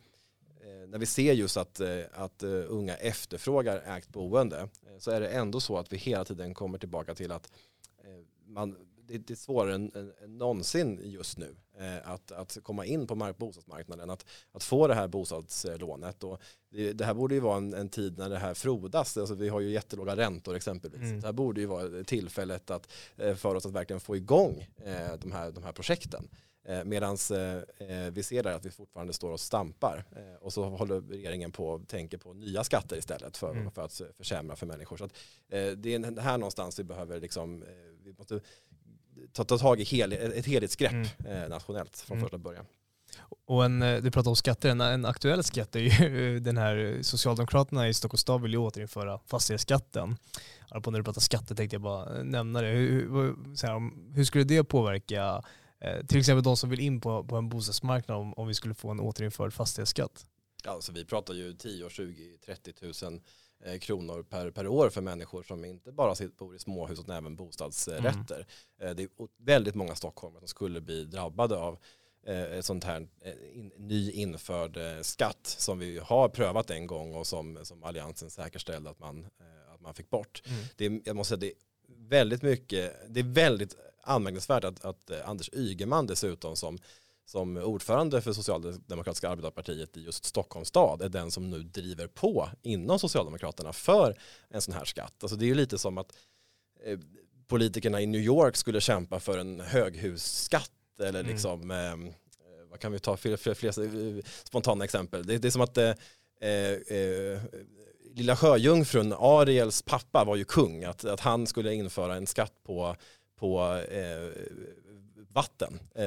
när 0.90 0.98
vi 0.98 1.06
ser 1.06 1.32
just 1.32 1.56
att, 1.56 1.80
eh, 1.80 2.00
att 2.12 2.42
eh, 2.42 2.50
unga 2.50 2.96
efterfrågar 2.96 3.82
ägt 3.96 4.08
boende 4.08 4.68
så 4.98 5.10
är 5.10 5.20
det 5.20 5.28
ändå 5.28 5.60
så 5.60 5.78
att 5.78 5.92
vi 5.92 5.96
hela 5.96 6.24
tiden 6.24 6.54
kommer 6.54 6.78
tillbaka 6.78 7.14
till 7.14 7.32
att 7.32 7.52
man, 8.46 8.76
det 9.06 9.30
är 9.30 9.34
svårare 9.34 9.74
än, 9.74 10.12
än 10.22 10.38
någonsin 10.38 11.00
just 11.04 11.38
nu 11.38 11.56
att, 12.04 12.32
att 12.32 12.58
komma 12.62 12.86
in 12.86 13.06
på 13.06 13.14
mark, 13.14 13.38
bostadsmarknaden, 13.38 14.10
att, 14.10 14.26
att 14.52 14.62
få 14.62 14.86
det 14.86 14.94
här 14.94 15.08
bostadslånet. 15.08 16.24
Och 16.24 16.40
det, 16.70 16.92
det 16.92 17.04
här 17.04 17.14
borde 17.14 17.34
ju 17.34 17.40
vara 17.40 17.56
en, 17.56 17.74
en, 17.74 17.88
tid 17.88 18.18
när 18.18 18.30
det 18.30 18.38
här 18.38 18.54
frodas. 18.54 19.16
Alltså 19.16 19.34
vi 19.34 19.48
har 19.48 19.60
ju 19.60 19.70
jättelåga 19.70 20.16
räntor 20.16 20.56
exempelvis. 20.56 21.02
Mm. 21.02 21.20
Det 21.20 21.26
här 21.26 21.32
borde 21.32 21.60
ju 21.60 21.66
vara 21.66 22.04
tillfället 22.04 22.70
att, 22.70 22.92
för 23.36 23.54
oss 23.54 23.66
att 23.66 23.72
verkligen 23.72 24.00
få 24.00 24.16
igång 24.16 24.68
de 25.18 25.32
här, 25.32 25.50
de 25.50 25.62
här 25.62 25.72
projekten. 25.72 26.28
Eh, 26.64 26.84
Medan 26.84 27.16
eh, 27.30 27.88
eh, 27.88 28.10
vi 28.12 28.22
ser 28.22 28.42
där 28.42 28.52
att 28.52 28.66
vi 28.66 28.70
fortfarande 28.70 29.12
står 29.12 29.30
och 29.30 29.40
stampar. 29.40 30.04
och 30.40 30.52
så 30.52 30.64
håller 30.64 31.00
regeringen 31.00 31.52
på 31.52 31.68
och 31.68 31.88
tänker 31.88 32.18
på 32.18 32.32
nya 32.32 32.64
skatter 32.64 32.96
istället 32.96 33.36
för, 33.36 33.50
mm. 33.50 33.70
för 33.70 33.82
att 33.82 34.00
försämra 34.16 34.56
för 34.56 34.66
människor. 34.66 34.96
Så 34.96 35.04
att, 35.04 35.14
det 35.76 35.94
är 35.94 36.20
här 36.20 36.38
någonstans 36.38 36.78
vi 36.78 36.84
behöver 36.84 37.20
liksom, 37.20 37.64
vi 38.04 38.12
måste 38.18 38.40
ta, 39.32 39.44
ta 39.44 39.58
tag 39.58 39.80
i 39.80 39.84
hel, 39.84 40.12
ett 40.12 40.46
helhetsgrepp 40.46 40.92
mm. 41.26 41.50
nationellt 41.50 41.96
från 41.96 42.16
mm. 42.16 42.24
första 42.24 42.38
början. 42.38 42.64
Och 43.44 43.64
en, 43.64 43.80
du 43.80 44.10
pratar 44.10 44.30
om 44.30 44.36
skatter, 44.36 44.68
en, 44.70 44.80
en 44.80 45.04
aktuell 45.04 45.44
skatt 45.44 45.76
är 45.76 45.80
ju 45.80 46.40
den 46.40 46.56
här 46.56 46.98
Socialdemokraterna 47.02 47.88
i 47.88 47.94
Stockholms 47.94 48.20
stad 48.20 48.42
vill 48.42 48.52
ju 48.52 48.58
återinföra 48.58 49.20
fastighetsskatten. 49.26 50.16
På 50.82 50.90
när 50.90 50.98
du 50.98 51.04
pratar 51.04 51.20
skatter 51.20 51.54
tänkte 51.54 51.74
jag 51.74 51.82
bara 51.82 52.22
nämna 52.22 52.62
det. 52.62 52.68
Hur, 52.68 53.34
här, 53.66 54.14
hur 54.14 54.24
skulle 54.24 54.44
det 54.44 54.64
påverka 54.64 55.42
till 56.08 56.18
exempel 56.18 56.42
de 56.42 56.56
som 56.56 56.70
vill 56.70 56.80
in 56.80 57.00
på, 57.00 57.24
på 57.24 57.36
en 57.36 57.48
bostadsmarknad 57.48 58.18
om, 58.18 58.34
om 58.34 58.48
vi 58.48 58.54
skulle 58.54 58.74
få 58.74 58.90
en 58.90 59.00
återinförd 59.00 59.52
fastighetsskatt? 59.52 60.26
Alltså 60.64 60.92
vi 60.92 61.04
pratar 61.04 61.34
ju 61.34 61.52
10, 61.52 61.90
20, 61.90 62.38
30 62.44 62.72
tusen 62.72 63.20
eh, 63.64 63.78
kronor 63.78 64.22
per, 64.22 64.50
per 64.50 64.66
år 64.66 64.90
för 64.90 65.00
människor 65.00 65.42
som 65.42 65.64
inte 65.64 65.92
bara 65.92 66.14
bor 66.38 66.56
i 66.56 66.58
småhus 66.58 67.00
utan 67.00 67.16
även 67.16 67.36
bostadsrätter. 67.36 68.46
Mm. 68.78 68.90
Eh, 68.90 68.94
det 68.94 69.02
är 69.02 69.08
väldigt 69.38 69.74
många 69.74 69.94
stockholmare 69.94 70.40
som 70.40 70.48
skulle 70.48 70.80
bli 70.80 71.04
drabbade 71.04 71.56
av 71.56 71.78
ett 72.26 72.64
sånt 72.64 72.84
här 72.84 73.08
in, 73.52 73.72
ny 73.76 74.10
införd 74.10 75.04
skatt 75.04 75.46
som 75.58 75.78
vi 75.78 75.98
har 75.98 76.28
prövat 76.28 76.70
en 76.70 76.86
gång 76.86 77.14
och 77.14 77.26
som, 77.26 77.58
som 77.62 77.84
alliansen 77.84 78.30
säkerställde 78.30 78.90
att 78.90 78.98
man, 78.98 79.26
att 79.74 79.80
man 79.80 79.94
fick 79.94 80.10
bort. 80.10 80.42
Mm. 80.46 80.64
Det, 80.76 81.06
jag 81.08 81.16
måste 81.16 81.28
säga, 81.28 81.40
det 81.40 81.46
är 81.46 82.08
väldigt 82.08 82.42
mycket, 82.42 82.96
det 83.08 83.20
är 83.20 83.24
väldigt 83.24 83.76
anmärkningsvärt 84.02 84.64
att, 84.64 84.84
att 84.84 85.10
eh, 85.10 85.28
Anders 85.28 85.50
Ygeman 85.52 86.06
dessutom 86.06 86.56
som, 86.56 86.78
som 87.26 87.56
ordförande 87.56 88.20
för 88.20 88.32
Socialdemokratiska 88.32 89.28
arbetarpartiet 89.28 89.96
i 89.96 90.04
just 90.04 90.24
Stockholms 90.24 90.68
stad 90.68 91.02
är 91.02 91.08
den 91.08 91.30
som 91.30 91.50
nu 91.50 91.62
driver 91.62 92.06
på 92.06 92.48
inom 92.62 92.98
Socialdemokraterna 92.98 93.72
för 93.72 94.18
en 94.48 94.60
sån 94.60 94.74
här 94.74 94.84
skatt. 94.84 95.14
Alltså 95.22 95.36
det 95.36 95.44
är 95.44 95.48
ju 95.48 95.54
lite 95.54 95.78
som 95.78 95.98
att 95.98 96.12
eh, 96.84 96.98
politikerna 97.48 98.00
i 98.00 98.06
New 98.06 98.20
York 98.20 98.56
skulle 98.56 98.80
kämpa 98.80 99.20
för 99.20 99.38
en 99.38 99.60
höghusskatt 99.60 100.70
eller 101.00 101.20
mm. 101.20 101.32
liksom, 101.32 101.70
eh, 101.70 102.14
vad 102.70 102.80
kan 102.80 102.92
vi 102.92 102.98
ta 102.98 103.16
för 103.16 103.36
fler, 103.36 103.54
fler 103.54 104.18
eh, 104.18 104.24
spontana 104.44 104.84
exempel. 104.84 105.26
Det, 105.26 105.38
det, 105.38 105.48
är 105.48 105.52
som 105.52 105.62
att 105.62 105.78
eh, 105.78 105.90
eh, 106.40 107.40
Lilla 108.14 108.36
Sjöjungfrun, 108.36 109.12
Ariels 109.18 109.82
pappa 109.82 110.24
var 110.24 110.36
ju 110.36 110.44
kung, 110.44 110.84
att, 110.84 111.04
att 111.04 111.20
han 111.20 111.46
skulle 111.46 111.74
införa 111.74 112.16
en 112.16 112.26
skatt 112.26 112.54
på 112.62 112.96
på, 113.40 113.82
eh, 113.90 114.42
vatten. 115.32 115.80
Eh, 115.94 116.04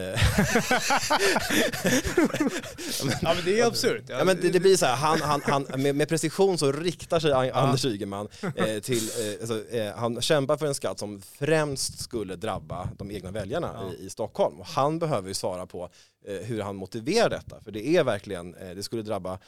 ja 3.21 3.33
men 3.35 3.45
det 3.45 3.59
är 3.59 3.65
absurt. 3.67 4.03
Ja, 4.07 4.23
men 4.23 4.41
det, 4.41 4.49
det 4.49 4.59
blir 4.59 4.77
så 4.77 4.85
här, 4.85 4.95
han, 4.95 5.21
han, 5.21 5.41
han, 5.45 5.81
med, 5.81 5.95
med 5.95 6.09
precision 6.09 6.57
så 6.57 6.71
riktar 6.71 7.19
sig 7.19 7.31
An- 7.33 7.51
Anders 7.53 7.85
Ygeman 7.85 8.27
eh, 8.55 8.79
till, 8.79 9.09
eh, 9.09 9.39
alltså, 9.39 9.69
eh, 9.69 9.95
han 9.95 10.21
kämpar 10.21 10.57
för 10.57 10.65
en 10.65 10.75
skatt 10.75 10.99
som 10.99 11.21
främst 11.21 11.99
skulle 11.99 12.35
drabba 12.35 12.89
de 12.97 13.11
egna 13.11 13.31
väljarna 13.31 13.71
Ja. 13.81 13.93
i, 13.93 14.05
i 14.05 14.09
Stockholm. 14.09 14.59
Och 14.59 14.65
han 14.67 14.99
behöver 14.99 15.27
ju 15.27 15.33
svara 15.33 15.65
på 15.65 15.89
eh, 16.25 16.35
hur 16.35 16.61
han 16.61 16.75
motiverar 16.75 17.29
detta, 17.29 17.61
för 17.61 17.71
det 17.71 17.87
är 17.87 18.03
verkligen, 18.03 18.55
eh, 18.55 18.69
det 18.75 18.83
skulle 18.83 19.01
drabba 19.01 19.39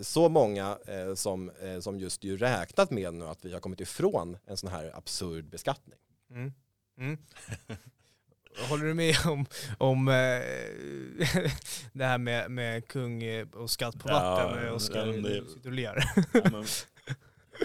så 0.00 0.28
många 0.28 0.78
som, 1.14 1.50
som 1.80 1.98
just 1.98 2.24
ju 2.24 2.36
räknat 2.36 2.90
med 2.90 3.14
nu 3.14 3.26
att 3.26 3.44
vi 3.44 3.52
har 3.52 3.60
kommit 3.60 3.80
ifrån 3.80 4.36
en 4.46 4.56
sån 4.56 4.70
här 4.70 4.90
absurd 4.96 5.44
beskattning. 5.50 5.98
Mm. 6.30 6.52
Mm. 7.00 7.18
Håller 8.68 8.84
du 8.84 8.94
med 8.94 9.14
om, 9.26 9.46
om 9.78 10.08
eh, 10.08 10.14
det 11.92 12.04
här 12.04 12.18
med, 12.18 12.50
med 12.50 12.88
kung 12.88 13.22
eh, 13.22 13.46
och 13.52 13.70
skatt 13.70 13.98
på 13.98 14.08
Ja, 14.08 14.14
vatten? 14.14 14.64
ja, 14.64 14.70
och 14.70 14.76
Oskar 14.76 15.06
det- 15.06 15.48
sitter 15.50 15.68
och 15.68 15.74
ler. 15.74 16.04
Ja, 16.32 16.40
men, 16.52 16.64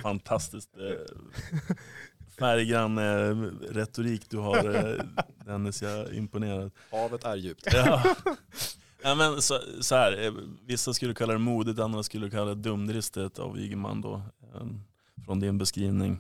fantastiskt 0.02 0.78
eh, 0.78 1.16
färggrann 2.40 3.00
retorik 3.70 4.30
du 4.30 4.38
har 4.38 5.02
Dennis, 5.46 5.82
jag 5.82 5.92
är 5.92 6.14
imponerad. 6.14 6.72
Havet 6.92 7.24
är 7.24 7.36
djupt. 7.36 7.68
Ja. 7.74 8.16
Ja, 9.04 9.16
men 9.16 9.42
så, 9.42 9.60
så 9.82 9.96
här, 9.96 10.34
vissa 10.68 10.94
skulle 10.94 11.14
kalla 11.14 11.34
det 11.34 11.40
modigt, 11.40 11.80
andra 11.80 12.04
skulle 12.04 12.30
kalla 12.30 12.46
det 12.46 12.56
dumdristigt 12.62 13.40
av 13.40 13.60
Ygeman 13.60 14.02
då. 14.02 14.22
Från 15.26 15.40
din 15.40 15.58
beskrivning 15.58 16.20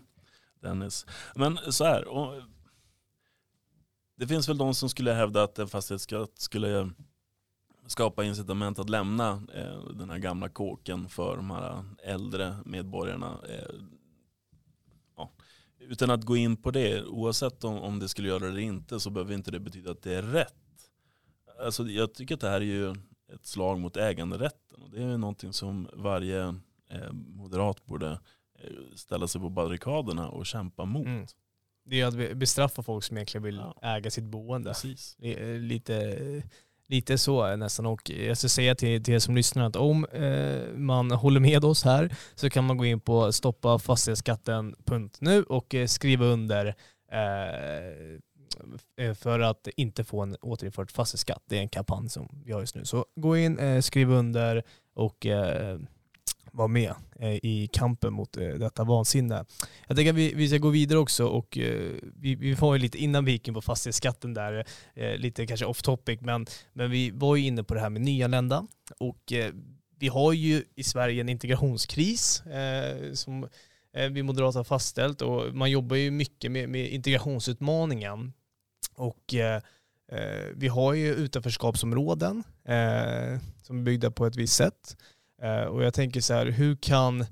Dennis. 0.62 1.06
Men 1.36 1.58
så 1.69 1.84
här, 1.84 2.08
och, 2.08 2.34
det 4.15 4.28
finns 4.28 4.49
väl 4.49 4.58
de 4.58 4.75
som 4.75 4.89
skulle 4.89 5.13
hävda 5.13 5.43
att 5.43 5.60
en 5.60 5.67
fastighetsskatt 5.67 6.39
skulle 6.39 6.91
skapa 7.88 8.23
incitament 8.23 8.80
att 8.80 8.89
lämna 8.89 9.43
eh, 9.54 9.86
den 9.93 10.10
här 10.10 10.17
gamla 10.17 10.49
kåken 10.49 11.10
för 11.10 11.36
de 11.36 11.51
här 11.51 11.84
äldre 12.04 12.56
medborgarna. 12.65 13.39
Eh, 13.49 13.75
ja. 15.17 15.32
Utan 15.80 16.10
att 16.10 16.23
gå 16.23 16.38
in 16.38 16.58
på 16.58 16.71
det, 16.71 17.04
oavsett 17.04 17.63
om, 17.63 17.78
om 17.78 17.99
det 17.99 18.10
skulle 18.10 18.28
göra 18.28 18.39
det 18.39 18.47
eller 18.47 18.60
inte 18.60 18.99
så 18.99 19.10
behöver 19.10 19.34
inte 19.34 19.51
det 19.51 19.60
betyda 19.60 19.91
att 19.91 20.01
det 20.01 20.15
är 20.15 20.23
rätt. 20.23 20.54
Alltså, 21.65 21.84
jag 21.84 22.13
tycker 22.13 22.36
att 22.36 22.41
det 22.41 22.49
här 22.49 22.62
är 22.62 22.65
ju 22.65 22.91
ett 23.34 23.45
slag 23.45 23.80
mot 23.80 23.97
äganderätten. 23.97 24.82
Och 24.82 24.91
det 24.91 24.97
är 24.97 25.08
ju 25.08 25.17
någonting 25.17 25.54
som 25.54 25.88
varje 25.93 26.47
eh, 26.89 27.12
moderat 27.12 27.86
borde 27.86 28.19
eh, 28.60 28.95
ställa 28.95 29.28
sig 29.28 29.41
på 29.41 29.49
barrikaderna 29.49 30.30
och 30.30 30.45
kämpa 30.45 30.86
mot. 30.86 31.06
Mm. 31.06 31.25
Det 31.86 32.02
är 32.02 32.06
att 32.06 32.15
be- 32.17 32.36
bestraffa 32.36 32.84
folk 32.84 33.04
som 33.04 33.17
egentligen 33.17 33.43
vill 33.43 33.56
Ja. 33.56 33.76
äga 33.82 34.12
sitt 34.12 34.24
boende. 34.24 34.69
Precis. 34.69 35.17
Är 35.21 35.60
Lite, 35.60 36.43
lite 36.88 37.17
så 37.17 37.56
nästan. 37.56 37.86
Och 37.86 38.10
jag 38.10 38.38
ska 38.38 38.50
säga 38.50 38.76
till, 38.76 39.04
till 39.04 39.13
er 39.13 39.19
som 39.19 39.36
lyssnar 39.36 39.65
att 39.65 39.76
om 39.76 40.06
eh, 40.06 40.62
man 40.78 41.12
håller 41.12 41.39
med 41.39 41.65
oss 41.65 41.84
här 41.84 42.15
så 42.36 42.50
kan 42.50 42.63
man 42.65 42.78
gå 42.78 42.86
in 42.86 43.00
på 43.00 43.32
stoppafastighetsskatten.nu 43.32 45.43
och 45.43 45.76
eh, 45.76 45.88
skriva 45.88 46.26
under 46.26 46.67
eh, 47.12 48.19
för 49.15 49.39
att 49.39 49.67
inte 49.76 50.04
få 50.04 50.21
en 50.21 50.36
återinförd 50.41 50.91
fastighetsskatt. 50.91 51.43
Det 51.45 51.58
är 51.58 51.62
en 51.62 51.69
kampanj 51.69 52.10
som 52.10 52.41
vi 52.45 52.52
har 52.52 52.60
just 52.60 52.76
nu. 52.76 52.86
Så 52.86 53.06
gå 53.15 53.38
in, 53.38 53.60
eh, 53.60 53.82
skriv 53.82 54.12
under 54.12 54.63
och 54.93 55.26
eh, 55.26 55.80
vara 56.56 56.68
med 56.68 56.94
eh, 57.20 57.36
i 57.44 57.70
kampen 57.74 58.13
mot 58.13 58.38
eh, 58.38 58.48
detta 58.48 58.84
vansinne. 58.84 59.46
Jag 59.88 59.98
tänker 59.98 60.12
att 60.12 60.18
vi, 60.18 60.34
vi 60.34 60.48
ska 60.48 60.58
gå 60.58 60.70
vidare 60.70 61.00
också 61.00 61.26
och 61.26 61.58
eh, 61.58 61.91
vi, 62.15 62.36
vi 62.36 62.54
var 62.54 62.76
ju 62.76 62.82
lite 62.82 62.98
innan 62.98 63.26
vi 63.26 63.32
gick 63.32 63.48
in 63.48 63.54
på 63.54 63.62
fastighetsskatten 63.62 64.34
där, 64.34 64.65
lite 65.18 65.48
kanske 65.48 65.65
off 65.65 65.82
topic, 65.82 66.20
men, 66.22 66.46
men 66.74 66.91
vi 66.91 67.12
var 67.12 67.36
ju 67.36 67.46
inne 67.46 67.63
på 67.63 67.74
det 67.74 67.80
här 67.80 67.89
med 67.89 68.02
nyanlända 68.02 68.68
och 69.00 69.34
vi 70.00 70.08
har 70.08 70.34
ju 70.34 70.63
i 70.76 70.84
Sverige 70.84 71.22
en 71.22 71.30
integrationskris 71.30 72.44
som 73.13 73.48
vi 74.12 74.24
moderater 74.24 74.60
har 74.60 74.63
fastställt 74.63 75.22
och 75.22 75.56
man 75.56 75.72
jobbar 75.72 75.96
ju 75.96 76.12
mycket 76.12 76.52
med, 76.52 76.70
med 76.70 76.89
integrationsutmaningen 76.89 78.34
och 78.96 79.34
vi 80.54 80.68
har 80.68 80.94
ju 80.94 81.13
utanförskapsområden 81.13 82.44
eh, 82.65 83.39
som 83.63 83.80
är 83.80 83.84
byggda 83.84 84.12
på 84.12 84.26
ett 84.26 84.36
visst 84.36 84.56
sätt 84.56 84.98
Eh, 85.45 85.63
och 85.63 85.84
jag 85.84 85.93
tänker 85.93 86.21
så 86.21 86.34
här, 86.34 86.45
hur 86.45 86.75
kan 86.75 87.25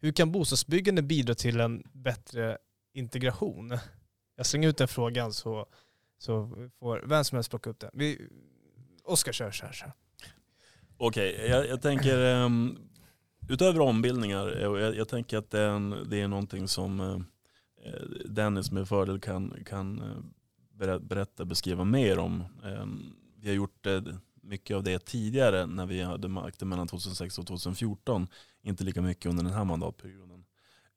hur 0.00 0.12
kan 0.12 0.32
bostadsbyggande 0.32 1.02
bidra 1.02 1.34
till 1.34 1.60
en 1.60 1.82
bättre 1.92 2.58
integration? 2.94 3.78
Jag 4.36 4.46
slänger 4.46 4.68
ut 4.68 4.76
den 4.76 4.88
frågan 4.88 5.32
så, 5.32 5.66
så 6.18 6.68
får 6.78 7.04
vem 7.06 7.24
som 7.24 7.36
helst 7.36 7.50
plocka 7.50 7.70
upp 7.70 7.80
den. 7.80 7.90
Vi, 7.94 8.28
Oskar 9.04 9.32
kör 9.32 9.50
så 9.50 9.66
här. 9.66 9.78
Här. 9.82 9.92
Okej, 10.96 11.46
jag, 11.48 11.68
jag 11.68 11.82
tänker 11.82 12.44
um, 12.44 12.78
utöver 13.48 13.80
ombildningar, 13.80 14.56
eh, 14.56 14.62
jag, 14.62 14.96
jag 14.96 15.08
tänker 15.08 15.38
att 15.38 15.50
det 15.50 15.60
är, 15.60 15.68
en, 15.68 16.06
det 16.10 16.20
är 16.20 16.28
någonting 16.28 16.68
som 16.68 17.00
uh, 17.00 17.20
Dennis 18.24 18.70
med 18.70 18.88
fördel 18.88 19.20
kan, 19.20 19.64
kan 19.66 20.02
eh, 20.80 20.98
berätta, 20.98 21.44
beskriva 21.44 21.84
mer 21.84 22.18
om. 22.18 22.44
Um, 22.62 23.16
vi 23.36 23.48
har 23.48 23.54
gjort 23.54 23.86
uh, 23.86 24.14
mycket 24.50 24.76
av 24.76 24.82
det 24.82 24.98
tidigare 24.98 25.66
när 25.66 25.86
vi 25.86 26.02
hade 26.02 26.28
makten 26.28 26.68
mellan 26.68 26.88
2006 26.88 27.38
och 27.38 27.46
2014. 27.46 28.26
Inte 28.62 28.84
lika 28.84 29.02
mycket 29.02 29.26
under 29.26 29.44
den 29.44 29.52
här 29.52 29.64
mandatperioden. 29.64 30.44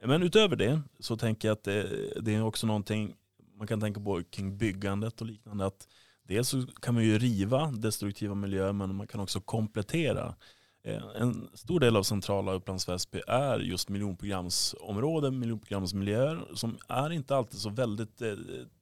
Men 0.05 0.23
utöver 0.23 0.55
det 0.55 0.81
så 0.99 1.17
tänker 1.17 1.47
jag 1.47 1.53
att 1.55 1.63
det, 1.63 2.13
det 2.21 2.35
är 2.35 2.43
också 2.43 2.67
någonting 2.67 3.15
man 3.57 3.67
kan 3.67 3.79
tänka 3.81 4.01
på 4.01 4.23
kring 4.29 4.57
byggandet 4.57 5.21
och 5.21 5.27
liknande. 5.27 5.65
Att 5.65 5.87
dels 6.27 6.49
så 6.49 6.65
kan 6.81 6.93
man 6.93 7.03
ju 7.03 7.17
riva 7.19 7.71
destruktiva 7.71 8.35
miljöer 8.35 8.73
men 8.73 8.95
man 8.95 9.07
kan 9.07 9.21
också 9.21 9.41
komplettera. 9.41 10.35
Eh, 10.83 11.01
En 11.15 11.49
stor 11.53 11.79
del 11.79 11.95
av 11.95 12.03
centrala 12.03 12.53
Upplands 12.53 12.89
Väsby 12.89 13.21
är 13.27 13.59
just 13.59 13.89
miljonprogramsområden, 13.89 15.39
miljonprogramsmiljöer 15.39 16.45
som 16.55 16.77
är 16.87 17.09
inte 17.09 17.35
alltid 17.35 17.59
så 17.59 17.69
väldigt 17.69 18.21
eh, 18.21 18.33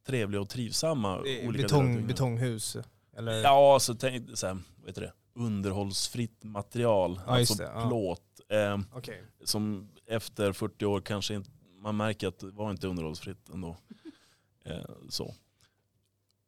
trevliga 0.07 0.41
och 0.41 0.49
trivsamma. 0.49 1.21
Betong, 1.63 2.07
betonghus. 2.07 2.77
Eller? 3.17 3.41
Ja, 3.41 3.77
så 3.81 3.95
tänk 3.95 4.37
så 4.37 4.47
här, 4.47 4.57
vad 4.77 4.89
heter 4.89 5.01
det? 5.01 5.13
underhållsfritt 5.33 6.43
material, 6.43 7.21
Ja, 7.27 7.37
alltså 7.37 7.53
det, 7.55 7.63
ja. 7.63 7.87
plåt. 7.87 8.41
Eh, 8.49 8.79
Okej. 8.93 9.23
som 9.43 9.89
efter 10.05 10.53
40 10.53 10.85
år 10.85 11.01
kanske 11.01 11.35
inte, 11.35 11.49
man 11.79 11.97
märker 11.97 12.27
att 12.27 12.39
det 12.39 12.51
var 12.51 12.71
inte 12.71 12.87
underhållsfritt 12.87 13.49
ändå. 13.49 13.77
Eh, 14.63 14.89
så. 15.09 15.33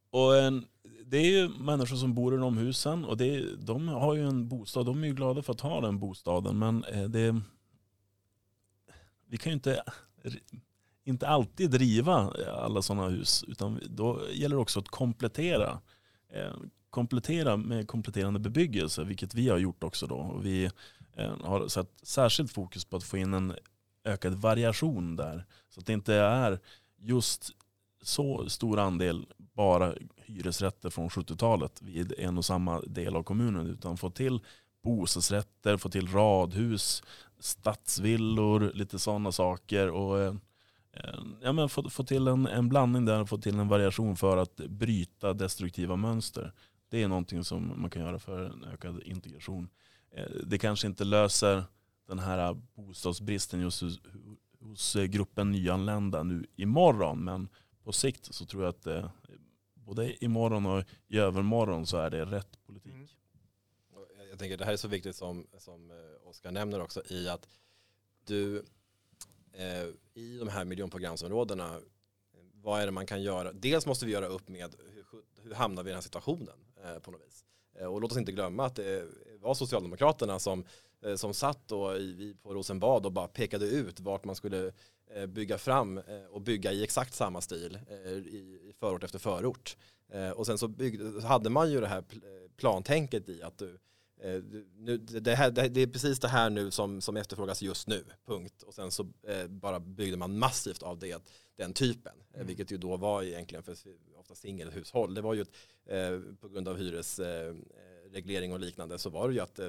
Och 0.10 0.38
en, 0.38 0.66
det 1.06 1.18
är 1.18 1.26
ju 1.26 1.50
människor 1.50 1.96
som 1.96 2.14
bor 2.14 2.34
i 2.34 2.38
de 2.38 2.58
husen 2.58 3.06
och 3.06 3.18
det, 3.18 3.56
de 3.56 3.88
har 3.88 4.14
ju 4.14 4.28
en 4.28 4.48
bostad. 4.48 4.86
De 4.86 5.04
är 5.04 5.08
ju 5.08 5.14
glada 5.14 5.42
för 5.42 5.54
att 5.54 5.62
ha 5.62 5.82
den 5.82 6.00
bostaden 6.00 6.60
men 6.60 6.84
eh, 6.84 7.04
det, 7.04 7.42
vi 9.28 9.38
kan 9.38 9.50
ju 9.50 9.54
inte, 9.54 9.84
inte 11.04 11.28
alltid 11.28 11.72
driva 11.72 12.14
alla 12.54 12.82
sådana 12.82 13.10
hus 13.10 13.44
utan 13.48 13.80
då 13.90 14.22
gäller 14.32 14.56
det 14.56 14.62
också 14.62 14.80
att 14.80 14.88
komplettera. 14.88 15.80
Eh, 16.34 16.54
komplettera 16.90 17.58
med 17.58 17.88
kompletterande 17.88 18.40
bebyggelse 18.40 19.04
vilket 19.04 19.36
vi 19.36 19.50
har 19.50 19.58
gjort 19.58 19.84
också 19.84 20.08
då. 20.08 20.40
Vi 20.44 20.70
eh, 21.16 21.38
har 21.42 21.68
satt 21.68 21.90
särskilt 22.02 22.52
fokus 22.52 22.86
på 22.86 22.98
att 22.98 23.04
få 23.04 23.18
in 23.18 23.34
en 23.34 23.54
ökad 24.04 24.34
variation 24.34 25.16
där. 25.16 25.46
Så 25.70 25.80
att 25.80 25.86
det 25.86 25.94
inte 25.94 26.14
är 26.14 26.60
just 26.98 27.52
så 28.02 28.50
stor 28.50 28.80
andel 28.80 29.26
bara 29.38 29.94
hyresrätter 30.18 30.90
från 30.90 31.10
70-talet 31.10 31.82
vid 31.82 32.14
en 32.18 32.38
och 32.38 32.46
samma 32.46 32.82
del 32.82 33.16
av 33.16 33.24
kommunen 33.24 33.68
utan 33.68 33.98
få 33.98 34.10
till 34.10 34.40
bostadsrätter, 34.84 35.78
få 35.78 35.90
till 35.90 36.08
radhus, 36.08 37.04
stadsvillor, 37.40 38.72
lite 38.74 39.00
sådana 39.00 39.32
saker. 39.32 39.90
Och, 39.90 40.20
eh, 40.20 40.34
Eh, 40.94 41.20
ja, 41.42 41.54
men 41.54 41.70
få, 41.70 41.90
få 41.90 42.04
till 42.04 42.28
en, 42.28 42.48
en 42.48 42.70
blandning 42.70 43.06
där 43.06 43.22
och 43.22 43.30
få 43.30 43.38
till 43.38 43.60
en 43.60 43.68
variation 43.68 44.16
för 44.16 44.38
att 44.38 44.56
bryta 44.56 45.34
destruktiva 45.34 45.96
mönster. 45.96 46.54
Det 46.90 47.04
är 47.04 47.08
någonting 47.08 47.44
som 47.44 47.82
man 47.82 47.90
kan 47.90 48.02
göra 48.02 48.20
för 48.20 48.46
en 48.46 48.64
ökad 48.64 49.04
integration. 49.04 49.70
Eh, 50.12 50.30
det 50.46 50.58
kanske 50.58 50.88
inte 50.88 51.04
löser 51.04 51.64
den 52.08 52.20
här 52.20 52.54
bostadsbristen 52.76 53.62
just 53.62 53.82
hos, 53.82 54.02
hos 54.60 54.96
gruppen 54.96 55.52
nyanlända 55.52 56.24
nu 56.24 56.46
imorgon. 56.56 57.24
Men 57.24 57.50
på 57.84 57.92
sikt 57.92 58.34
så 58.34 58.46
tror 58.46 58.64
jag 58.64 58.70
att 58.70 58.82
det, 58.82 59.12
både 59.74 60.24
imorgon 60.26 60.66
och 60.66 60.84
i 61.08 61.18
övermorgon 61.18 61.86
så 61.86 61.98
är 61.98 62.10
det 62.10 62.26
rätt 62.26 62.66
politik. 62.66 62.94
Mm. 62.94 63.08
Jag- 64.30 64.40
tänker 64.40 64.58
det 64.58 64.66
här 64.66 64.74
är 64.74 64.78
så 64.78 64.88
viktigt 64.88 65.16
som, 65.16 65.48
som 65.58 65.92
Oskar 66.24 66.52
nämner 66.52 66.82
också 66.82 67.02
i 67.10 67.30
att 67.30 67.48
du 68.26 68.64
Eh, 69.54 69.88
i 70.14 70.38
de 70.38 70.48
här 70.48 70.66
miljonprogramsområdena, 70.66 71.80
vad 72.54 72.82
är 72.82 72.86
det 72.86 72.92
man 72.92 73.06
kan 73.06 73.22
göra? 73.22 73.54
Dels 73.54 73.86
måste 73.86 74.06
vi 74.06 74.12
göra 74.12 74.28
upp 74.28 74.50
med 74.50 74.76
hur, 74.96 75.22
hur 75.44 75.54
hamnar 75.54 75.84
vi 75.84 75.90
i 75.90 75.92
den 75.92 75.98
här 75.98 76.02
situationen 76.02 76.58
eh, 76.84 77.00
på 77.00 77.12
något 77.12 77.22
vis. 77.22 77.46
Eh, 77.80 77.88
och 77.88 78.02
låt 78.02 78.12
oss 78.12 78.18
inte 78.18 78.32
glömma 78.32 78.66
att 78.66 78.76
det 78.76 79.08
var 79.40 79.54
Socialdemokraterna 79.54 80.40
som, 80.40 80.66
eh, 81.06 81.16
som 81.16 81.34
satt 81.34 81.68
då 81.68 81.96
i, 81.98 82.36
på 82.44 82.54
Rosenbad 82.54 83.06
och 83.06 83.12
bara 83.12 83.28
pekade 83.28 83.66
ut 83.66 84.00
vart 84.00 84.26
man 84.26 84.36
skulle 84.36 84.72
eh, 85.16 85.26
bygga 85.26 85.58
fram 85.58 85.98
eh, 85.98 86.26
och 86.30 86.42
bygga 86.42 86.72
i 86.72 86.84
exakt 86.84 87.14
samma 87.14 87.42
stil 87.42 87.80
eh, 87.90 88.12
i, 88.12 88.60
i 88.70 88.74
förort 88.80 89.04
efter 89.04 89.20
förort. 89.20 89.78
Eh, 90.12 90.30
och 90.30 90.46
sen 90.46 90.58
så, 90.58 90.68
byggde, 90.68 91.22
så 91.22 91.28
hade 91.28 91.50
man 91.50 91.72
ju 91.72 91.82
det 91.82 91.88
här 91.88 92.04
plantänket 92.58 93.30
i 93.30 93.44
att 93.44 93.58
du, 93.58 93.70
eh, 93.70 93.72
du 93.72 93.80
nu, 94.78 94.98
det, 94.98 95.36
här, 95.36 95.52
det, 95.52 95.82
är 95.82 95.88
precis 95.88 96.20
det 96.20 96.28
här 96.28 96.50
nu 96.50 96.72
som, 96.72 97.02
som 97.02 97.18
efterfrågas 97.18 97.62
just 97.62 97.88
nu, 97.88 98.04
punkt. 98.26 98.64
Och 98.64 98.74
sen 98.74 98.92
så 98.92 99.08
eh, 99.28 99.48
bara 99.48 99.80
byggde 99.80 100.18
man 100.18 100.38
massivt 100.40 100.84
av 100.84 101.00
det, 101.00 101.24
den 101.56 101.74
typen, 101.74 102.14
eh, 102.20 102.36
Mm. 102.36 102.48
vilket 102.48 102.72
ju 102.72 102.78
då 102.78 102.98
var 102.98 103.24
egentligen 103.24 103.64
för 103.64 103.76
ofta 104.20 104.36
singelhushåll. 104.36 105.14
Det 105.14 105.22
var 105.22 105.34
ju 105.34 105.42
ett, 105.42 105.52
eh, 105.86 106.20
på 106.42 106.50
grund 106.50 106.68
av 106.68 106.78
hyresreglering 106.78 108.54
och 108.54 108.60
liknande 108.60 109.00
så 109.00 109.10
var 109.10 109.28
det 109.28 109.34
ju 109.34 109.40
att 109.40 109.60
eh, 109.60 109.68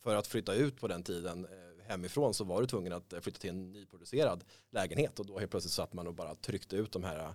för 0.00 0.14
att 0.14 0.26
flytta 0.26 0.54
ut 0.54 0.80
på 0.80 0.88
den 0.88 1.02
tiden 1.02 1.44
eh, 1.44 1.84
hemifrån 1.86 2.34
så 2.34 2.44
var 2.44 2.60
du 2.60 2.66
tvungen 2.66 2.92
att 2.92 3.12
eh, 3.12 3.20
flytta 3.20 3.38
till 3.38 3.50
en 3.50 3.72
nyproducerad 3.72 4.44
lägenhet 4.70 5.20
och 5.20 5.26
då 5.26 5.38
helt 5.38 5.50
plötsligt 5.50 5.72
satt 5.72 5.92
man 5.92 6.06
och 6.06 6.14
bara 6.14 6.34
tryckte 6.34 6.76
ut 6.76 6.92
de 6.92 7.04
här 7.04 7.18
eh, 7.18 7.34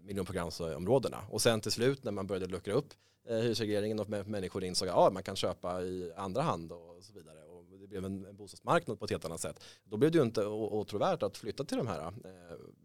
miljonprogramsområdena. 0.00 1.18
Och 1.30 1.42
sen 1.42 1.60
till 1.60 1.72
slut 1.72 2.04
när 2.04 2.12
man 2.12 2.26
började 2.26 2.46
luckra 2.46 2.74
upp 2.74 2.94
eh, 2.94 3.11
Eh, 3.24 3.36
hyresregleringen 3.36 4.00
och 4.00 4.08
människor 4.08 4.64
insåg 4.64 4.88
att 4.88 4.96
ah, 4.96 5.10
man 5.10 5.22
kan 5.22 5.36
köpa 5.36 5.82
i 5.82 6.12
andra 6.16 6.42
hand 6.42 6.72
och 6.72 6.98
så 7.00 7.12
vidare. 7.12 7.38
Och 7.44 7.64
det 7.80 7.86
blev 7.86 8.04
en, 8.04 8.26
en 8.26 8.36
bostadsmarknad 8.36 8.98
på 8.98 9.04
ett 9.04 9.10
helt 9.10 9.24
annat 9.24 9.40
sätt. 9.40 9.64
Då 9.84 9.96
blev 9.96 10.10
det 10.12 10.18
ju 10.18 10.24
inte 10.24 10.46
åtråvärt 10.46 11.22
att 11.22 11.36
flytta 11.36 11.64
till 11.64 11.78
de 11.78 11.86
här 11.86 12.06
eh, 12.06 12.12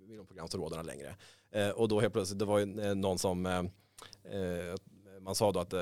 miljonprogramsområdena 0.07 0.83
längre. 0.83 1.15
Eh, 1.51 1.69
och 1.69 1.87
då 1.87 1.99
helt 1.99 2.13
plötsligt, 2.13 2.39
det 2.39 2.45
var 2.45 2.59
ju 2.59 2.81
eh, 2.81 2.95
någon 2.95 3.19
som 3.19 3.45
eh, 3.45 3.59
eh, 4.23 4.75
man 5.21 5.35
sa 5.35 5.51
då 5.51 5.59
att 5.59 5.73
eh, 5.73 5.81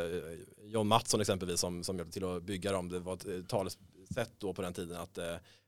John 0.63 0.87
Mattsson 0.87 1.21
exempelvis 1.21 1.59
som, 1.59 1.83
som 1.83 1.97
hjälpte 1.97 2.13
till 2.13 2.25
att 2.25 2.43
bygga 2.43 2.71
dem, 2.71 2.89
det 2.89 2.99
var 2.99 3.13
ett 3.13 3.49
talesätt 3.49 4.31
då 4.37 4.53
på 4.53 4.61
den 4.61 4.73
tiden 4.73 4.97
att 4.97 5.19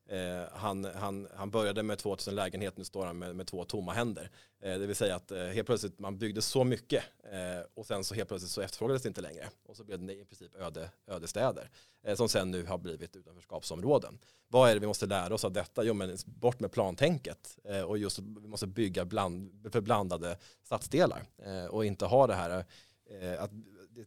eh, 0.08 0.44
han, 0.52 0.86
han, 0.86 1.28
han 1.36 1.50
började 1.50 1.84
med 1.84 1.98
2000 1.98 2.36
lägenheter, 2.36 2.78
nu 2.80 2.86
står 2.86 3.06
han 3.06 3.18
med, 3.18 3.36
med 3.36 3.48
två 3.48 3.66
tomma 3.66 3.94
händer. 3.94 4.32
Eh, 4.62 4.80
det 4.80 4.88
vill 4.88 4.96
säga 4.96 5.16
att 5.16 5.32
eh, 5.32 5.46
helt 5.46 5.68
plötsligt 5.68 6.00
man 6.00 6.18
byggde 6.18 6.42
så 6.42 6.64
mycket 6.64 7.04
eh, 7.32 7.66
och 7.74 7.86
sen 7.86 8.04
så 8.04 8.16
helt 8.16 8.30
plötsligt 8.30 8.52
så 8.52 8.62
efterfrågades 8.62 9.02
det 9.02 9.08
inte 9.08 9.22
längre. 9.22 9.50
Och 9.66 9.78
så 9.78 9.84
blev 9.84 10.00
det 10.06 10.14
i 10.14 10.26
princip 10.26 10.56
öde, 10.56 10.90
ödestäder 11.08 11.70
eh, 12.04 12.16
som 12.16 12.30
sen 12.30 12.52
nu 12.52 12.66
har 12.66 12.78
blivit 12.78 13.16
utanförskapsområden. 13.16 14.20
Vad 14.48 14.70
är 14.70 14.74
det 14.74 14.80
vi 14.80 14.88
måste 14.88 15.06
lära 15.06 15.34
oss 15.34 15.46
av 15.46 15.54
detta? 15.54 15.84
Jo 15.84 15.94
men 15.94 16.18
bort 16.26 16.60
med 16.60 16.72
plantänket 16.72 17.58
eh, 17.64 17.82
och 17.82 17.98
just 17.98 18.20
vi 18.20 18.48
måste 18.48 18.68
bygga 18.68 19.06
bland, 19.06 19.70
för 19.72 19.82
blandade 19.82 20.38
stadsdelar 20.64 21.24
eh, 21.38 21.66
och 21.66 21.86
inte 21.86 22.06
ha 22.06 22.28
det 22.28 22.36
här 22.36 22.66
eh, 23.10 23.44
att 23.44 23.52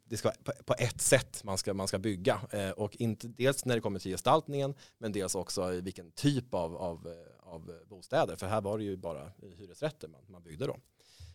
det- 0.05 0.16
ska 0.16 0.28
vara 0.45 0.57
på- 0.64 0.74
ett 0.78 1.01
sätt 1.01 1.45
man 1.45 1.59
ska, 1.59 1.74
man 1.74 1.88
ska 1.88 1.99
bygga. 1.99 2.41
Eh, 2.51 2.70
och 2.70 2.97
inte, 2.97 3.28
dels 3.28 3.64
när 3.64 3.74
det 3.74 3.80
kommer 3.80 3.99
till 3.99 4.11
gestaltningen 4.12 4.74
men 4.99 5.12
dels 5.12 5.34
också 5.34 5.72
i 5.72 5.80
vilken 5.80 6.11
typ 6.11 6.55
av, 6.55 6.76
av, 6.76 7.07
eh, 7.09 7.53
av 7.53 7.72
bostäder. 7.88 8.36
För 8.36 8.47
här 8.47 8.61
var 8.61 8.78
det 8.78 8.84
ju 8.84 8.97
bara 8.97 9.32
hyresrätter 9.57 10.09
man, 10.09 10.20
man 10.28 10.43
byggde 10.43 10.66
då. 10.66 10.76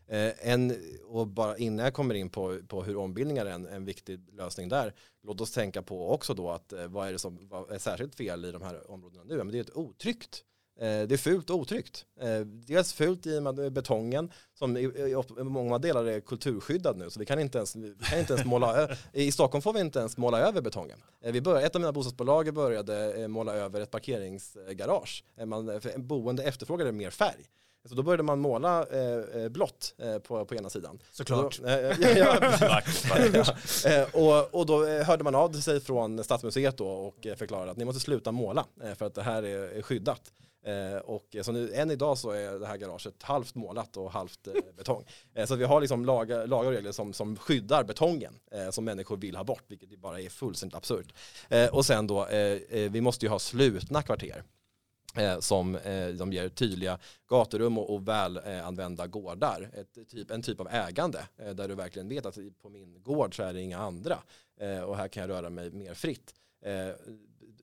Eh, 0.08 0.50
en, 0.52 0.76
och 1.06 1.28
bara 1.28 1.58
innan 1.58 1.84
jag 1.84 1.94
kommer 1.94 2.16
in 2.16 2.30
på, 2.30 2.60
på 2.68 2.84
hur 2.84 2.98
ombildningar 2.98 3.46
är 3.46 3.52
en, 3.52 3.68
en 3.68 3.86
viktig 3.86 4.34
lösning 4.34 4.70
där, 4.70 4.94
låt 5.24 5.42
oss 5.42 5.52
tänka 5.52 5.82
på 5.82 6.12
också 6.12 6.34
då 6.34 6.52
att 6.52 6.74
vad 6.88 7.08
är 7.08 7.12
det 7.12 7.20
som 7.20 7.48
vad 7.50 7.72
är 7.72 7.80
särskilt 7.80 8.16
fel 8.16 8.46
i 8.46 8.52
de 8.52 8.62
här 8.62 8.92
områdena 8.92 9.24
nu? 9.24 9.38
Men 9.38 9.48
det 9.48 9.58
är 9.58 9.62
ett 9.62 9.76
otryggt. 9.76 10.44
Eh, 10.80 11.08
det 11.08 11.12
är 11.16 11.18
fult 11.18 11.50
och 11.50 11.56
otryggt. 11.58 12.06
Eh, 12.22 12.40
dels 12.40 12.94
fult 12.94 13.26
i 13.26 13.38
och 13.40 13.44
med 13.44 13.72
betongen 13.72 14.32
som 14.54 14.78
i, 14.78 15.16
många 15.38 15.78
delar 15.78 16.06
är 16.06 16.20
kulturskyddad 16.20 16.98
nu 16.98 17.10
så 17.10 17.20
vi 17.20 17.26
kan 17.26 17.40
inte 17.40 17.58
ens, 17.58 17.74
kan 18.10 18.20
inte 18.20 18.34
ens 18.34 18.46
måla 18.46 18.90
I 19.14 19.32
Stockholm 19.32 19.62
får 19.62 19.74
vi 19.74 19.80
inte 19.80 20.00
ens 20.00 20.18
måla 20.18 20.40
över 20.40 20.62
betongen. 20.62 21.04
Eh, 21.24 21.32
vi 21.32 21.42
började, 21.42 21.66
ett 21.66 21.76
av 21.76 21.82
mina 21.82 21.92
bostadsbolag 21.92 22.54
började 22.54 23.28
måla 23.28 23.54
över 23.54 23.82
ett 23.82 23.92
parkeringsgarage. 23.92 25.24
Man, 25.46 25.82
boende 25.98 26.44
efterfrågade 26.44 26.92
mer 26.92 27.10
färg. 27.10 27.46
Så 27.90 27.96
då 27.96 28.04
började 28.04 28.24
man 28.24 28.40
måla 28.40 28.86
eh, 28.86 29.50
blått 29.50 29.96
eh, 29.98 30.18
på, 30.18 30.46
på 30.46 30.56
ena 30.56 30.70
sidan. 30.70 31.00
Såklart. 31.12 31.60
Och 31.60 31.66
då- 31.66 31.70
eh, 31.70 32.00
ja, 32.02 32.10
ja, 32.18 32.40
Vackert, 32.70 33.10
vackert. 33.10 34.14
Och, 34.16 34.60
och 34.60 34.66
då 34.66 34.86
hörde 34.86 35.24
man 35.24 35.36
av 35.36 35.52
sig 35.54 35.80
från 35.80 36.24
Stadsmuseet 36.24 36.78
då 36.78 36.88
och 36.88 37.28
förklarade 37.38 37.72
att 37.72 37.78
ni 37.78 37.86
måste 37.86 38.00
sluta 38.02 38.32
måla 38.32 38.66
för 38.96 39.06
att 39.06 39.14
det 39.16 39.22
här 39.24 39.44
är, 39.44 39.78
är 39.78 39.82
skyddat. 39.82 40.22
Eh, 40.66 40.98
och 40.98 41.36
så 41.42 41.52
nu, 41.52 41.74
än 41.74 41.92
idag 41.92 42.18
så 42.18 42.32
är 42.32 42.60
det 42.60 42.68
här 42.68 42.78
garaget 42.78 43.24
halvt 43.24 43.56
målat 43.56 43.98
och 43.98 44.12
halvt 44.12 44.48
eh, 44.48 44.54
betong. 44.78 45.06
Eh, 45.34 45.46
så 45.46 45.56
vi 45.56 45.64
har 45.64 45.82
liksom 45.82 46.06
lagar, 46.06 46.48
lagar 46.48 46.70
och 46.70 46.76
regler 46.76 46.92
som, 46.92 47.14
som 47.14 47.36
skyddar 47.36 47.84
betongen 47.84 48.40
eh, 48.52 48.70
som 48.70 48.86
människor 48.86 49.18
vill 49.18 49.36
ha 49.36 49.44
bort, 49.44 49.64
vilket 49.68 50.00
bara 50.00 50.22
är 50.22 50.30
fullständigt 50.30 50.76
absurt. 50.76 51.14
Eh, 51.50 51.76
och 51.76 51.86
sen 51.86 52.08
då, 52.08 52.26
eh, 52.26 52.60
eh, 52.70 52.92
vi 52.92 53.02
måste 53.02 53.26
ju 53.26 53.30
ha 53.30 53.40
slutna 53.40 54.02
kvarter 54.02 54.44
eh, 55.16 55.40
som 55.40 55.76
eh, 55.76 56.08
de 56.08 56.34
ger 56.34 56.50
tydliga 56.50 57.00
gaturum 57.30 57.78
och, 57.78 57.96
och 57.96 58.08
välanvända 58.08 59.04
eh, 59.04 59.10
gårdar. 59.10 59.70
Ett, 59.74 60.10
typ, 60.10 60.32
en 60.32 60.42
typ 60.42 60.60
av 60.60 60.68
ägande 60.68 61.28
eh, 61.38 61.50
där 61.50 61.68
du 61.68 61.76
verkligen 61.76 62.10
vet 62.10 62.26
att 62.26 62.38
på 62.62 62.70
min 62.70 63.04
gård 63.04 63.36
så 63.36 63.44
är 63.44 63.54
det 63.54 63.62
inga 63.62 63.78
andra 63.78 64.18
eh, 64.60 64.82
och 64.82 64.98
här 64.98 65.08
kan 65.08 65.22
jag 65.22 65.30
röra 65.30 65.50
mig 65.50 65.72
mer 65.72 65.94
fritt. 65.94 66.34
Eh, 66.66 66.90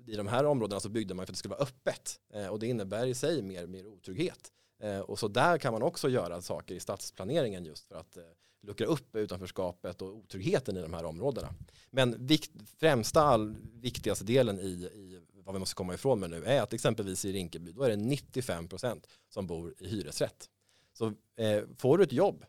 i 0.06 0.16
de 0.16 0.26
här 0.26 0.44
områdena 0.44 0.80
så 0.80 0.88
byggde 0.88 1.14
man 1.14 1.26
för 1.26 1.32
att 1.32 1.34
det 1.34 1.38
skulle 1.38 1.54
vara 1.54 1.62
öppet 1.62 2.20
eh, 2.34 2.46
och 2.46 2.58
det 2.58 2.66
innebär 2.66 3.06
i 3.06 3.14
sig 3.14 3.42
mer, 3.42 3.66
mer 3.66 3.86
otrygghet. 3.86 4.52
Eh, 4.82 5.00
och 5.00 5.18
så 5.18 5.28
där 5.28 5.58
kan 5.58 5.72
man 5.72 5.82
också 5.82 6.08
göra 6.08 6.42
saker 6.42 6.74
i 6.74 6.80
stadsplaneringen 6.80 7.64
just 7.64 7.88
för 7.88 7.94
att 7.94 8.16
eh, 8.16 8.22
luckra 8.62 8.86
upp 8.86 9.16
utanförskapet 9.16 10.02
och 10.02 10.16
otryggheten 10.16 10.76
i 10.76 10.82
de 10.82 10.94
här 10.94 11.04
områdena. 11.04 11.54
Men 11.90 12.26
vikt, 12.26 12.50
främsta 12.76 13.22
all, 13.22 13.56
viktigaste 13.74 14.24
delen 14.24 14.60
i, 14.60 14.62
i 14.62 15.20
vad 15.44 15.54
vi 15.54 15.58
måste 15.58 15.74
komma 15.74 15.94
ifrån 15.94 16.20
med 16.20 16.30
nu 16.30 16.44
är 16.44 16.62
att 16.62 16.72
exempelvis 16.72 17.24
i 17.24 17.32
Rinkeby 17.32 17.72
då 17.72 17.82
är 17.82 17.90
det 17.90 17.96
95% 17.96 19.04
som 19.28 19.46
bor 19.46 19.74
i 19.78 19.88
hyresrätt. 19.88 20.48
Så 20.92 21.06
eh, 21.36 21.62
får 21.76 21.98
du 21.98 22.04
ett 22.04 22.12
jobb 22.12 22.44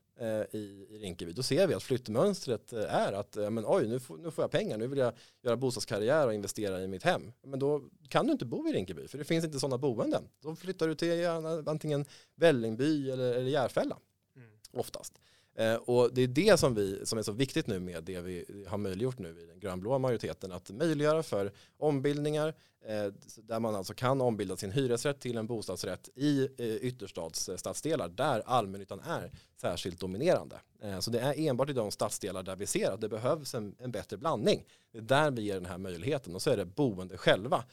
i, 0.51 0.87
i 0.89 0.99
Rinkeby 1.01 1.31
då 1.31 1.43
ser 1.43 1.67
vi 1.67 1.73
att 1.73 1.83
flyttmönstret 1.83 2.73
eh, 2.73 2.95
är 2.95 3.13
att 3.13 3.37
eh, 3.37 3.49
men, 3.49 3.65
oj 3.67 3.87
nu 3.87 3.99
får, 3.99 4.17
nu 4.17 4.31
får 4.31 4.43
jag 4.43 4.51
pengar, 4.51 4.77
nu 4.77 4.87
vill 4.87 4.99
jag 4.99 5.13
göra 5.41 5.57
bostadskarriär 5.57 6.27
och 6.27 6.33
investera 6.33 6.81
i 6.81 6.87
mitt 6.87 7.03
hem. 7.03 7.33
Men 7.43 7.59
då 7.59 7.83
kan 8.09 8.25
du 8.25 8.31
inte 8.31 8.45
bo 8.45 8.67
i 8.67 8.73
Rinkeby 8.73 9.07
för 9.07 9.17
det 9.17 9.23
finns 9.23 9.45
inte 9.45 9.59
sådana 9.59 9.77
boenden. 9.77 10.29
Då 10.41 10.55
flyttar 10.55 10.87
du 10.87 10.95
till 10.95 11.23
eh, 11.23 11.35
antingen 11.65 12.05
Vällingby 12.35 13.11
eller, 13.11 13.33
eller 13.33 13.49
Järfälla 13.49 13.97
oftast. 14.71 15.13
Eh, 15.55 15.75
och 15.75 16.13
det 16.13 16.21
är 16.21 16.27
det 16.27 16.59
som, 16.59 16.75
vi, 16.75 17.05
som 17.05 17.19
är 17.19 17.23
så 17.23 17.31
viktigt 17.31 17.67
nu 17.67 17.79
med 17.79 18.03
det 18.03 18.21
vi 18.21 18.65
har 18.67 18.77
möjliggjort 18.77 19.19
nu 19.19 19.29
i 19.29 19.45
den 19.45 19.59
grönblåa 19.59 19.97
majoriteten, 19.97 20.51
att 20.51 20.71
möjliggöra 20.71 21.23
för 21.23 21.51
ombildningar 21.77 22.47
eh, 22.85 23.13
där 23.37 23.59
man 23.59 23.75
alltså 23.75 23.93
kan 23.93 24.21
ombilda 24.21 24.57
sin 24.57 24.71
hyresrätt 24.71 25.19
till 25.19 25.37
en 25.37 25.47
bostadsrätt 25.47 26.09
i 26.15 26.47
eh, 26.57 26.75
ytterstadsstadsdelar 26.75 28.09
där 28.09 28.43
allmännyttan 28.45 28.99
är 28.99 29.31
särskilt 29.61 29.99
dominerande. 29.99 30.59
Så 30.99 31.11
det 31.11 31.19
är 31.19 31.39
enbart 31.39 31.69
i 31.69 31.73
de 31.73 31.91
stadsdelar 31.91 32.43
där 32.43 32.55
vi 32.55 32.65
ser 32.65 32.91
att 32.91 33.01
det 33.01 33.09
behövs 33.09 33.55
en, 33.55 33.75
en 33.79 33.91
bättre 33.91 34.17
blandning. 34.17 34.65
Det 34.91 34.97
är 34.97 35.01
där 35.01 35.31
vi 35.31 35.41
ger 35.41 35.53
den 35.53 35.65
här 35.65 35.77
möjligheten 35.77 36.35
och 36.35 36.41
så 36.41 36.49
är 36.49 36.57
det 36.57 36.65
boende 36.65 37.17
själva 37.17 37.63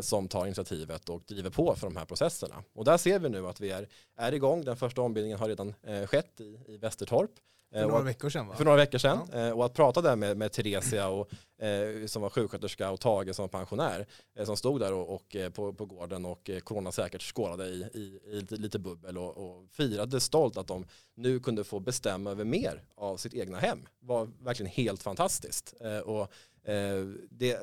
som 0.00 0.28
tar 0.28 0.46
initiativet 0.46 1.08
och 1.08 1.22
driver 1.26 1.50
på 1.50 1.74
för 1.74 1.86
de 1.86 1.96
här 1.96 2.04
processerna. 2.04 2.62
Och 2.72 2.84
där 2.84 2.96
ser 2.96 3.18
vi 3.18 3.28
nu 3.28 3.46
att 3.46 3.60
vi 3.60 3.70
är, 3.70 3.88
är 4.16 4.32
igång. 4.34 4.64
Den 4.64 4.76
första 4.76 5.02
ombildningen 5.02 5.38
har 5.38 5.48
redan 5.48 5.74
eh, 5.82 6.06
skett 6.06 6.40
i, 6.40 6.58
i 6.66 6.76
Västertorp. 6.76 7.30
Eh, 7.72 7.78
För 7.78 7.84
och 7.84 7.90
några 7.90 8.04
veckor 8.04 8.28
sedan 8.28 8.46
va? 8.46 8.54
för 8.56 8.64
några 8.64 8.76
veckor 8.76 8.98
sedan. 8.98 9.18
Eh, 9.32 9.50
och 9.50 9.64
att 9.64 9.74
prata 9.74 10.00
där 10.00 10.16
med, 10.16 10.36
med 10.36 10.52
Theresia 10.52 11.08
och, 11.08 11.30
eh, 11.64 12.06
som 12.06 12.22
var 12.22 12.30
sjuksköterska 12.30 12.90
och 12.90 13.00
Tage 13.00 13.34
som 13.34 13.42
var 13.42 13.48
pensionär 13.48 14.06
eh, 14.38 14.44
som 14.44 14.56
stod 14.56 14.80
där 14.80 14.92
och, 14.92 15.14
och, 15.14 15.36
eh, 15.36 15.50
på, 15.50 15.72
på 15.72 15.86
gården 15.86 16.24
och 16.24 16.50
eh, 16.50 16.60
coronasäkert 16.60 17.22
skålade 17.22 17.64
i, 17.66 17.80
i, 17.94 18.20
i 18.36 18.56
lite, 18.56 18.78
bubbel 18.78 19.18
och, 19.18 19.36
och 19.36 19.68
firade 19.70 20.20
stolt 20.20 20.56
att 20.56 20.66
de 20.66 20.86
nu 21.14 21.40
kunde 21.40 21.64
få 21.64 21.80
bestämma 21.80 22.30
över 22.30 22.44
mer 22.44 22.82
av 22.94 23.16
sitt 23.16 23.34
egna 23.34 23.58
hem. 23.58 23.78
var 24.00 24.28
verkligen 24.40 24.72
helt 24.72 25.02
fantastiskt. 25.02 25.74
Eh, 25.80 25.98
och, 25.98 26.22
eh, 26.70 27.04
det 27.30 27.60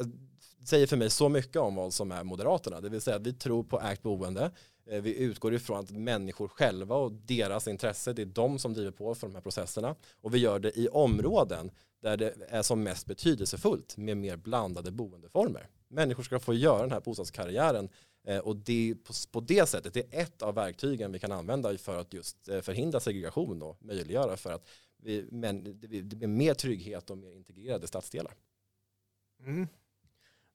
säger 0.67 0.87
för 0.87 0.97
mig 0.97 1.09
så 1.09 1.29
mycket 1.29 1.55
om 1.55 1.75
vad 1.75 1.93
som 1.93 2.11
är 2.11 2.23
Moderaterna. 2.23 2.81
Det 2.81 2.89
vill 2.89 3.01
säga 3.01 3.15
att 3.15 3.27
vi 3.27 3.33
tror 3.33 3.63
på 3.63 3.81
ägt 3.81 4.03
boende. 4.03 4.51
Eh, 4.89 5.01
vi 5.01 5.17
utgår 5.17 5.53
ifrån 5.53 5.79
att 5.79 5.91
människor 5.91 6.47
själva 6.47 6.95
och 6.95 7.11
deras 7.11 7.67
intresse, 7.67 8.13
det 8.13 8.21
är 8.21 8.25
de 8.25 8.59
som 8.59 8.73
driver 8.73 8.91
på 8.91 9.15
för 9.15 9.27
de 9.27 9.35
här 9.35 9.41
processerna. 9.41 9.95
Och 10.21 10.35
vi 10.35 10.37
gör 10.37 10.59
det 10.59 10.77
i 10.77 10.87
områden 10.87 11.71
där 12.01 12.17
det 12.17 12.33
är 12.49 12.61
som 12.61 12.83
mest 12.83 13.05
betydelsefullt 13.05 13.97
med 13.97 14.17
mer 14.17 14.35
blandade 14.35 14.91
boendeformer. 14.91 15.69
Människor 15.87 16.23
ska 16.23 16.39
få 16.39 16.53
göra 16.53 16.81
den 16.81 16.91
här 16.91 17.01
bostadskarriären 17.01 17.89
eh, 18.27 18.37
och 18.37 18.55
det, 18.55 18.95
på, 19.03 19.13
på 19.31 19.39
det 19.39 19.69
sättet, 19.69 19.93
det 19.93 20.13
är 20.15 20.21
ett 20.21 20.41
av 20.41 20.55
verktygen 20.55 21.11
vi 21.11 21.19
kan 21.19 21.31
använda 21.31 21.77
för 21.77 21.99
att 21.99 22.13
just 22.13 22.49
eh, 22.49 22.61
förhindra 22.61 22.99
segregation 22.99 23.61
och 23.61 23.77
möjliggöra 23.85 24.37
för 24.37 24.51
att 24.51 24.67
vi, 25.03 25.25
men, 25.31 25.63
det 25.63 25.87
blir 25.87 26.01
det 26.01 26.15
blir 26.15 26.27
mer 26.27 26.53
trygghet 26.53 27.09
och 27.09 27.17
mer 27.17 27.31
integrerade 27.31 27.87
stadsdelar. 27.87 28.33
Mm. 29.39 29.67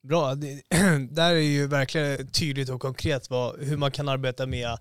Bra, 0.03 0.35
det, 0.35 0.61
där 1.09 1.31
är 1.31 1.39
ju 1.39 1.67
verkligen 1.67 2.27
tydligt 2.27 2.69
och 2.69 2.81
konkret 2.81 3.29
vad, 3.29 3.59
hur 3.59 3.77
man 3.77 3.91
kan 3.91 4.09
arbeta 4.09 4.45
med, 4.45 4.77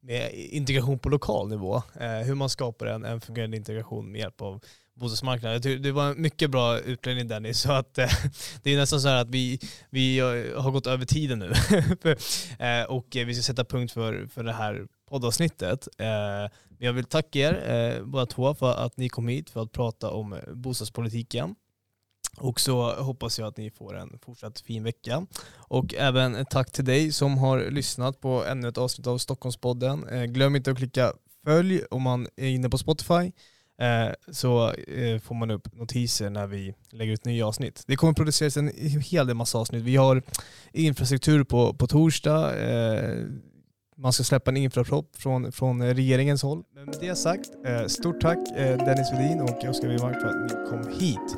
med 0.00 0.34
integration 0.34 0.98
på 0.98 1.08
lokal 1.08 1.48
nivå. 1.48 1.82
Eh, 2.00 2.10
hur 2.10 2.34
man 2.34 2.48
skapar 2.48 2.86
en, 2.86 3.04
en 3.04 3.20
fungerande 3.20 3.56
integration 3.56 4.12
med 4.12 4.20
hjälp 4.20 4.42
av 4.42 4.64
bostadsmarknaden. 4.94 5.82
Det 5.82 5.92
var 5.92 6.10
en 6.10 6.22
mycket 6.22 6.50
bra 6.50 6.78
utläggning 6.78 7.28
Dennis, 7.28 7.60
så 7.60 7.72
att 7.72 7.98
eh, 7.98 8.08
det 8.62 8.74
är 8.74 8.76
nästan 8.76 9.00
så 9.00 9.08
här 9.08 9.16
att 9.16 9.30
vi, 9.30 9.60
vi 9.90 10.18
eh, 10.18 10.62
har 10.62 10.70
gått 10.70 10.86
över 10.86 11.04
tiden 11.04 11.38
nu. 11.38 11.52
Eh, 12.58 12.84
och 12.84 13.06
vi 13.10 13.34
ska 13.34 13.42
sätta 13.42 13.64
punkt 13.64 13.92
för, 13.92 14.26
för 14.26 14.44
det 14.44 14.52
här 14.52 14.86
poddavsnittet. 15.08 15.88
Eh, 15.98 16.50
jag 16.78 16.92
vill 16.92 17.04
tacka 17.04 17.38
er 17.38 17.70
eh, 17.70 18.04
båda 18.04 18.26
två 18.26 18.54
för 18.54 18.74
att 18.74 18.96
ni 18.96 19.08
kom 19.08 19.28
hit 19.28 19.50
för 19.50 19.62
att 19.62 19.72
prata 19.72 20.10
om 20.10 20.32
eh, 20.32 20.38
bostadspolitiken. 20.54 21.54
Och 22.38 22.60
så 22.60 22.92
hoppas 22.94 23.38
jag 23.38 23.48
att 23.48 23.56
ni 23.56 23.70
får 23.70 23.96
en 23.96 24.18
fortsatt 24.24 24.60
fin 24.60 24.84
vecka. 24.84 25.26
Och 25.56 25.94
även 25.94 26.46
tack 26.50 26.72
till 26.72 26.84
dig 26.84 27.12
som 27.12 27.38
har 27.38 27.70
lyssnat 27.70 28.20
på 28.20 28.44
ännu 28.44 28.68
ett 28.68 28.78
avsnitt 28.78 29.06
av 29.06 29.18
Stockholmspodden. 29.18 30.08
Eh, 30.08 30.24
glöm 30.24 30.56
inte 30.56 30.70
att 30.70 30.76
klicka 30.76 31.12
följ 31.44 31.82
om 31.90 32.02
man 32.02 32.26
är 32.36 32.48
inne 32.48 32.70
på 32.70 32.78
Spotify. 32.78 33.32
Eh, 33.78 34.32
så 34.32 34.70
eh, 34.72 35.20
får 35.20 35.34
man 35.34 35.50
upp 35.50 35.74
notiser 35.74 36.30
när 36.30 36.46
vi 36.46 36.74
lägger 36.90 37.12
ut 37.12 37.24
nya 37.24 37.46
avsnitt. 37.46 37.84
Det 37.86 37.96
kommer 37.96 38.12
produceras 38.12 38.56
en 38.56 38.70
hel 39.00 39.26
del 39.26 39.36
massa 39.36 39.58
avsnitt. 39.58 39.82
Vi 39.82 39.96
har 39.96 40.22
infrastruktur 40.72 41.44
på, 41.44 41.74
på 41.74 41.86
torsdag. 41.86 42.52
Man 43.98 44.12
ska 44.12 44.24
släppa 44.24 44.50
en 44.50 44.56
infrapropp 44.56 45.16
från, 45.16 45.52
från 45.52 45.80
eh, 45.80 45.94
regeringens 45.94 46.42
håll. 46.42 46.62
Men 46.74 46.84
med 46.84 46.96
det 47.00 47.16
sagt, 47.16 47.50
eh, 47.66 47.86
stort 47.86 48.20
tack 48.20 48.38
eh, 48.56 48.78
Dennis 48.78 49.12
Wedin 49.12 49.40
och 49.40 49.64
Oskar 49.64 49.88
Wirmark 49.88 50.20
för 50.20 50.28
att 50.28 50.42
ni 50.42 50.70
kom 50.70 51.00
hit. 51.00 51.36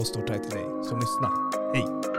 Och 0.00 0.06
stort 0.06 0.26
tack 0.26 0.42
till 0.42 0.50
dig 0.50 0.64
som 0.84 0.98
lyssnar. 0.98 1.30
Hej! 1.74 2.13